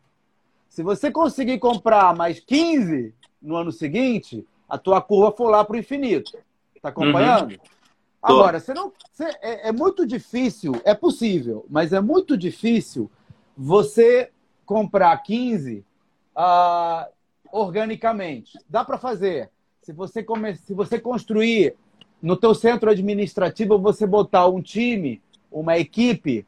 Se 0.68 0.82
você 0.82 1.10
conseguir 1.10 1.58
comprar 1.58 2.14
mais 2.14 2.40
15 2.40 3.14
no 3.40 3.56
ano 3.56 3.72
seguinte, 3.72 4.46
a 4.68 4.76
tua 4.76 5.00
curva 5.00 5.36
for 5.36 5.48
lá 5.48 5.64
para 5.64 5.74
o 5.74 5.78
infinito. 5.78 6.38
Está 6.74 6.90
acompanhando? 6.90 7.52
Uhum. 7.52 7.58
Agora, 8.22 8.58
você 8.58 8.74
não, 8.74 8.92
você, 9.12 9.24
é, 9.40 9.68
é, 9.68 9.72
muito 9.72 10.04
difícil, 10.04 10.72
é 10.84 10.94
possível, 10.94 11.64
mas 11.70 11.92
é 11.92 12.00
muito 12.00 12.36
difícil 12.36 13.10
você 13.56 14.30
comprar 14.64 15.16
15 15.18 15.78
uh, 15.78 15.84
ah, 16.34 17.08
organicamente. 17.52 18.58
Dá 18.68 18.84
para 18.84 18.98
fazer. 18.98 19.50
Se 19.86 19.92
você, 19.92 20.20
come, 20.20 20.56
se 20.56 20.74
você 20.74 20.98
construir 20.98 21.76
no 22.20 22.36
teu 22.36 22.52
centro 22.56 22.90
administrativo, 22.90 23.78
você 23.78 24.04
botar 24.04 24.48
um 24.48 24.60
time, 24.60 25.22
uma 25.48 25.78
equipe 25.78 26.44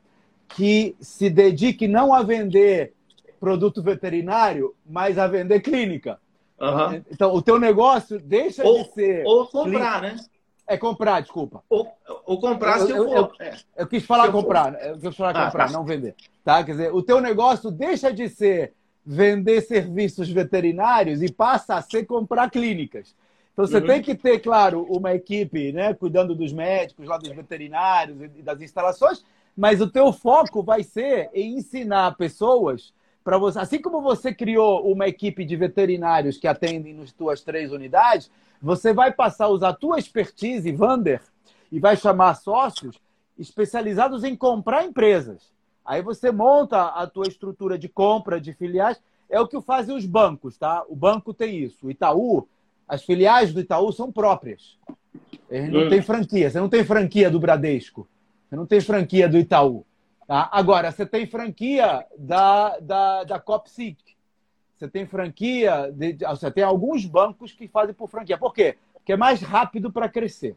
que 0.49 0.97
se 0.99 1.30
dedique 1.30 1.86
não 1.86 2.12
a 2.12 2.24
vender 2.24 2.93
produto 3.39 3.80
veterinário, 3.80 4.74
mas 4.84 5.18
a 5.18 5.28
vender 5.28 5.61
clínica. 5.61 6.18
Uhum. 6.61 7.01
Então, 7.12 7.32
o 7.32 7.41
teu 7.41 7.61
negócio 7.61 8.18
deixa 8.18 8.66
ou, 8.66 8.82
de 8.82 8.93
ser. 8.93 9.24
Ou 9.24 9.47
comprar, 9.47 10.01
clínica. 10.01 10.16
né? 10.16 10.30
É 10.66 10.76
comprar, 10.76 11.20
desculpa. 11.20 11.62
Ou, 11.70 11.89
ou 12.26 12.41
comprar 12.41 12.80
eu, 12.80 12.86
se 12.86 12.93
eu, 12.93 13.05
for. 13.05 13.16
Eu, 13.16 13.32
é. 13.39 13.57
eu 13.76 13.86
quis 13.86 14.05
falar 14.05 14.32
comprar, 14.32 14.72
for. 14.72 14.82
eu 14.82 14.99
quis 14.99 15.16
falar 15.16 15.30
ah, 15.30 15.45
comprar, 15.47 15.66
tá. 15.68 15.72
não 15.72 15.84
vender. 15.84 16.16
Tá? 16.43 16.64
Quer 16.64 16.72
dizer, 16.72 16.93
o 16.93 17.05
teu 17.05 17.20
negócio 17.20 17.70
deixa 17.70 18.12
de 18.12 18.28
ser 18.28 18.72
vender 19.07 19.61
serviços 19.61 20.28
veterinários 20.28 21.22
e 21.22 21.32
passa 21.32 21.76
a 21.76 21.82
ser 21.82 22.05
comprar 22.05 22.51
clínicas. 22.51 23.14
Então 23.59 23.66
você 23.66 23.78
uhum. 23.78 23.86
tem 23.88 24.00
que 24.00 24.14
ter, 24.14 24.38
claro, 24.38 24.84
uma 24.88 25.12
equipe, 25.16 25.72
né, 25.72 25.92
cuidando 25.92 26.32
dos 26.32 26.52
médicos, 26.52 27.09
lá 27.09 27.18
dos 27.18 27.30
veterinários 27.30 28.16
e 28.36 28.40
das 28.40 28.61
instalações, 28.61 29.24
mas 29.56 29.80
o 29.80 29.90
teu 29.90 30.12
foco 30.12 30.62
vai 30.62 30.84
ser 30.84 31.28
em 31.34 31.59
ensinar 31.59 32.16
pessoas 32.16 32.94
para 33.24 33.36
você, 33.36 33.59
assim 33.59 33.82
como 33.82 34.00
você 34.00 34.32
criou 34.32 34.88
uma 34.88 35.09
equipe 35.09 35.44
de 35.44 35.56
veterinários 35.56 36.36
que 36.36 36.46
atendem 36.46 36.94
nas 36.94 37.11
tuas 37.11 37.40
três 37.40 37.72
unidades, 37.72 38.30
você 38.62 38.92
vai 38.92 39.11
passar 39.11 39.46
a 39.46 39.48
usar 39.48 39.70
a 39.70 39.74
tua 39.74 39.98
expertise, 39.98 40.70
Vander, 40.70 41.20
e 41.72 41.80
vai 41.80 41.96
chamar 41.96 42.34
sócios 42.34 42.96
especializados 43.36 44.22
em 44.22 44.36
comprar 44.36 44.84
empresas. 44.84 45.52
Aí 45.84 46.00
você 46.00 46.30
monta 46.30 46.90
a 46.90 47.09
tua 47.09 47.26
estrutura 47.26 47.76
de 47.76 47.88
compra 47.88 48.40
de 48.40 48.52
filiais. 48.52 49.02
É 49.28 49.40
o 49.40 49.48
que 49.48 49.61
fazem 49.61 49.96
os 49.96 50.06
bancos, 50.06 50.56
tá? 50.56 50.84
O 50.88 50.94
banco 50.94 51.34
tem 51.34 51.59
isso. 51.59 51.88
O 51.88 51.90
Itaú, 51.90 52.46
as 52.89 53.05
filiais 53.05 53.53
do 53.53 53.61
Itaú 53.61 53.93
são 53.93 54.11
próprias. 54.11 54.78
Ele 55.51 55.68
não 55.68 55.86
hum. 55.86 55.89
tem 55.89 56.01
franquia. 56.01 56.51
Você 56.51 56.59
não 56.59 56.68
tem 56.68 56.84
franquia 56.84 57.30
do 57.30 57.39
Bradesco. 57.39 58.09
Você 58.49 58.57
não 58.57 58.66
tem 58.66 58.80
franquia 58.80 59.28
do 59.28 59.39
Itaú. 59.39 59.84
Tá? 60.26 60.49
Agora, 60.53 60.91
você 60.91 61.05
tem 61.05 61.26
franquia 61.26 62.07
da, 62.18 62.78
da, 62.78 63.24
da 63.24 63.39
Copsic. 63.39 63.99
Você 64.76 64.89
tem 64.89 65.07
franquia, 65.07 65.91
de, 65.93 66.18
você 66.18 66.51
tem 66.51 66.62
alguns 66.62 67.05
bancos 67.05 67.53
que 67.53 67.66
fazem 67.66 67.95
por 67.95 68.09
franquia. 68.09 68.39
Por 68.39 68.55
quê? 68.55 68.76
Porque 68.95 69.12
é 69.12 69.16
mais 69.16 69.41
rápido 69.41 69.91
para 69.91 70.09
crescer. 70.09 70.55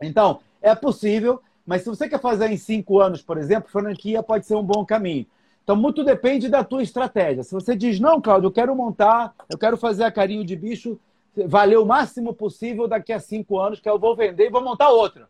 Então, 0.00 0.40
é 0.60 0.74
possível, 0.74 1.42
mas 1.66 1.82
se 1.82 1.88
você 1.88 2.08
quer 2.08 2.20
fazer 2.20 2.50
em 2.50 2.56
cinco 2.56 3.00
anos, 3.00 3.20
por 3.20 3.36
exemplo, 3.36 3.70
franquia 3.70 4.22
pode 4.22 4.46
ser 4.46 4.54
um 4.54 4.62
bom 4.62 4.84
caminho. 4.84 5.26
Então, 5.64 5.74
muito 5.74 6.04
depende 6.04 6.48
da 6.48 6.62
tua 6.62 6.82
estratégia. 6.82 7.42
Se 7.42 7.52
você 7.52 7.74
diz, 7.74 7.98
não, 7.98 8.20
Claudio, 8.20 8.48
eu 8.48 8.52
quero 8.52 8.74
montar, 8.74 9.34
eu 9.50 9.58
quero 9.58 9.76
fazer 9.76 10.04
a 10.04 10.12
carinho 10.12 10.44
de 10.44 10.56
bicho 10.56 10.98
valer 11.36 11.78
o 11.78 11.86
máximo 11.86 12.34
possível 12.34 12.86
daqui 12.86 13.12
a 13.12 13.20
cinco 13.20 13.58
anos, 13.58 13.80
que 13.80 13.88
eu 13.88 13.98
vou 13.98 14.14
vender 14.14 14.46
e 14.46 14.50
vou 14.50 14.62
montar 14.62 14.90
outra. 14.90 15.28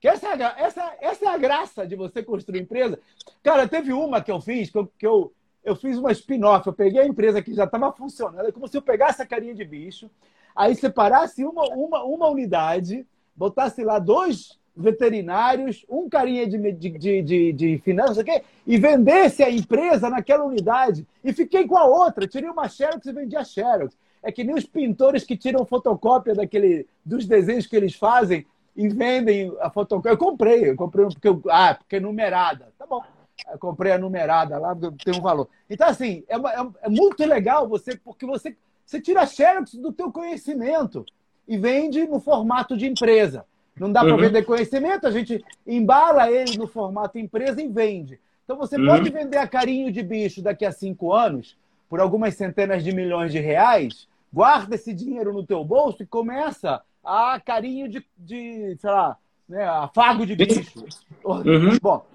Que 0.00 0.08
essa, 0.08 0.28
é 0.28 0.42
a, 0.42 0.54
essa, 0.58 0.96
essa 1.00 1.24
é 1.26 1.28
a 1.28 1.38
graça 1.38 1.86
de 1.86 1.94
você 1.94 2.22
construir 2.22 2.60
empresa. 2.60 2.98
Cara, 3.42 3.68
teve 3.68 3.92
uma 3.92 4.20
que 4.20 4.32
eu 4.32 4.40
fiz, 4.40 4.70
que 4.70 4.78
eu, 4.78 4.90
que 4.98 5.06
eu, 5.06 5.32
eu 5.62 5.76
fiz 5.76 5.96
uma 5.96 6.10
spin-off. 6.10 6.66
Eu 6.66 6.72
peguei 6.72 7.00
a 7.00 7.06
empresa 7.06 7.42
que 7.42 7.54
já 7.54 7.64
estava 7.64 7.92
funcionando, 7.92 8.48
é 8.48 8.52
como 8.52 8.66
se 8.66 8.76
eu 8.76 8.82
pegasse 8.82 9.22
a 9.22 9.26
carinha 9.26 9.54
de 9.54 9.64
bicho, 9.64 10.10
aí 10.56 10.74
separasse 10.74 11.44
uma, 11.44 11.64
uma, 11.68 12.02
uma 12.02 12.28
unidade, 12.28 13.06
botasse 13.36 13.84
lá 13.84 13.98
dois 13.98 14.58
veterinários, 14.74 15.84
um 15.88 16.08
carinha 16.08 16.46
de, 16.48 16.58
de, 16.72 16.90
de, 16.90 17.22
de, 17.22 17.52
de 17.52 17.78
finanças, 17.78 18.24
e 18.66 18.78
vendesse 18.78 19.42
a 19.42 19.50
empresa 19.50 20.08
naquela 20.08 20.44
unidade. 20.44 21.06
E 21.22 21.32
fiquei 21.32 21.66
com 21.66 21.76
a 21.76 21.84
outra. 21.84 22.26
Tirei 22.26 22.48
uma 22.48 22.68
Xerox 22.68 23.06
e 23.06 23.12
vendi 23.12 23.36
a 23.36 23.44
Xerox. 23.44 23.96
É 24.22 24.30
que 24.30 24.44
nem 24.44 24.54
os 24.54 24.64
pintores 24.64 25.24
que 25.24 25.36
tiram 25.36 25.64
fotocópia 25.64 26.34
daquele, 26.34 26.86
dos 27.04 27.26
desenhos 27.26 27.66
que 27.66 27.76
eles 27.76 27.94
fazem 27.94 28.46
e 28.76 28.88
vendem 28.88 29.54
a 29.60 29.68
fotocópia. 29.70 30.10
Eu 30.10 30.18
comprei, 30.18 30.70
eu 30.70 30.76
comprei 30.76 31.06
porque 31.06 31.28
eu, 31.28 31.42
ah, 31.48 31.74
porque 31.74 31.96
é 31.96 32.00
numerada. 32.00 32.68
Tá 32.78 32.86
bom. 32.86 33.02
Eu 33.50 33.58
comprei 33.58 33.92
a 33.92 33.98
numerada 33.98 34.58
lá, 34.58 34.74
porque 34.74 35.10
tem 35.10 35.18
um 35.18 35.22
valor. 35.22 35.48
Então, 35.68 35.88
assim, 35.88 36.22
é, 36.28 36.36
é, 36.36 36.66
é 36.82 36.88
muito 36.88 37.24
legal 37.24 37.68
você, 37.68 37.96
porque 37.96 38.24
você, 38.24 38.56
você 38.84 39.00
tira 39.00 39.26
xerox 39.26 39.74
do 39.74 39.92
teu 39.92 40.12
conhecimento 40.12 41.04
e 41.48 41.58
vende 41.58 42.06
no 42.06 42.20
formato 42.20 42.76
de 42.76 42.86
empresa. 42.86 43.44
Não 43.78 43.90
dá 43.90 44.00
para 44.00 44.14
uhum. 44.14 44.20
vender 44.20 44.44
conhecimento, 44.44 45.06
a 45.06 45.10
gente 45.10 45.42
embala 45.66 46.30
ele 46.30 46.58
no 46.58 46.66
formato 46.66 47.18
empresa 47.18 47.60
e 47.60 47.68
vende. 47.68 48.20
Então 48.44 48.56
você 48.56 48.76
uhum. 48.76 48.86
pode 48.86 49.10
vender 49.10 49.38
a 49.38 49.48
carinho 49.48 49.90
de 49.90 50.02
bicho 50.02 50.42
daqui 50.42 50.64
a 50.64 50.72
cinco 50.72 51.12
anos 51.12 51.56
por 51.88 52.00
algumas 52.00 52.34
centenas 52.34 52.84
de 52.84 52.94
milhões 52.94 53.32
de 53.32 53.38
reais, 53.38 54.08
guarda 54.32 54.74
esse 54.74 54.92
dinheiro 54.94 55.32
no 55.32 55.44
teu 55.44 55.64
bolso 55.64 56.02
e 56.02 56.06
começa 56.06 56.82
a 57.04 57.40
carinho 57.40 57.88
de, 57.88 58.06
de 58.16 58.76
sei 58.78 58.90
lá, 58.90 59.16
né, 59.48 59.64
afago 59.64 60.24
de 60.24 60.36
bicho. 60.36 60.84
Uhum. 61.24 61.78
Bom, 61.80 62.06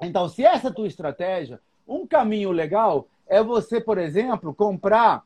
então, 0.00 0.28
se 0.28 0.44
essa 0.44 0.68
é 0.68 0.70
a 0.70 0.74
tua 0.74 0.86
estratégia, 0.86 1.60
um 1.86 2.06
caminho 2.06 2.50
legal 2.52 3.08
é 3.26 3.42
você, 3.42 3.80
por 3.80 3.98
exemplo, 3.98 4.54
comprar, 4.54 5.24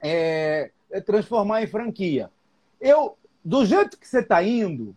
é, 0.00 0.70
é 0.90 1.00
transformar 1.00 1.62
em 1.62 1.66
franquia. 1.66 2.30
Eu, 2.80 3.16
do 3.44 3.64
jeito 3.64 3.98
que 3.98 4.06
você 4.06 4.20
está 4.20 4.42
indo, 4.42 4.94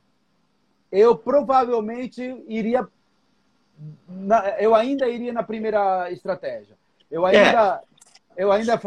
eu 0.92 1.18
provavelmente 1.18 2.22
iria. 2.48 2.88
Na, 4.08 4.62
eu 4.62 4.76
ainda 4.76 5.08
iria 5.08 5.34
na 5.34 5.42
primeira 5.42 6.12
estratégia. 6.12 6.78
Eu 7.10 7.26
ainda, 7.26 7.82
é. 7.82 7.93
Eu 8.38 8.52
ainda 8.52 8.80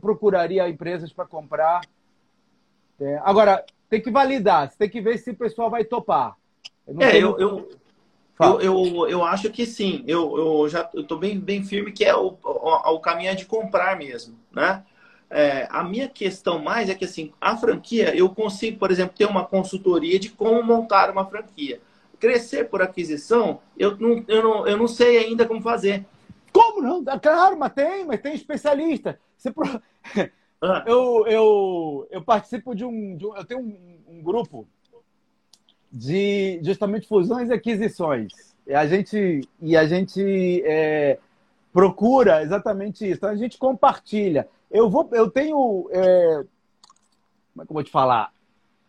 procuraria 0.00 0.68
empresas 0.68 1.12
para 1.12 1.26
comprar. 1.26 1.80
É, 3.00 3.20
agora, 3.22 3.64
tem 3.88 4.00
que 4.00 4.10
validar, 4.10 4.70
você 4.70 4.76
tem 4.76 4.88
que 4.88 5.00
ver 5.00 5.18
se 5.18 5.30
o 5.30 5.36
pessoal 5.36 5.70
vai 5.70 5.84
topar. 5.84 6.36
Eu 6.86 7.00
é, 7.00 7.16
eu, 7.16 7.38
eu, 7.38 7.70
eu, 8.40 8.60
eu, 8.60 9.08
eu, 9.08 9.24
acho 9.24 9.50
que 9.50 9.66
sim. 9.66 10.04
Eu, 10.06 10.36
eu 10.36 10.68
já 10.68 10.88
estou 10.94 11.18
bem, 11.18 11.38
bem 11.38 11.62
firme 11.62 11.92
que 11.92 12.04
é 12.04 12.14
o, 12.14 12.36
o, 12.42 12.94
o 12.94 13.00
caminho 13.00 13.30
é 13.30 13.34
de 13.34 13.44
comprar 13.44 13.96
mesmo, 13.96 14.36
né? 14.52 14.82
É, 15.30 15.68
a 15.70 15.84
minha 15.84 16.08
questão 16.08 16.58
mais 16.58 16.88
é 16.88 16.94
que 16.94 17.04
assim, 17.04 17.32
a 17.38 17.54
franquia, 17.56 18.16
eu 18.16 18.30
consigo, 18.30 18.78
por 18.78 18.90
exemplo, 18.90 19.14
ter 19.16 19.26
uma 19.26 19.44
consultoria 19.44 20.18
de 20.18 20.30
como 20.30 20.62
montar 20.62 21.10
uma 21.10 21.26
franquia. 21.26 21.80
Crescer 22.18 22.68
por 22.68 22.80
aquisição, 22.80 23.60
eu 23.76 23.96
não, 23.96 24.24
eu 24.26 24.42
não, 24.42 24.66
eu 24.66 24.76
não 24.76 24.88
sei 24.88 25.18
ainda 25.18 25.46
como 25.46 25.60
fazer. 25.60 26.04
Como 26.52 26.82
não? 26.82 27.04
Claro, 27.20 27.58
mas 27.58 27.72
tem, 27.72 28.04
mas 28.04 28.20
tem 28.20 28.34
especialista. 28.34 29.18
Você, 29.36 29.52
ah. 30.60 30.84
Eu, 30.86 31.24
eu, 31.28 32.08
eu 32.10 32.22
participo 32.24 32.74
de 32.74 32.84
um, 32.84 33.16
de 33.16 33.24
um 33.24 33.36
eu 33.36 33.44
tenho 33.44 33.60
um, 33.60 33.98
um, 34.08 34.22
grupo 34.22 34.66
de 35.92 36.58
justamente 36.64 37.06
fusões 37.06 37.48
e 37.48 37.52
aquisições. 37.52 38.32
E 38.66 38.74
a 38.74 38.84
gente, 38.84 39.48
e 39.60 39.76
a 39.76 39.86
gente 39.86 40.62
é, 40.66 41.18
procura 41.72 42.42
exatamente 42.42 43.04
isso. 43.04 43.18
Então 43.18 43.30
a 43.30 43.36
gente 43.36 43.56
compartilha. 43.56 44.48
Eu 44.68 44.90
vou, 44.90 45.08
eu 45.12 45.30
tenho, 45.30 45.88
é, 45.92 46.44
como 47.52 47.62
é 47.62 47.64
que 47.64 47.70
eu 47.70 47.74
vou 47.74 47.84
te 47.84 47.92
falar? 47.92 48.32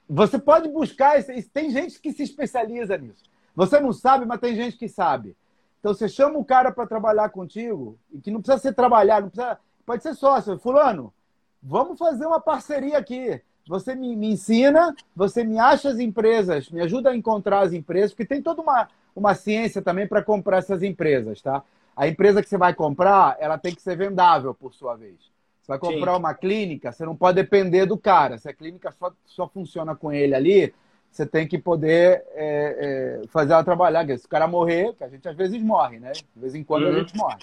Você 0.09 0.39
pode 0.39 0.67
buscar, 0.69 1.23
tem 1.53 1.69
gente 1.69 2.01
que 2.01 2.11
se 2.11 2.23
especializa 2.23 2.97
nisso. 2.97 3.23
Você 3.55 3.79
não 3.79 3.93
sabe, 3.93 4.25
mas 4.25 4.39
tem 4.39 4.55
gente 4.55 4.75
que 4.75 4.89
sabe. 4.89 5.35
Então 5.79 5.93
você 5.93 6.07
chama 6.07 6.37
o 6.37 6.45
cara 6.45 6.71
para 6.71 6.87
trabalhar 6.87 7.29
contigo 7.29 7.97
e 8.11 8.19
que 8.19 8.31
não 8.31 8.41
precisa 8.41 8.61
ser 8.61 8.73
trabalhar, 8.73 9.21
não 9.21 9.29
precisa, 9.29 9.57
pode 9.85 10.03
ser 10.03 10.13
sócio, 10.13 10.57
fulano 10.59 11.13
vamos 11.61 11.99
fazer 11.99 12.25
uma 12.25 12.39
parceria 12.39 12.97
aqui. 12.97 13.41
Você 13.67 13.93
me, 13.93 14.15
me, 14.15 14.31
ensina, 14.31 14.95
você 15.15 15.43
me 15.43 15.59
acha 15.59 15.89
as 15.89 15.99
empresas, 15.99 16.69
me 16.69 16.81
ajuda 16.81 17.11
a 17.11 17.15
encontrar 17.15 17.59
as 17.59 17.73
empresas, 17.73 18.11
porque 18.11 18.25
tem 18.25 18.41
toda 18.41 18.61
uma, 18.61 18.87
uma 19.15 19.35
ciência 19.35 19.81
também 19.81 20.07
para 20.07 20.23
comprar 20.23 20.57
essas 20.57 20.81
empresas, 20.81 21.41
tá? 21.41 21.63
A 21.95 22.07
empresa 22.07 22.41
que 22.41 22.49
você 22.49 22.57
vai 22.57 22.73
comprar, 22.73 23.37
ela 23.39 23.57
tem 23.57 23.75
que 23.75 23.81
ser 23.81 23.95
vendável, 23.95 24.55
por 24.55 24.73
sua 24.73 24.95
vez. 24.95 25.17
Você 25.61 25.67
vai 25.67 25.77
comprar 25.77 26.13
Sim. 26.13 26.19
uma 26.19 26.33
clínica, 26.33 26.91
você 26.91 27.05
não 27.05 27.15
pode 27.15 27.35
depender 27.35 27.85
do 27.85 27.97
cara. 27.97 28.37
Se 28.39 28.49
a 28.49 28.53
clínica 28.53 28.91
só, 28.91 29.11
só 29.25 29.47
funciona 29.47 29.95
com 29.95 30.11
ele 30.11 30.33
ali, 30.33 30.73
você 31.11 31.25
tem 31.25 31.47
que 31.47 31.57
poder 31.57 32.23
é, 32.33 33.21
é, 33.23 33.27
fazer 33.27 33.53
ela 33.53 33.63
trabalhar. 33.63 34.05
Se 34.17 34.25
o 34.25 34.29
cara 34.29 34.47
morrer, 34.47 34.93
que 34.95 35.03
a 35.03 35.09
gente 35.09 35.27
às 35.27 35.35
vezes 35.35 35.61
morre, 35.61 35.99
né? 35.99 36.11
De 36.11 36.23
vez 36.35 36.55
em 36.55 36.63
quando 36.63 36.83
uhum. 36.83 36.89
a 36.89 36.99
gente 36.99 37.17
morre. 37.17 37.39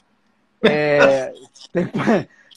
É, 0.63 1.33
tem, 1.73 1.87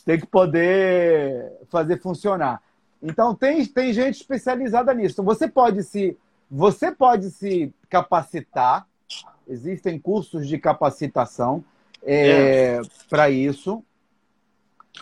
tem 0.05 0.20
que 0.20 0.28
poder 0.28 1.51
fazer 1.70 1.99
funcionar. 1.99 2.62
Então 3.01 3.34
tem, 3.34 3.66
tem 3.66 3.93
gente 3.93 4.16
especializada 4.16 4.93
nisso. 4.93 5.16
Então, 5.16 5.26
você 5.26 5.47
pode 5.47 5.84
se 5.84 6.18
você 6.49 6.91
pode 6.91 7.30
se 7.32 7.74
capacitar. 7.89 8.88
Existem 9.47 9.99
cursos 9.99 10.47
de 10.47 10.60
capacitação 10.60 11.64
é, 12.03 12.78
é. 12.78 12.82
para 13.10 13.30
isso. 13.30 13.84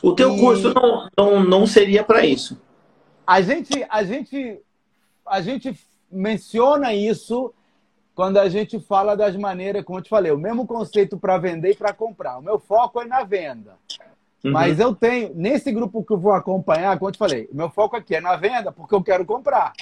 O 0.01 0.14
teu 0.14 0.36
e... 0.36 0.39
curso 0.39 0.74
não, 0.74 1.10
não, 1.18 1.43
não 1.43 1.68
seria 1.68 2.03
para 2.03 2.26
isso. 2.26 2.60
A 3.26 3.41
gente, 3.41 3.86
a 3.89 4.03
gente, 4.03 4.60
a 5.26 5.41
gente 5.41 5.78
menciona 6.12 6.93
isso 6.93 7.53
quando 8.16 8.38
a 8.38 8.49
gente 8.49 8.80
fala 8.80 9.16
das 9.16 9.36
maneiras, 9.36 9.84
como 9.84 9.99
eu 9.99 10.03
te 10.03 10.10
falei, 10.10 10.32
o 10.32 10.38
mesmo 10.38 10.66
conceito 10.66 11.18
para 11.18 11.38
vender 11.38 11.72
e 11.72 11.76
para 11.76 11.93
comprar. 11.93 12.39
O 12.39 12.41
meu 12.41 12.58
foco 12.58 12.99
é 13.01 13.05
na 13.05 13.24
venda. 13.24 13.76
Uhum. 14.43 14.51
Mas 14.51 14.80
eu 14.80 14.95
tenho, 14.95 15.34
nesse 15.36 15.72
grupo 15.72 16.03
que 16.03 16.14
eu 16.14 16.18
vou 16.18 16.32
acompanhar, 16.32 16.97
como 16.97 17.10
eu 17.10 17.14
te 17.14 17.18
falei, 17.18 17.47
o 17.51 17.55
meu 17.55 17.70
foco 17.70 17.95
aqui 17.95 18.16
é 18.16 18.22
na 18.22 18.36
venda 18.36 18.72
porque 18.72 18.95
eu 18.95 19.03
quero 19.03 19.26
comprar. 19.26 19.74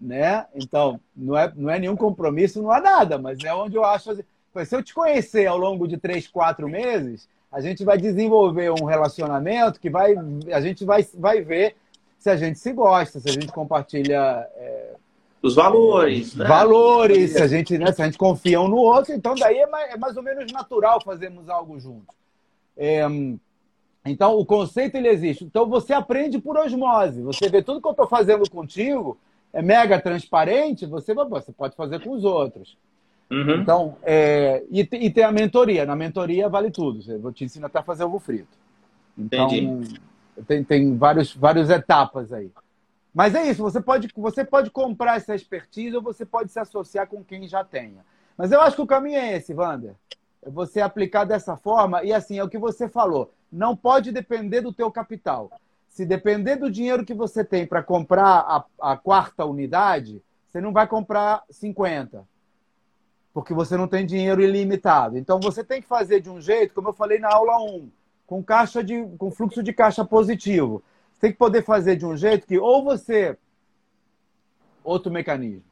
Né? 0.00 0.46
Então, 0.54 1.00
não 1.16 1.36
é, 1.36 1.52
não 1.56 1.70
é 1.70 1.78
nenhum 1.78 1.96
compromisso, 1.96 2.62
não 2.62 2.70
há 2.70 2.80
nada, 2.80 3.18
mas 3.18 3.38
é 3.44 3.54
onde 3.54 3.76
eu 3.76 3.84
acho. 3.84 4.14
Se 4.14 4.76
eu 4.76 4.82
te 4.82 4.94
conhecer 4.94 5.46
ao 5.46 5.58
longo 5.58 5.88
de 5.88 5.96
três, 5.96 6.28
quatro 6.28 6.68
meses, 6.68 7.28
a 7.50 7.60
gente 7.60 7.84
vai 7.84 7.98
desenvolver 7.98 8.70
um 8.70 8.84
relacionamento 8.84 9.78
que 9.78 9.90
vai, 9.90 10.14
a 10.52 10.60
gente 10.60 10.84
vai, 10.84 11.06
vai 11.14 11.40
ver 11.42 11.76
se 12.18 12.30
a 12.30 12.36
gente 12.36 12.58
se 12.58 12.72
gosta, 12.72 13.20
se 13.20 13.28
a 13.28 13.32
gente 13.32 13.52
compartilha 13.52 14.48
é, 14.54 14.94
os 15.42 15.54
valores. 15.56 16.34
Né? 16.36 16.46
Valores, 16.46 17.32
se 17.32 17.42
a, 17.42 17.48
gente, 17.48 17.76
né, 17.76 17.92
se 17.92 18.00
a 18.00 18.04
gente 18.04 18.16
confia 18.16 18.60
um 18.60 18.68
no 18.68 18.76
outro, 18.76 19.12
então 19.12 19.34
daí 19.34 19.58
é 19.58 19.66
mais, 19.66 19.92
é 19.92 19.96
mais 19.96 20.16
ou 20.16 20.22
menos 20.22 20.50
natural 20.52 21.02
fazermos 21.02 21.48
algo 21.48 21.78
juntos. 21.80 22.14
É, 22.76 23.02
então, 24.04 24.38
o 24.38 24.44
conceito 24.44 24.96
ele 24.96 25.08
existe. 25.08 25.44
Então, 25.44 25.68
você 25.68 25.92
aprende 25.92 26.38
por 26.38 26.56
osmose. 26.56 27.20
Você 27.22 27.48
vê 27.48 27.62
tudo 27.62 27.80
que 27.80 27.86
eu 27.86 27.92
estou 27.92 28.08
fazendo 28.08 28.48
contigo, 28.50 29.18
é 29.52 29.62
mega 29.62 30.00
transparente, 30.00 30.86
você, 30.86 31.14
você 31.14 31.52
pode 31.52 31.76
fazer 31.76 32.00
com 32.00 32.10
os 32.10 32.24
outros. 32.24 32.76
Uhum. 33.30 33.54
Então, 33.56 33.96
é, 34.02 34.62
e, 34.70 34.80
e, 34.80 35.10
tem 35.10 35.24
a 35.24 35.32
mentoria. 35.32 35.86
Na 35.86 35.94
mentoria 35.94 36.48
vale 36.48 36.70
tudo. 36.70 37.00
Eu 37.10 37.32
te 37.32 37.44
ensinar 37.44 37.68
até 37.68 37.78
a 37.78 37.82
fazer 37.82 38.04
ovo 38.04 38.18
frito. 38.18 38.58
Então, 39.16 39.46
Entendi. 39.46 40.00
tem, 40.46 40.64
tem 40.64 40.96
vários, 40.96 41.34
várias 41.34 41.70
etapas 41.70 42.32
aí. 42.32 42.50
Mas 43.14 43.34
é 43.34 43.46
isso, 43.46 43.62
você 43.62 43.80
pode, 43.80 44.08
você 44.16 44.44
pode 44.44 44.70
comprar 44.70 45.16
essa 45.16 45.34
expertise 45.34 45.94
ou 45.94 46.02
você 46.02 46.24
pode 46.24 46.50
se 46.50 46.58
associar 46.58 47.06
com 47.06 47.22
quem 47.22 47.46
já 47.46 47.62
tenha. 47.62 48.04
Mas 48.36 48.50
eu 48.50 48.60
acho 48.60 48.76
que 48.76 48.82
o 48.82 48.86
caminho 48.86 49.18
é 49.18 49.36
esse, 49.36 49.52
Wander. 49.52 49.94
É 50.42 50.50
você 50.50 50.80
aplicar 50.80 51.24
dessa 51.24 51.56
forma 51.56 52.02
e 52.02 52.12
assim, 52.12 52.38
é 52.38 52.44
o 52.44 52.48
que 52.48 52.58
você 52.58 52.88
falou. 52.88 53.32
Não 53.50 53.76
pode 53.76 54.10
depender 54.10 54.62
do 54.62 54.72
teu 54.72 54.90
capital. 54.90 55.50
Se 55.88 56.06
depender 56.06 56.56
do 56.56 56.70
dinheiro 56.70 57.04
que 57.04 57.12
você 57.12 57.44
tem 57.44 57.66
para 57.66 57.82
comprar 57.82 58.38
a, 58.38 58.92
a 58.92 58.96
quarta 58.96 59.44
unidade, 59.44 60.22
você 60.48 60.60
não 60.60 60.72
vai 60.72 60.86
comprar 60.86 61.44
50 61.50 62.26
porque 63.32 63.54
você 63.54 63.76
não 63.76 63.88
tem 63.88 64.04
dinheiro 64.04 64.42
ilimitado. 64.42 65.16
Então 65.16 65.40
você 65.40 65.64
tem 65.64 65.80
que 65.80 65.88
fazer 65.88 66.20
de 66.20 66.28
um 66.28 66.40
jeito, 66.40 66.74
como 66.74 66.88
eu 66.88 66.92
falei 66.92 67.18
na 67.18 67.32
aula 67.32 67.58
1, 67.62 67.88
com 68.26 68.42
caixa 68.42 68.84
de 68.84 69.04
com 69.18 69.30
fluxo 69.30 69.62
de 69.62 69.72
caixa 69.72 70.04
positivo 70.04 70.82
tem 71.22 71.30
que 71.30 71.38
poder 71.38 71.62
fazer 71.62 71.94
de 71.94 72.04
um 72.04 72.16
jeito 72.16 72.48
que 72.48 72.58
ou 72.58 72.82
você. 72.82 73.38
Outro 74.82 75.12
mecanismo. 75.12 75.62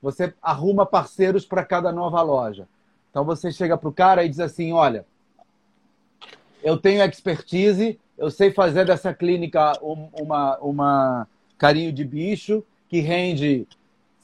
Você 0.00 0.32
arruma 0.40 0.86
parceiros 0.86 1.44
para 1.44 1.64
cada 1.64 1.90
nova 1.90 2.22
loja. 2.22 2.68
Então 3.10 3.24
você 3.24 3.50
chega 3.50 3.76
para 3.76 3.88
o 3.88 3.92
cara 3.92 4.24
e 4.24 4.28
diz 4.28 4.38
assim: 4.38 4.72
olha, 4.72 5.04
eu 6.62 6.76
tenho 6.76 7.02
expertise, 7.02 7.98
eu 8.16 8.30
sei 8.30 8.52
fazer 8.52 8.86
dessa 8.86 9.12
clínica 9.12 9.72
uma, 9.82 10.56
uma 10.58 11.28
carinho 11.58 11.92
de 11.92 12.04
bicho 12.04 12.62
que 12.88 13.00
rende. 13.00 13.66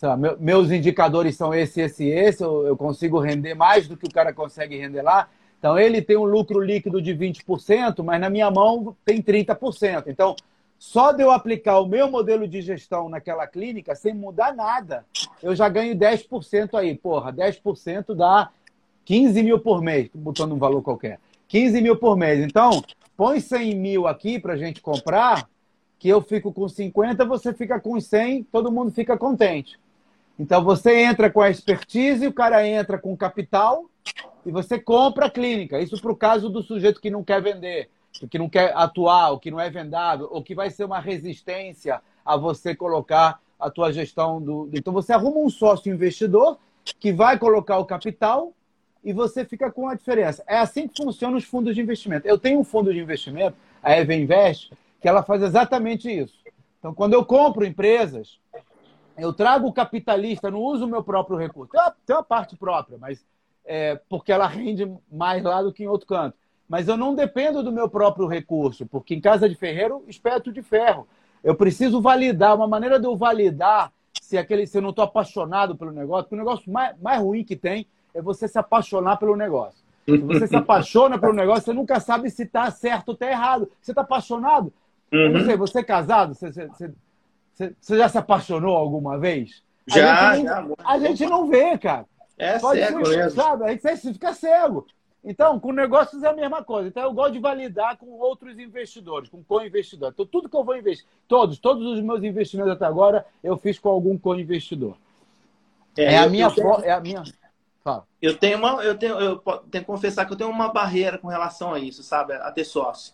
Lá, 0.01 0.17
meus 0.39 0.71
indicadores 0.71 1.35
são 1.35 1.53
esse, 1.53 1.81
esse, 1.81 2.05
esse. 2.05 2.45
Eu, 2.45 2.65
eu 2.65 2.77
consigo 2.77 3.19
render 3.19 3.55
mais 3.55 3.89
do 3.89 3.97
que 3.97 4.07
o 4.07 4.13
cara 4.13 4.33
consegue 4.33 4.77
render 4.77 5.03
lá. 5.03 5.29
Então 5.59 5.77
ele 5.77 6.01
tem 6.01 6.17
um 6.17 6.25
lucro 6.25 6.61
líquido 6.61 7.03
de 7.03 7.13
20%, 7.13 8.05
mas 8.05 8.21
na 8.21 8.31
minha 8.31 8.49
mão 8.53 8.97
tem 9.05 9.21
30%. 9.21 10.05
Então 10.07 10.37
só 10.79 11.13
de 11.13 11.23
eu 11.23 11.31
aplicar 11.31 11.81
o 11.81 11.87
meu 11.87 12.11
modelo 12.11 12.47
de 12.47 12.61
gestão 12.61 13.09
naquela 13.09 13.47
clínica, 13.47 13.95
sem 13.95 14.15
mudar 14.15 14.55
nada, 14.55 15.05
eu 15.43 15.55
já 15.55 15.69
ganho 15.69 15.97
10% 15.97 16.75
aí. 16.75 16.95
Porra, 16.97 17.33
10% 17.33 18.15
dá 18.15 18.51
15 19.05 19.43
mil 19.43 19.59
por 19.59 19.81
mês, 19.81 20.11
botando 20.15 20.53
um 20.53 20.59
valor 20.59 20.83
qualquer. 20.83 21.19
15 21.49 21.81
mil 21.81 21.97
por 21.97 22.17
mês. 22.17 22.41
Então, 22.41 22.83
põe 23.17 23.41
100 23.41 23.75
mil 23.75 24.07
aqui 24.07 24.39
para 24.39 24.57
gente 24.57 24.81
comprar, 24.81 25.49
que 25.99 26.09
eu 26.09 26.21
fico 26.21 26.53
com 26.53 26.69
50, 26.69 27.25
você 27.25 27.55
fica 27.55 27.81
com 27.81 27.99
100, 27.99 28.45
todo 28.45 28.71
mundo 28.71 28.91
fica 28.91 29.17
contente. 29.17 29.79
Então, 30.39 30.63
você 30.63 31.05
entra 31.05 31.31
com 31.31 31.41
a 31.41 31.49
expertise, 31.49 32.27
o 32.27 32.33
cara 32.33 32.67
entra 32.67 32.99
com 32.99 33.17
capital 33.17 33.87
e 34.45 34.51
você 34.51 34.79
compra 34.79 35.27
a 35.27 35.31
clínica. 35.31 35.81
Isso 35.81 36.01
para 36.01 36.13
o 36.13 36.17
caso 36.17 36.51
do 36.51 36.63
sujeito 36.63 37.01
que 37.01 37.11
não 37.11 37.25
quer 37.25 37.41
vender 37.41 37.89
que 38.31 38.39
não 38.39 38.49
quer 38.49 38.73
atuar, 38.75 39.33
o 39.33 39.39
que 39.39 39.51
não 39.51 39.61
é 39.61 39.69
vendável, 39.69 40.29
ou 40.31 40.43
que 40.43 40.55
vai 40.55 40.71
ser 40.71 40.85
uma 40.85 41.01
resistência 41.01 42.01
a 42.25 42.37
você 42.37 42.75
colocar 42.75 43.41
a 43.59 43.71
tua 43.71 43.93
gestão 43.93 44.41
do. 44.41 44.71
Então 44.73 44.93
você 44.93 45.13
arruma 45.13 45.39
um 45.39 45.51
sócio 45.51 45.93
investidor 45.93 46.59
que 46.99 47.13
vai 47.13 47.39
colocar 47.39 47.79
o 47.79 47.85
capital 47.85 48.53
e 49.05 49.13
você 49.13 49.45
fica 49.45 49.71
com 49.71 49.89
a 49.89 49.95
diferença. 49.95 50.43
É 50.47 50.59
assim 50.59 50.89
que 50.89 51.03
funcionam 51.03 51.37
os 51.37 51.45
fundos 51.45 51.75
de 51.75 51.81
investimento. 51.81 52.27
Eu 52.27 52.39
tenho 52.39 52.61
um 52.61 52.65
fundo 52.65 52.93
de 52.93 52.99
investimento, 52.99 53.57
a 53.83 53.93
Eva 53.93 54.15
Invest, 54.15 54.73
que 55.01 55.09
ela 55.09 55.23
faz 55.23 55.43
exatamente 55.43 56.11
isso. 56.11 56.35
Então, 56.79 56.95
quando 56.95 57.15
eu 57.15 57.25
compro 57.25 57.65
empresas, 57.65 58.39
eu 59.17 59.33
trago 59.33 59.69
o 59.69 59.73
capitalista, 59.73 60.51
não 60.51 60.61
uso 60.61 60.85
o 60.85 60.89
meu 60.89 61.03
próprio 61.03 61.37
recurso. 61.37 61.73
Tem 61.73 61.81
uma, 61.81 61.95
tem 62.07 62.17
uma 62.17 62.23
parte 62.23 62.57
própria, 62.57 62.99
mas 62.99 63.25
é, 63.65 64.01
porque 64.09 64.33
ela 64.33 64.47
rende 64.47 64.91
mais 65.11 65.43
lá 65.43 65.63
do 65.63 65.73
que 65.73 65.85
em 65.85 65.89
outro 65.89 66.07
canto 66.07 66.37
mas 66.69 66.89
eu 66.89 66.97
não 66.97 67.15
dependo 67.15 67.63
do 67.63 67.73
meu 67.73 67.89
próprio 67.89 68.27
recurso, 68.27 68.87
porque 68.87 69.15
em 69.15 69.21
casa 69.21 69.49
de 69.49 69.55
ferreiro, 69.55 70.05
espeto 70.09 70.53
de 70.53 70.63
ferro. 70.63 71.07
Eu 71.43 71.55
preciso 71.55 72.01
validar, 72.01 72.57
uma 72.57 72.67
maneira 72.67 72.99
de 72.99 73.07
eu 73.07 73.17
validar 73.17 73.93
se, 74.21 74.37
aquele, 74.37 74.67
se 74.67 74.79
eu 74.79 74.83
não 74.83 74.91
estou 74.91 75.05
apaixonado 75.05 75.77
pelo 75.77 75.93
negócio, 75.93 76.25
porque 76.25 76.35
o 76.35 76.39
negócio 76.39 76.71
mais, 76.71 76.97
mais 77.01 77.21
ruim 77.21 77.45
que 77.45 77.55
tem 77.55 77.87
é 78.13 78.21
você 78.21 78.49
se 78.49 78.59
apaixonar 78.59 79.17
pelo 79.17 79.37
negócio. 79.37 79.85
Se 80.05 80.19
você 80.19 80.47
se 80.47 80.57
apaixona 80.57 81.19
pelo 81.19 81.33
negócio, 81.33 81.65
você 81.65 81.73
nunca 81.73 81.99
sabe 82.01 82.31
se 82.31 82.45
está 82.45 82.71
certo 82.71 83.09
ou 83.09 83.15
está 83.15 83.27
errado. 83.29 83.71
Você 83.81 83.91
está 83.91 84.03
apaixonado? 84.03 84.73
Uhum. 85.13 85.33
Não 85.33 85.45
sei, 85.45 85.57
você 85.57 85.81
é 85.81 85.85
casado? 85.85 86.35
Você, 86.35 86.53
você, 86.53 86.69
você, 87.53 87.75
você, 87.81 87.99
já 87.99 88.09
se 88.09 88.19
apaixonou 88.19 88.77
alguma 88.77 89.19
vez? 89.19 89.63
Já, 89.87 90.31
a 90.31 90.37
gente, 90.37 90.47
já. 90.47 90.67
A 90.85 90.99
gente 90.99 91.27
não 91.27 91.49
vê, 91.49 91.77
cara. 91.79 92.07
É 92.39 92.59
Pode 92.59 92.81
cego 92.81 93.07
ser, 93.07 93.17
mesmo. 93.17 93.43
Sabe? 93.43 93.65
A 93.65 93.69
gente 93.69 94.13
fica 94.13 94.33
cego. 94.33 94.87
Então, 95.29 95.59
com 95.59 95.73
negócios 95.73 96.23
é 96.23 96.29
a 96.29 96.33
mesma 96.33 96.63
coisa. 96.63 96.89
Então, 96.89 97.03
eu 97.03 97.13
gosto 97.13 97.33
de 97.33 97.41
validar 97.41 97.97
com 97.97 98.07
outros 98.13 98.57
investidores, 98.61 99.29
com 99.29 99.43
co-investidores. 99.43 100.15
Então, 100.15 100.25
tudo 100.25 100.49
que 100.49 100.57
eu 100.57 100.63
vou 100.63 100.77
investir, 100.77 101.05
todos, 101.27 101.59
todos 101.59 101.85
os 101.85 102.01
meus 102.01 102.23
investimentos 102.23 102.71
até 102.71 102.87
agora, 102.87 103.27
eu 103.43 103.57
fiz 103.57 103.77
com 103.77 103.89
algum 103.89 104.17
co-investidor. 104.17 104.97
É, 105.97 106.15
é, 106.15 106.19
a 106.19 106.29
minha, 106.29 106.49
tenho... 106.49 106.81
é 106.81 106.93
a 106.93 107.01
minha. 107.01 107.25
Fala. 107.83 108.07
Eu 108.23 108.39
tenho 108.39 108.57
uma, 108.59 108.85
eu 108.85 108.97
tenho, 108.97 109.19
eu 109.19 109.39
tenho 109.39 109.85
que 109.85 109.91
confessar 109.91 110.27
que 110.27 110.33
eu 110.33 110.37
tenho 110.37 110.51
uma 110.51 110.73
barreira 110.73 111.19
com 111.19 111.27
relação 111.27 111.75
a 111.75 111.81
isso, 111.81 112.05
sabe, 112.05 112.35
a 112.35 112.53
ter 112.53 112.65
sócio. 112.65 113.13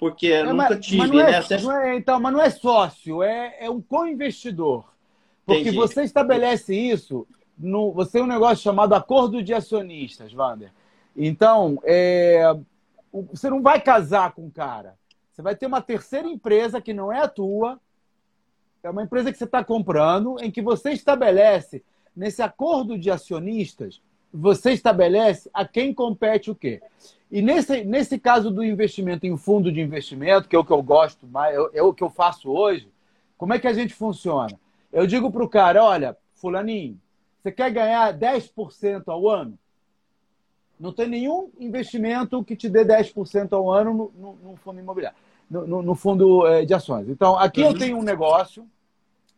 Porque 0.00 0.26
eu 0.26 0.34
é, 0.34 0.52
nunca 0.52 0.70
mas, 0.70 0.84
tive, 0.84 0.98
mas 0.98 1.48
é, 1.48 1.58
né? 1.58 1.90
É, 1.90 1.96
então, 1.96 2.18
mas 2.18 2.32
não 2.32 2.40
é 2.40 2.50
sócio, 2.50 3.22
é, 3.22 3.56
é 3.60 3.70
um 3.70 3.80
co-investidor. 3.80 4.84
Porque 5.46 5.62
Entendi. 5.62 5.76
você 5.76 6.02
estabelece 6.02 6.74
isso, 6.74 7.24
no, 7.56 7.92
você 7.92 8.12
tem 8.12 8.22
um 8.22 8.26
negócio 8.26 8.64
chamado 8.64 8.94
acordo 8.94 9.40
de 9.42 9.54
acionistas, 9.54 10.34
Wander. 10.34 10.72
Então, 11.22 11.78
é, 11.84 12.42
você 13.30 13.50
não 13.50 13.60
vai 13.60 13.78
casar 13.78 14.32
com 14.32 14.46
o 14.46 14.50
cara. 14.50 14.96
Você 15.30 15.42
vai 15.42 15.54
ter 15.54 15.66
uma 15.66 15.82
terceira 15.82 16.26
empresa 16.26 16.80
que 16.80 16.94
não 16.94 17.12
é 17.12 17.20
a 17.20 17.28
tua, 17.28 17.78
é 18.82 18.88
uma 18.88 19.02
empresa 19.02 19.30
que 19.30 19.36
você 19.36 19.44
está 19.44 19.62
comprando, 19.62 20.38
em 20.40 20.50
que 20.50 20.62
você 20.62 20.92
estabelece, 20.92 21.84
nesse 22.16 22.40
acordo 22.40 22.98
de 22.98 23.10
acionistas, 23.10 24.00
você 24.32 24.72
estabelece 24.72 25.50
a 25.52 25.66
quem 25.66 25.92
compete 25.92 26.50
o 26.50 26.54
quê. 26.54 26.80
E 27.30 27.42
nesse, 27.42 27.84
nesse 27.84 28.18
caso 28.18 28.50
do 28.50 28.64
investimento 28.64 29.26
em 29.26 29.36
fundo 29.36 29.70
de 29.70 29.78
investimento, 29.78 30.48
que 30.48 30.56
é 30.56 30.58
o 30.58 30.64
que 30.64 30.72
eu 30.72 30.82
gosto 30.82 31.26
mais, 31.26 31.54
é 31.74 31.82
o 31.82 31.92
que 31.92 32.02
eu 32.02 32.08
faço 32.08 32.50
hoje, 32.50 32.88
como 33.36 33.52
é 33.52 33.58
que 33.58 33.68
a 33.68 33.74
gente 33.74 33.92
funciona? 33.92 34.58
Eu 34.90 35.06
digo 35.06 35.30
para 35.30 35.44
o 35.44 35.48
cara, 35.50 35.84
olha, 35.84 36.16
fulaninho, 36.32 36.98
você 37.42 37.52
quer 37.52 37.70
ganhar 37.70 38.16
10% 38.16 39.02
ao 39.08 39.28
ano? 39.28 39.58
Não 40.80 40.92
tem 40.92 41.06
nenhum 41.06 41.50
investimento 41.60 42.42
que 42.42 42.56
te 42.56 42.66
dê 42.66 42.82
10% 42.82 43.52
ao 43.52 43.70
ano 43.70 43.92
no, 43.92 44.12
no, 44.18 44.50
no 44.50 44.56
fundo 44.56 44.80
imobiliário, 44.80 45.16
no, 45.50 45.82
no 45.82 45.94
fundo 45.94 46.46
é, 46.46 46.64
de 46.64 46.72
ações. 46.72 47.06
Então, 47.08 47.38
aqui 47.38 47.60
eu 47.60 47.76
tenho 47.76 47.98
um 47.98 48.02
negócio 48.02 48.66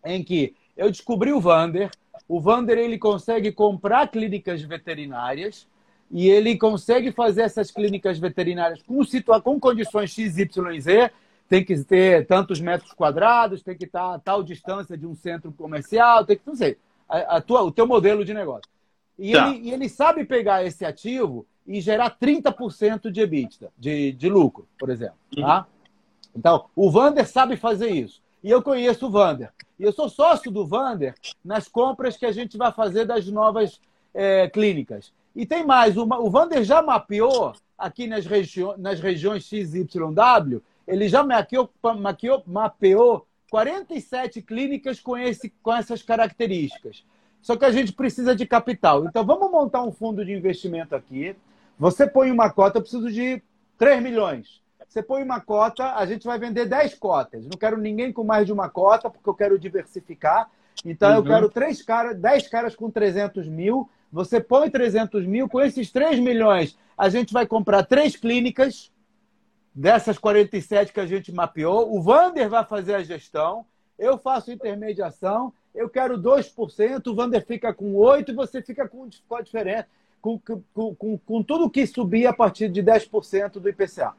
em 0.05 0.23
que 0.23 0.55
eu 0.77 0.89
descobri 0.89 1.33
o 1.33 1.41
Vander. 1.41 1.91
O 2.29 2.41
Vander 2.41 2.79
ele 2.79 2.97
consegue 2.97 3.51
comprar 3.51 4.07
clínicas 4.09 4.63
veterinárias 4.63 5.67
e 6.13 6.29
ele 6.29 6.57
consegue 6.57 7.11
fazer 7.11 7.43
essas 7.43 7.73
clínicas 7.73 8.19
veterinárias 8.19 8.81
com, 8.83 9.03
situa 9.03 9.41
com 9.41 9.59
condições 9.59 10.11
XYZ. 10.11 11.11
tem 11.49 11.65
que 11.65 11.83
ter 11.83 12.27
tantos 12.27 12.61
metros 12.61 12.93
quadrados, 12.93 13.63
tem 13.63 13.77
que 13.77 13.85
estar 13.85 14.15
a 14.15 14.19
tal 14.19 14.45
distância 14.45 14.97
de 14.97 15.07
um 15.07 15.15
centro 15.15 15.51
comercial, 15.53 16.25
tem 16.25 16.37
que, 16.37 16.47
não 16.47 16.55
sei, 16.55 16.79
a, 17.09 17.37
a 17.37 17.41
tua, 17.41 17.63
o 17.63 17.73
teu 17.73 17.87
modelo 17.87 18.25
de 18.25 18.33
negócio. 18.33 18.71
E, 19.23 19.33
tá. 19.33 19.49
ele, 19.49 19.69
e 19.69 19.73
ele 19.73 19.89
sabe 19.89 20.25
pegar 20.25 20.65
esse 20.65 20.85
ativo 20.85 21.47
e 21.65 21.81
gerar 21.81 22.19
30% 22.19 23.09
de 23.09 23.21
EBITDA, 23.21 23.71
de, 23.79 24.11
de 24.11 24.29
lucro, 24.29 24.67
por 24.77 24.91
exemplo. 24.91 25.15
Tá? 25.37 25.59
Uhum. 25.59 25.65
Então, 26.35 26.65
o 26.75 26.91
Vander 26.91 27.25
sabe 27.29 27.57
fazer 27.57 27.91
isso. 27.91 28.21
E 28.43 28.51
eu 28.51 28.61
conheço 28.61 29.07
o 29.07 29.11
Vander. 29.11 29.53
E 29.79 29.85
eu 29.85 29.93
sou 29.93 30.09
sócio 30.09 30.51
do 30.51 30.67
Vander 30.67 31.15
nas 31.45 31.69
compras 31.69 32.17
que 32.17 32.27
a 32.27 32.33
gente 32.33 32.57
vai 32.57 32.73
fazer 32.73 33.05
das 33.05 33.25
novas 33.29 33.81
é, 34.13 34.49
clínicas. 34.49 35.13
E 35.37 35.47
tem 35.47 35.65
mais, 35.65 35.97
o, 35.97 36.03
o 36.03 36.29
Vander 36.29 36.65
já 36.65 36.83
mapeou 36.83 37.55
aqui 37.79 38.09
nas, 38.09 38.27
regi 38.27 38.65
nas 38.77 38.99
regiões 38.99 39.45
XYW, 39.45 40.61
ele 40.85 41.09
já 41.09 41.23
mapeou, 41.23 41.71
mapeou, 41.97 42.43
mapeou 42.45 43.25
47 43.53 44.43
clínicas 44.43 44.99
com, 44.99 45.17
esse, 45.17 45.49
com 45.63 45.73
essas 45.73 46.03
características. 46.03 47.05
Só 47.43 47.57
que 47.57 47.65
a 47.65 47.73
gente 47.73 47.93
precisa 47.93 48.35
de 48.35 48.47
capital. 48.47 49.05
Então 49.05 49.27
vamos 49.27 49.51
montar 49.51 49.83
um 49.83 49.93
fundo 49.93 50.25
de 50.25 50.33
investimento 50.33 50.95
aqui. 50.95 51.37
Você 51.79 52.07
põe 52.07 52.31
uma 52.31 52.49
cota, 52.49 52.79
eu 52.79 52.83
preciso 52.83 53.11
de 53.11 53.43
3 53.77 54.03
milhões. 54.03 54.63
Você 54.89 55.03
põe 55.03 55.23
uma 55.23 55.41
cota, 55.41 55.97
a 55.97 56.07
gente 56.07 56.25
vai 56.25 56.39
vender 56.39 56.67
10 56.67 56.95
cotas. 56.95 57.45
Não 57.45 57.59
quero 57.59 57.77
ninguém 57.77 58.13
com 58.13 58.23
mais 58.23 58.47
de 58.47 58.53
uma 58.53 58.69
cota, 58.69 59.11
porque 59.11 59.29
eu 59.29 59.35
quero 59.35 59.59
diversificar. 59.59 60.49
Então 60.85 61.11
uhum. 61.11 61.17
eu 61.17 61.25
quero 61.25 61.49
três 61.49 61.83
caras, 61.83 62.17
10 62.17 62.49
caras 62.49 62.77
com 62.77 62.91
300 62.91 63.49
mil. 63.49 63.91
Você 64.13 64.41
põe 64.41 64.71
300 64.71 65.27
mil, 65.27 65.49
com 65.49 65.61
esses 65.61 65.91
3 65.91 66.21
milhões, 66.21 66.79
a 66.97 67.09
gente 67.09 67.33
vai 67.33 67.47
comprar 67.47 67.83
três 67.85 68.15
clínicas 68.15 68.93
dessas 69.75 70.19
47 70.19 70.93
que 70.93 71.01
a 71.01 71.07
gente 71.07 71.33
mapeou. 71.33 71.97
O 71.97 72.03
Vander 72.03 72.49
vai 72.49 72.65
fazer 72.65 72.95
a 72.95 73.03
gestão, 73.03 73.65
eu 73.99 74.19
faço 74.19 74.53
intermediação, 74.53 75.53
eu 75.75 75.89
quero 75.89 76.19
2%, 76.19 77.07
o 77.07 77.15
Vander 77.15 77.45
fica 77.45 77.73
com 77.73 77.95
8% 77.95 78.29
e 78.29 78.33
você 78.33 78.63
fica 78.63 78.89
com, 78.89 79.09
com 79.29 79.37
a 79.37 79.43
diferença, 79.43 79.87
com, 80.21 80.39
com, 80.39 80.95
com, 80.95 81.19
com 81.19 81.43
tudo 81.43 81.71
que 81.71 81.87
subir 81.87 82.27
a 82.27 82.33
partir 82.33 82.69
de 82.69 82.83
10% 82.83 83.53
do 83.53 83.69
IPCA. 83.69 84.15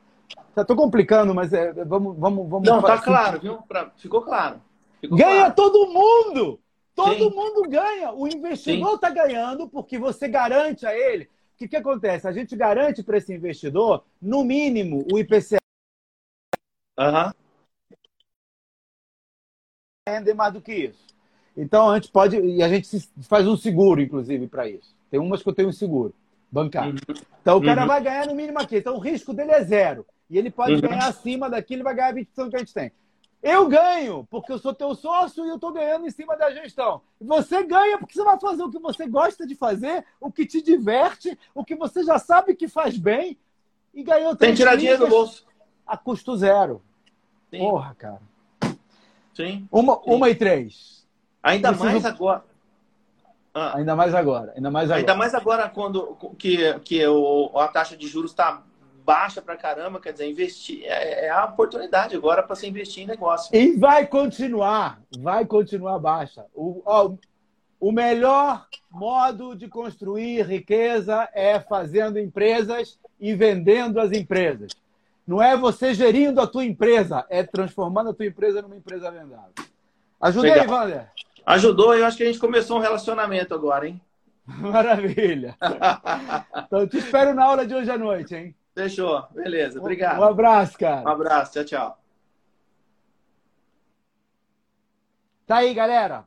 Estou 0.56 0.76
complicando, 0.76 1.34
mas 1.34 1.54
é, 1.54 1.72
vamos, 1.86 2.18
vamos, 2.18 2.50
vamos. 2.50 2.68
Não, 2.68 2.82
tá 2.82 3.00
claro, 3.00 3.40
viu? 3.40 3.62
Pra... 3.64 3.92
Ficou 3.98 4.22
claro. 4.22 4.62
Ficou 5.00 5.18
ganha 5.18 5.52
claro. 5.52 5.56
todo 5.56 5.88
mundo! 5.88 6.60
Todo 6.96 7.30
Sim. 7.30 7.36
mundo 7.36 7.68
ganha. 7.68 8.12
O 8.12 8.28
investidor 8.28 8.96
está 8.96 9.10
ganhando 9.10 9.68
porque 9.68 9.98
você 9.98 10.28
garante 10.28 10.86
a 10.86 10.96
ele. 10.96 11.26
O 11.26 11.58
que, 11.58 11.68
que 11.68 11.76
acontece? 11.76 12.28
A 12.28 12.32
gente 12.32 12.56
garante 12.56 13.02
para 13.04 13.18
esse 13.18 13.34
investidor, 13.34 14.04
no 14.22 14.44
mínimo, 14.44 15.06
o 15.12 15.18
IPCA. 15.18 15.58
Uhum. 17.00 17.32
Render 20.08 20.34
mais 20.34 20.54
do 20.54 20.62
que 20.62 20.74
isso. 20.74 21.13
Então, 21.56 21.90
a 21.90 21.96
gente 21.96 22.10
pode. 22.10 22.40
E 22.40 22.64
a 22.64 22.70
gente 22.70 22.88
faz 23.22 23.48
um 23.48 23.56
seguro, 23.56 24.02
inclusive, 24.02 24.48
para 24.48 24.68
isso. 24.68 24.96
Tem 25.10 25.20
umas 25.20 25.44
que 25.44 25.50
eu 25.50 25.54
tenho 25.54 25.70
um 25.70 25.74
seguro 25.74 26.14
bancário. 26.52 26.96
Uhum. 27.08 27.16
Então, 27.42 27.58
o 27.58 27.64
cara 27.64 27.82
uhum. 27.82 27.88
vai 27.88 28.02
ganhar 28.02 28.28
no 28.28 28.36
mínimo 28.36 28.60
aqui. 28.60 28.78
Então, 28.78 28.96
o 28.96 29.00
risco 29.00 29.34
dele 29.34 29.52
é 29.52 29.64
zero. 29.64 30.06
E 30.30 30.38
ele 30.38 30.50
pode 30.50 30.74
uhum. 30.74 30.82
ganhar 30.82 31.08
acima 31.08 31.50
daquilo 31.50 31.82
e 31.82 31.84
vai 31.84 31.96
ganhar 31.96 32.10
a 32.10 32.14
20% 32.14 32.50
que 32.50 32.56
a 32.56 32.60
gente 32.60 32.74
tem. 32.74 32.92
Eu 33.44 33.68
ganho, 33.68 34.26
porque 34.32 34.54
eu 34.54 34.58
sou 34.58 34.74
teu 34.74 34.96
sócio 34.96 35.46
e 35.46 35.50
eu 35.50 35.56
estou 35.56 35.74
ganhando 35.74 36.08
em 36.08 36.12
cima 36.12 36.38
da 36.38 36.50
gestão. 36.52 37.02
Você 37.20 37.62
ganha 37.64 37.98
porque 37.98 38.14
você 38.14 38.24
vai 38.24 38.40
fazer 38.40 38.64
o 38.64 38.72
que 38.72 38.80
você 38.80 39.06
gosta 39.06 39.46
de 39.46 39.54
fazer, 39.54 40.06
o 40.22 40.32
que 40.32 40.46
te 40.46 40.62
diverte, 40.62 41.38
o 41.54 41.66
que 41.66 41.76
você 41.76 42.06
já 42.06 42.18
sabe 42.18 42.56
que 42.56 42.70
faz 42.70 42.98
bem 42.98 43.38
e 43.94 44.02
ganhou 44.02 44.34
Tem 44.34 44.52
que 44.52 44.56
tirar 44.56 44.78
dinheiro 44.78 45.04
do 45.04 45.10
bolso. 45.10 45.46
A 45.86 45.98
custo 45.98 46.38
zero. 46.38 46.82
Sim. 47.50 47.60
Porra, 47.60 47.94
cara. 47.96 48.22
Sim. 49.34 49.68
Uma, 49.70 49.96
Sim. 49.96 50.02
uma 50.06 50.30
e 50.30 50.36
três. 50.36 51.03
Ainda 51.44 51.70
Preciso... 51.70 51.92
mais 51.92 52.06
agora. 52.06 52.44
Ah. 53.54 53.78
Ainda 53.78 53.96
mais 53.96 54.16
agora. 54.16 54.54
Ainda 54.56 54.72
mais 54.72 54.86
agora. 54.86 55.00
Ainda 55.00 55.16
mais 55.16 55.36
agora 55.36 55.70
quando 55.70 56.18
que, 56.40 56.80
que 56.80 57.06
o, 57.06 57.52
a 57.60 57.68
taxa 57.68 57.96
de 57.96 58.08
juros 58.08 58.32
está 58.32 58.64
baixa 59.06 59.42
pra 59.42 59.58
caramba, 59.58 60.00
quer 60.00 60.14
dizer, 60.14 60.30
investir 60.30 60.84
é, 60.86 61.26
é 61.26 61.30
a 61.30 61.46
oportunidade 61.46 62.16
agora 62.16 62.42
para 62.42 62.56
você 62.56 62.68
investir 62.68 63.04
em 63.04 63.08
negócio. 63.08 63.54
E 63.54 63.76
vai 63.76 64.08
continuar, 64.08 65.02
vai 65.20 65.46
continuar 65.46 66.00
baixa. 66.00 66.46
O, 66.56 66.82
ó, 66.86 67.14
o 67.80 67.92
melhor 67.92 68.66
modo 68.90 69.56
de 69.56 69.68
construir 69.68 70.44
riqueza 70.44 71.28
é 71.34 71.60
fazendo 71.60 72.18
empresas 72.18 72.98
e 73.20 73.36
vendendo 73.36 74.00
as 74.00 74.14
empresas. 74.14 74.72
Não 75.28 75.42
é 75.42 75.56
você 75.56 75.94
gerindo 75.94 76.40
a 76.42 76.48
tua 76.48 76.66
empresa, 76.66 77.26
é 77.30 77.44
transformando 77.44 78.10
a 78.10 78.14
tua 78.14 78.26
empresa 78.26 78.62
numa 78.62 78.76
empresa 78.76 79.12
vendável. 79.12 79.54
Ajudei, 80.20 80.54
Legal. 80.54 80.80
Wander? 80.80 81.12
Ajudou, 81.46 81.94
eu 81.94 82.06
acho 82.06 82.16
que 82.16 82.24
a 82.24 82.26
gente 82.26 82.40
começou 82.40 82.78
um 82.78 82.82
relacionamento 82.82 83.54
agora, 83.54 83.88
hein? 83.88 84.02
Maravilha. 84.48 85.58
então, 86.58 86.88
te 86.88 86.98
espero 86.98 87.34
na 87.34 87.46
aula 87.46 87.66
de 87.66 87.76
hoje 87.76 87.92
à 87.92 87.98
noite, 87.98 88.36
hein? 88.36 88.56
Fechou. 88.74 89.24
Beleza. 89.32 89.80
Obrigado. 89.80 90.20
Um 90.20 90.24
abraço, 90.24 90.78
cara. 90.78 91.04
Um 91.04 91.08
abraço. 91.08 91.54
Tchau, 91.54 91.66
tchau. 91.66 91.98
Tá 95.46 95.58
aí, 95.58 95.74
galera. 95.74 96.26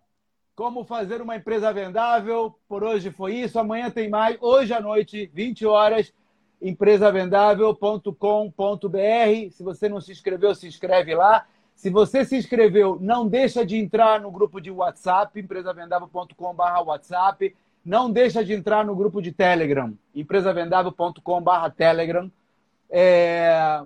Como 0.55 0.85
fazer 0.85 1.21
uma 1.21 1.37
empresa 1.37 1.73
vendável. 1.73 2.55
Por 2.69 2.85
hoje 2.85 3.11
foi 3.11 3.35
isso. 3.35 3.59
Amanhã 3.59 3.91
tem 3.91 4.09
mais. 4.09 4.39
Hoje 4.41 4.73
à 4.73 4.81
noite, 4.81 5.31
20 5.35 5.67
horas, 5.67 6.15
empresavendável.com.br. 6.63 9.51
Se 9.51 9.63
você 9.63 9.89
não 9.89 10.01
se 10.01 10.13
inscreveu, 10.13 10.55
se 10.55 10.69
inscreve 10.69 11.15
lá. 11.15 11.47
Se 11.77 11.91
você 11.91 12.25
se 12.25 12.37
inscreveu, 12.37 12.99
não 13.01 13.29
deixa 13.29 13.65
de 13.65 13.77
entrar 13.77 14.21
no 14.21 14.31
grupo 14.31 14.61
de 14.61 14.71
WhatsApp, 14.71 15.39
empresavendável.com/whatsapp. 15.39 17.55
Não 17.85 18.11
deixa 18.11 18.45
de 18.45 18.55
entrar 18.55 18.85
no 18.85 18.97
grupo 18.97 19.23
de 19.23 19.31
Telegram, 19.31 19.93
empresavendável.com.br 20.15 21.71
Telegram. 21.77 22.33
É... 22.91 23.83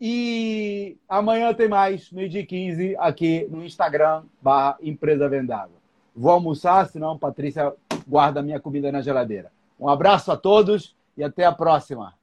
E 0.00 0.96
amanhã 1.08 1.52
tem 1.52 1.68
mais, 1.68 2.12
meio-dia 2.12 2.46
15, 2.46 2.94
aqui 2.98 3.48
no 3.50 3.64
Instagram, 3.64 4.22
barra 4.40 4.78
Empresa 4.80 5.28
Vendável. 5.28 5.76
Vou 6.14 6.30
almoçar, 6.30 6.86
senão 6.86 7.18
Patrícia 7.18 7.74
guarda 8.06 8.42
minha 8.42 8.60
comida 8.60 8.92
na 8.92 9.02
geladeira. 9.02 9.50
Um 9.78 9.88
abraço 9.88 10.30
a 10.30 10.36
todos 10.36 10.94
e 11.16 11.24
até 11.24 11.44
a 11.44 11.52
próxima. 11.52 12.17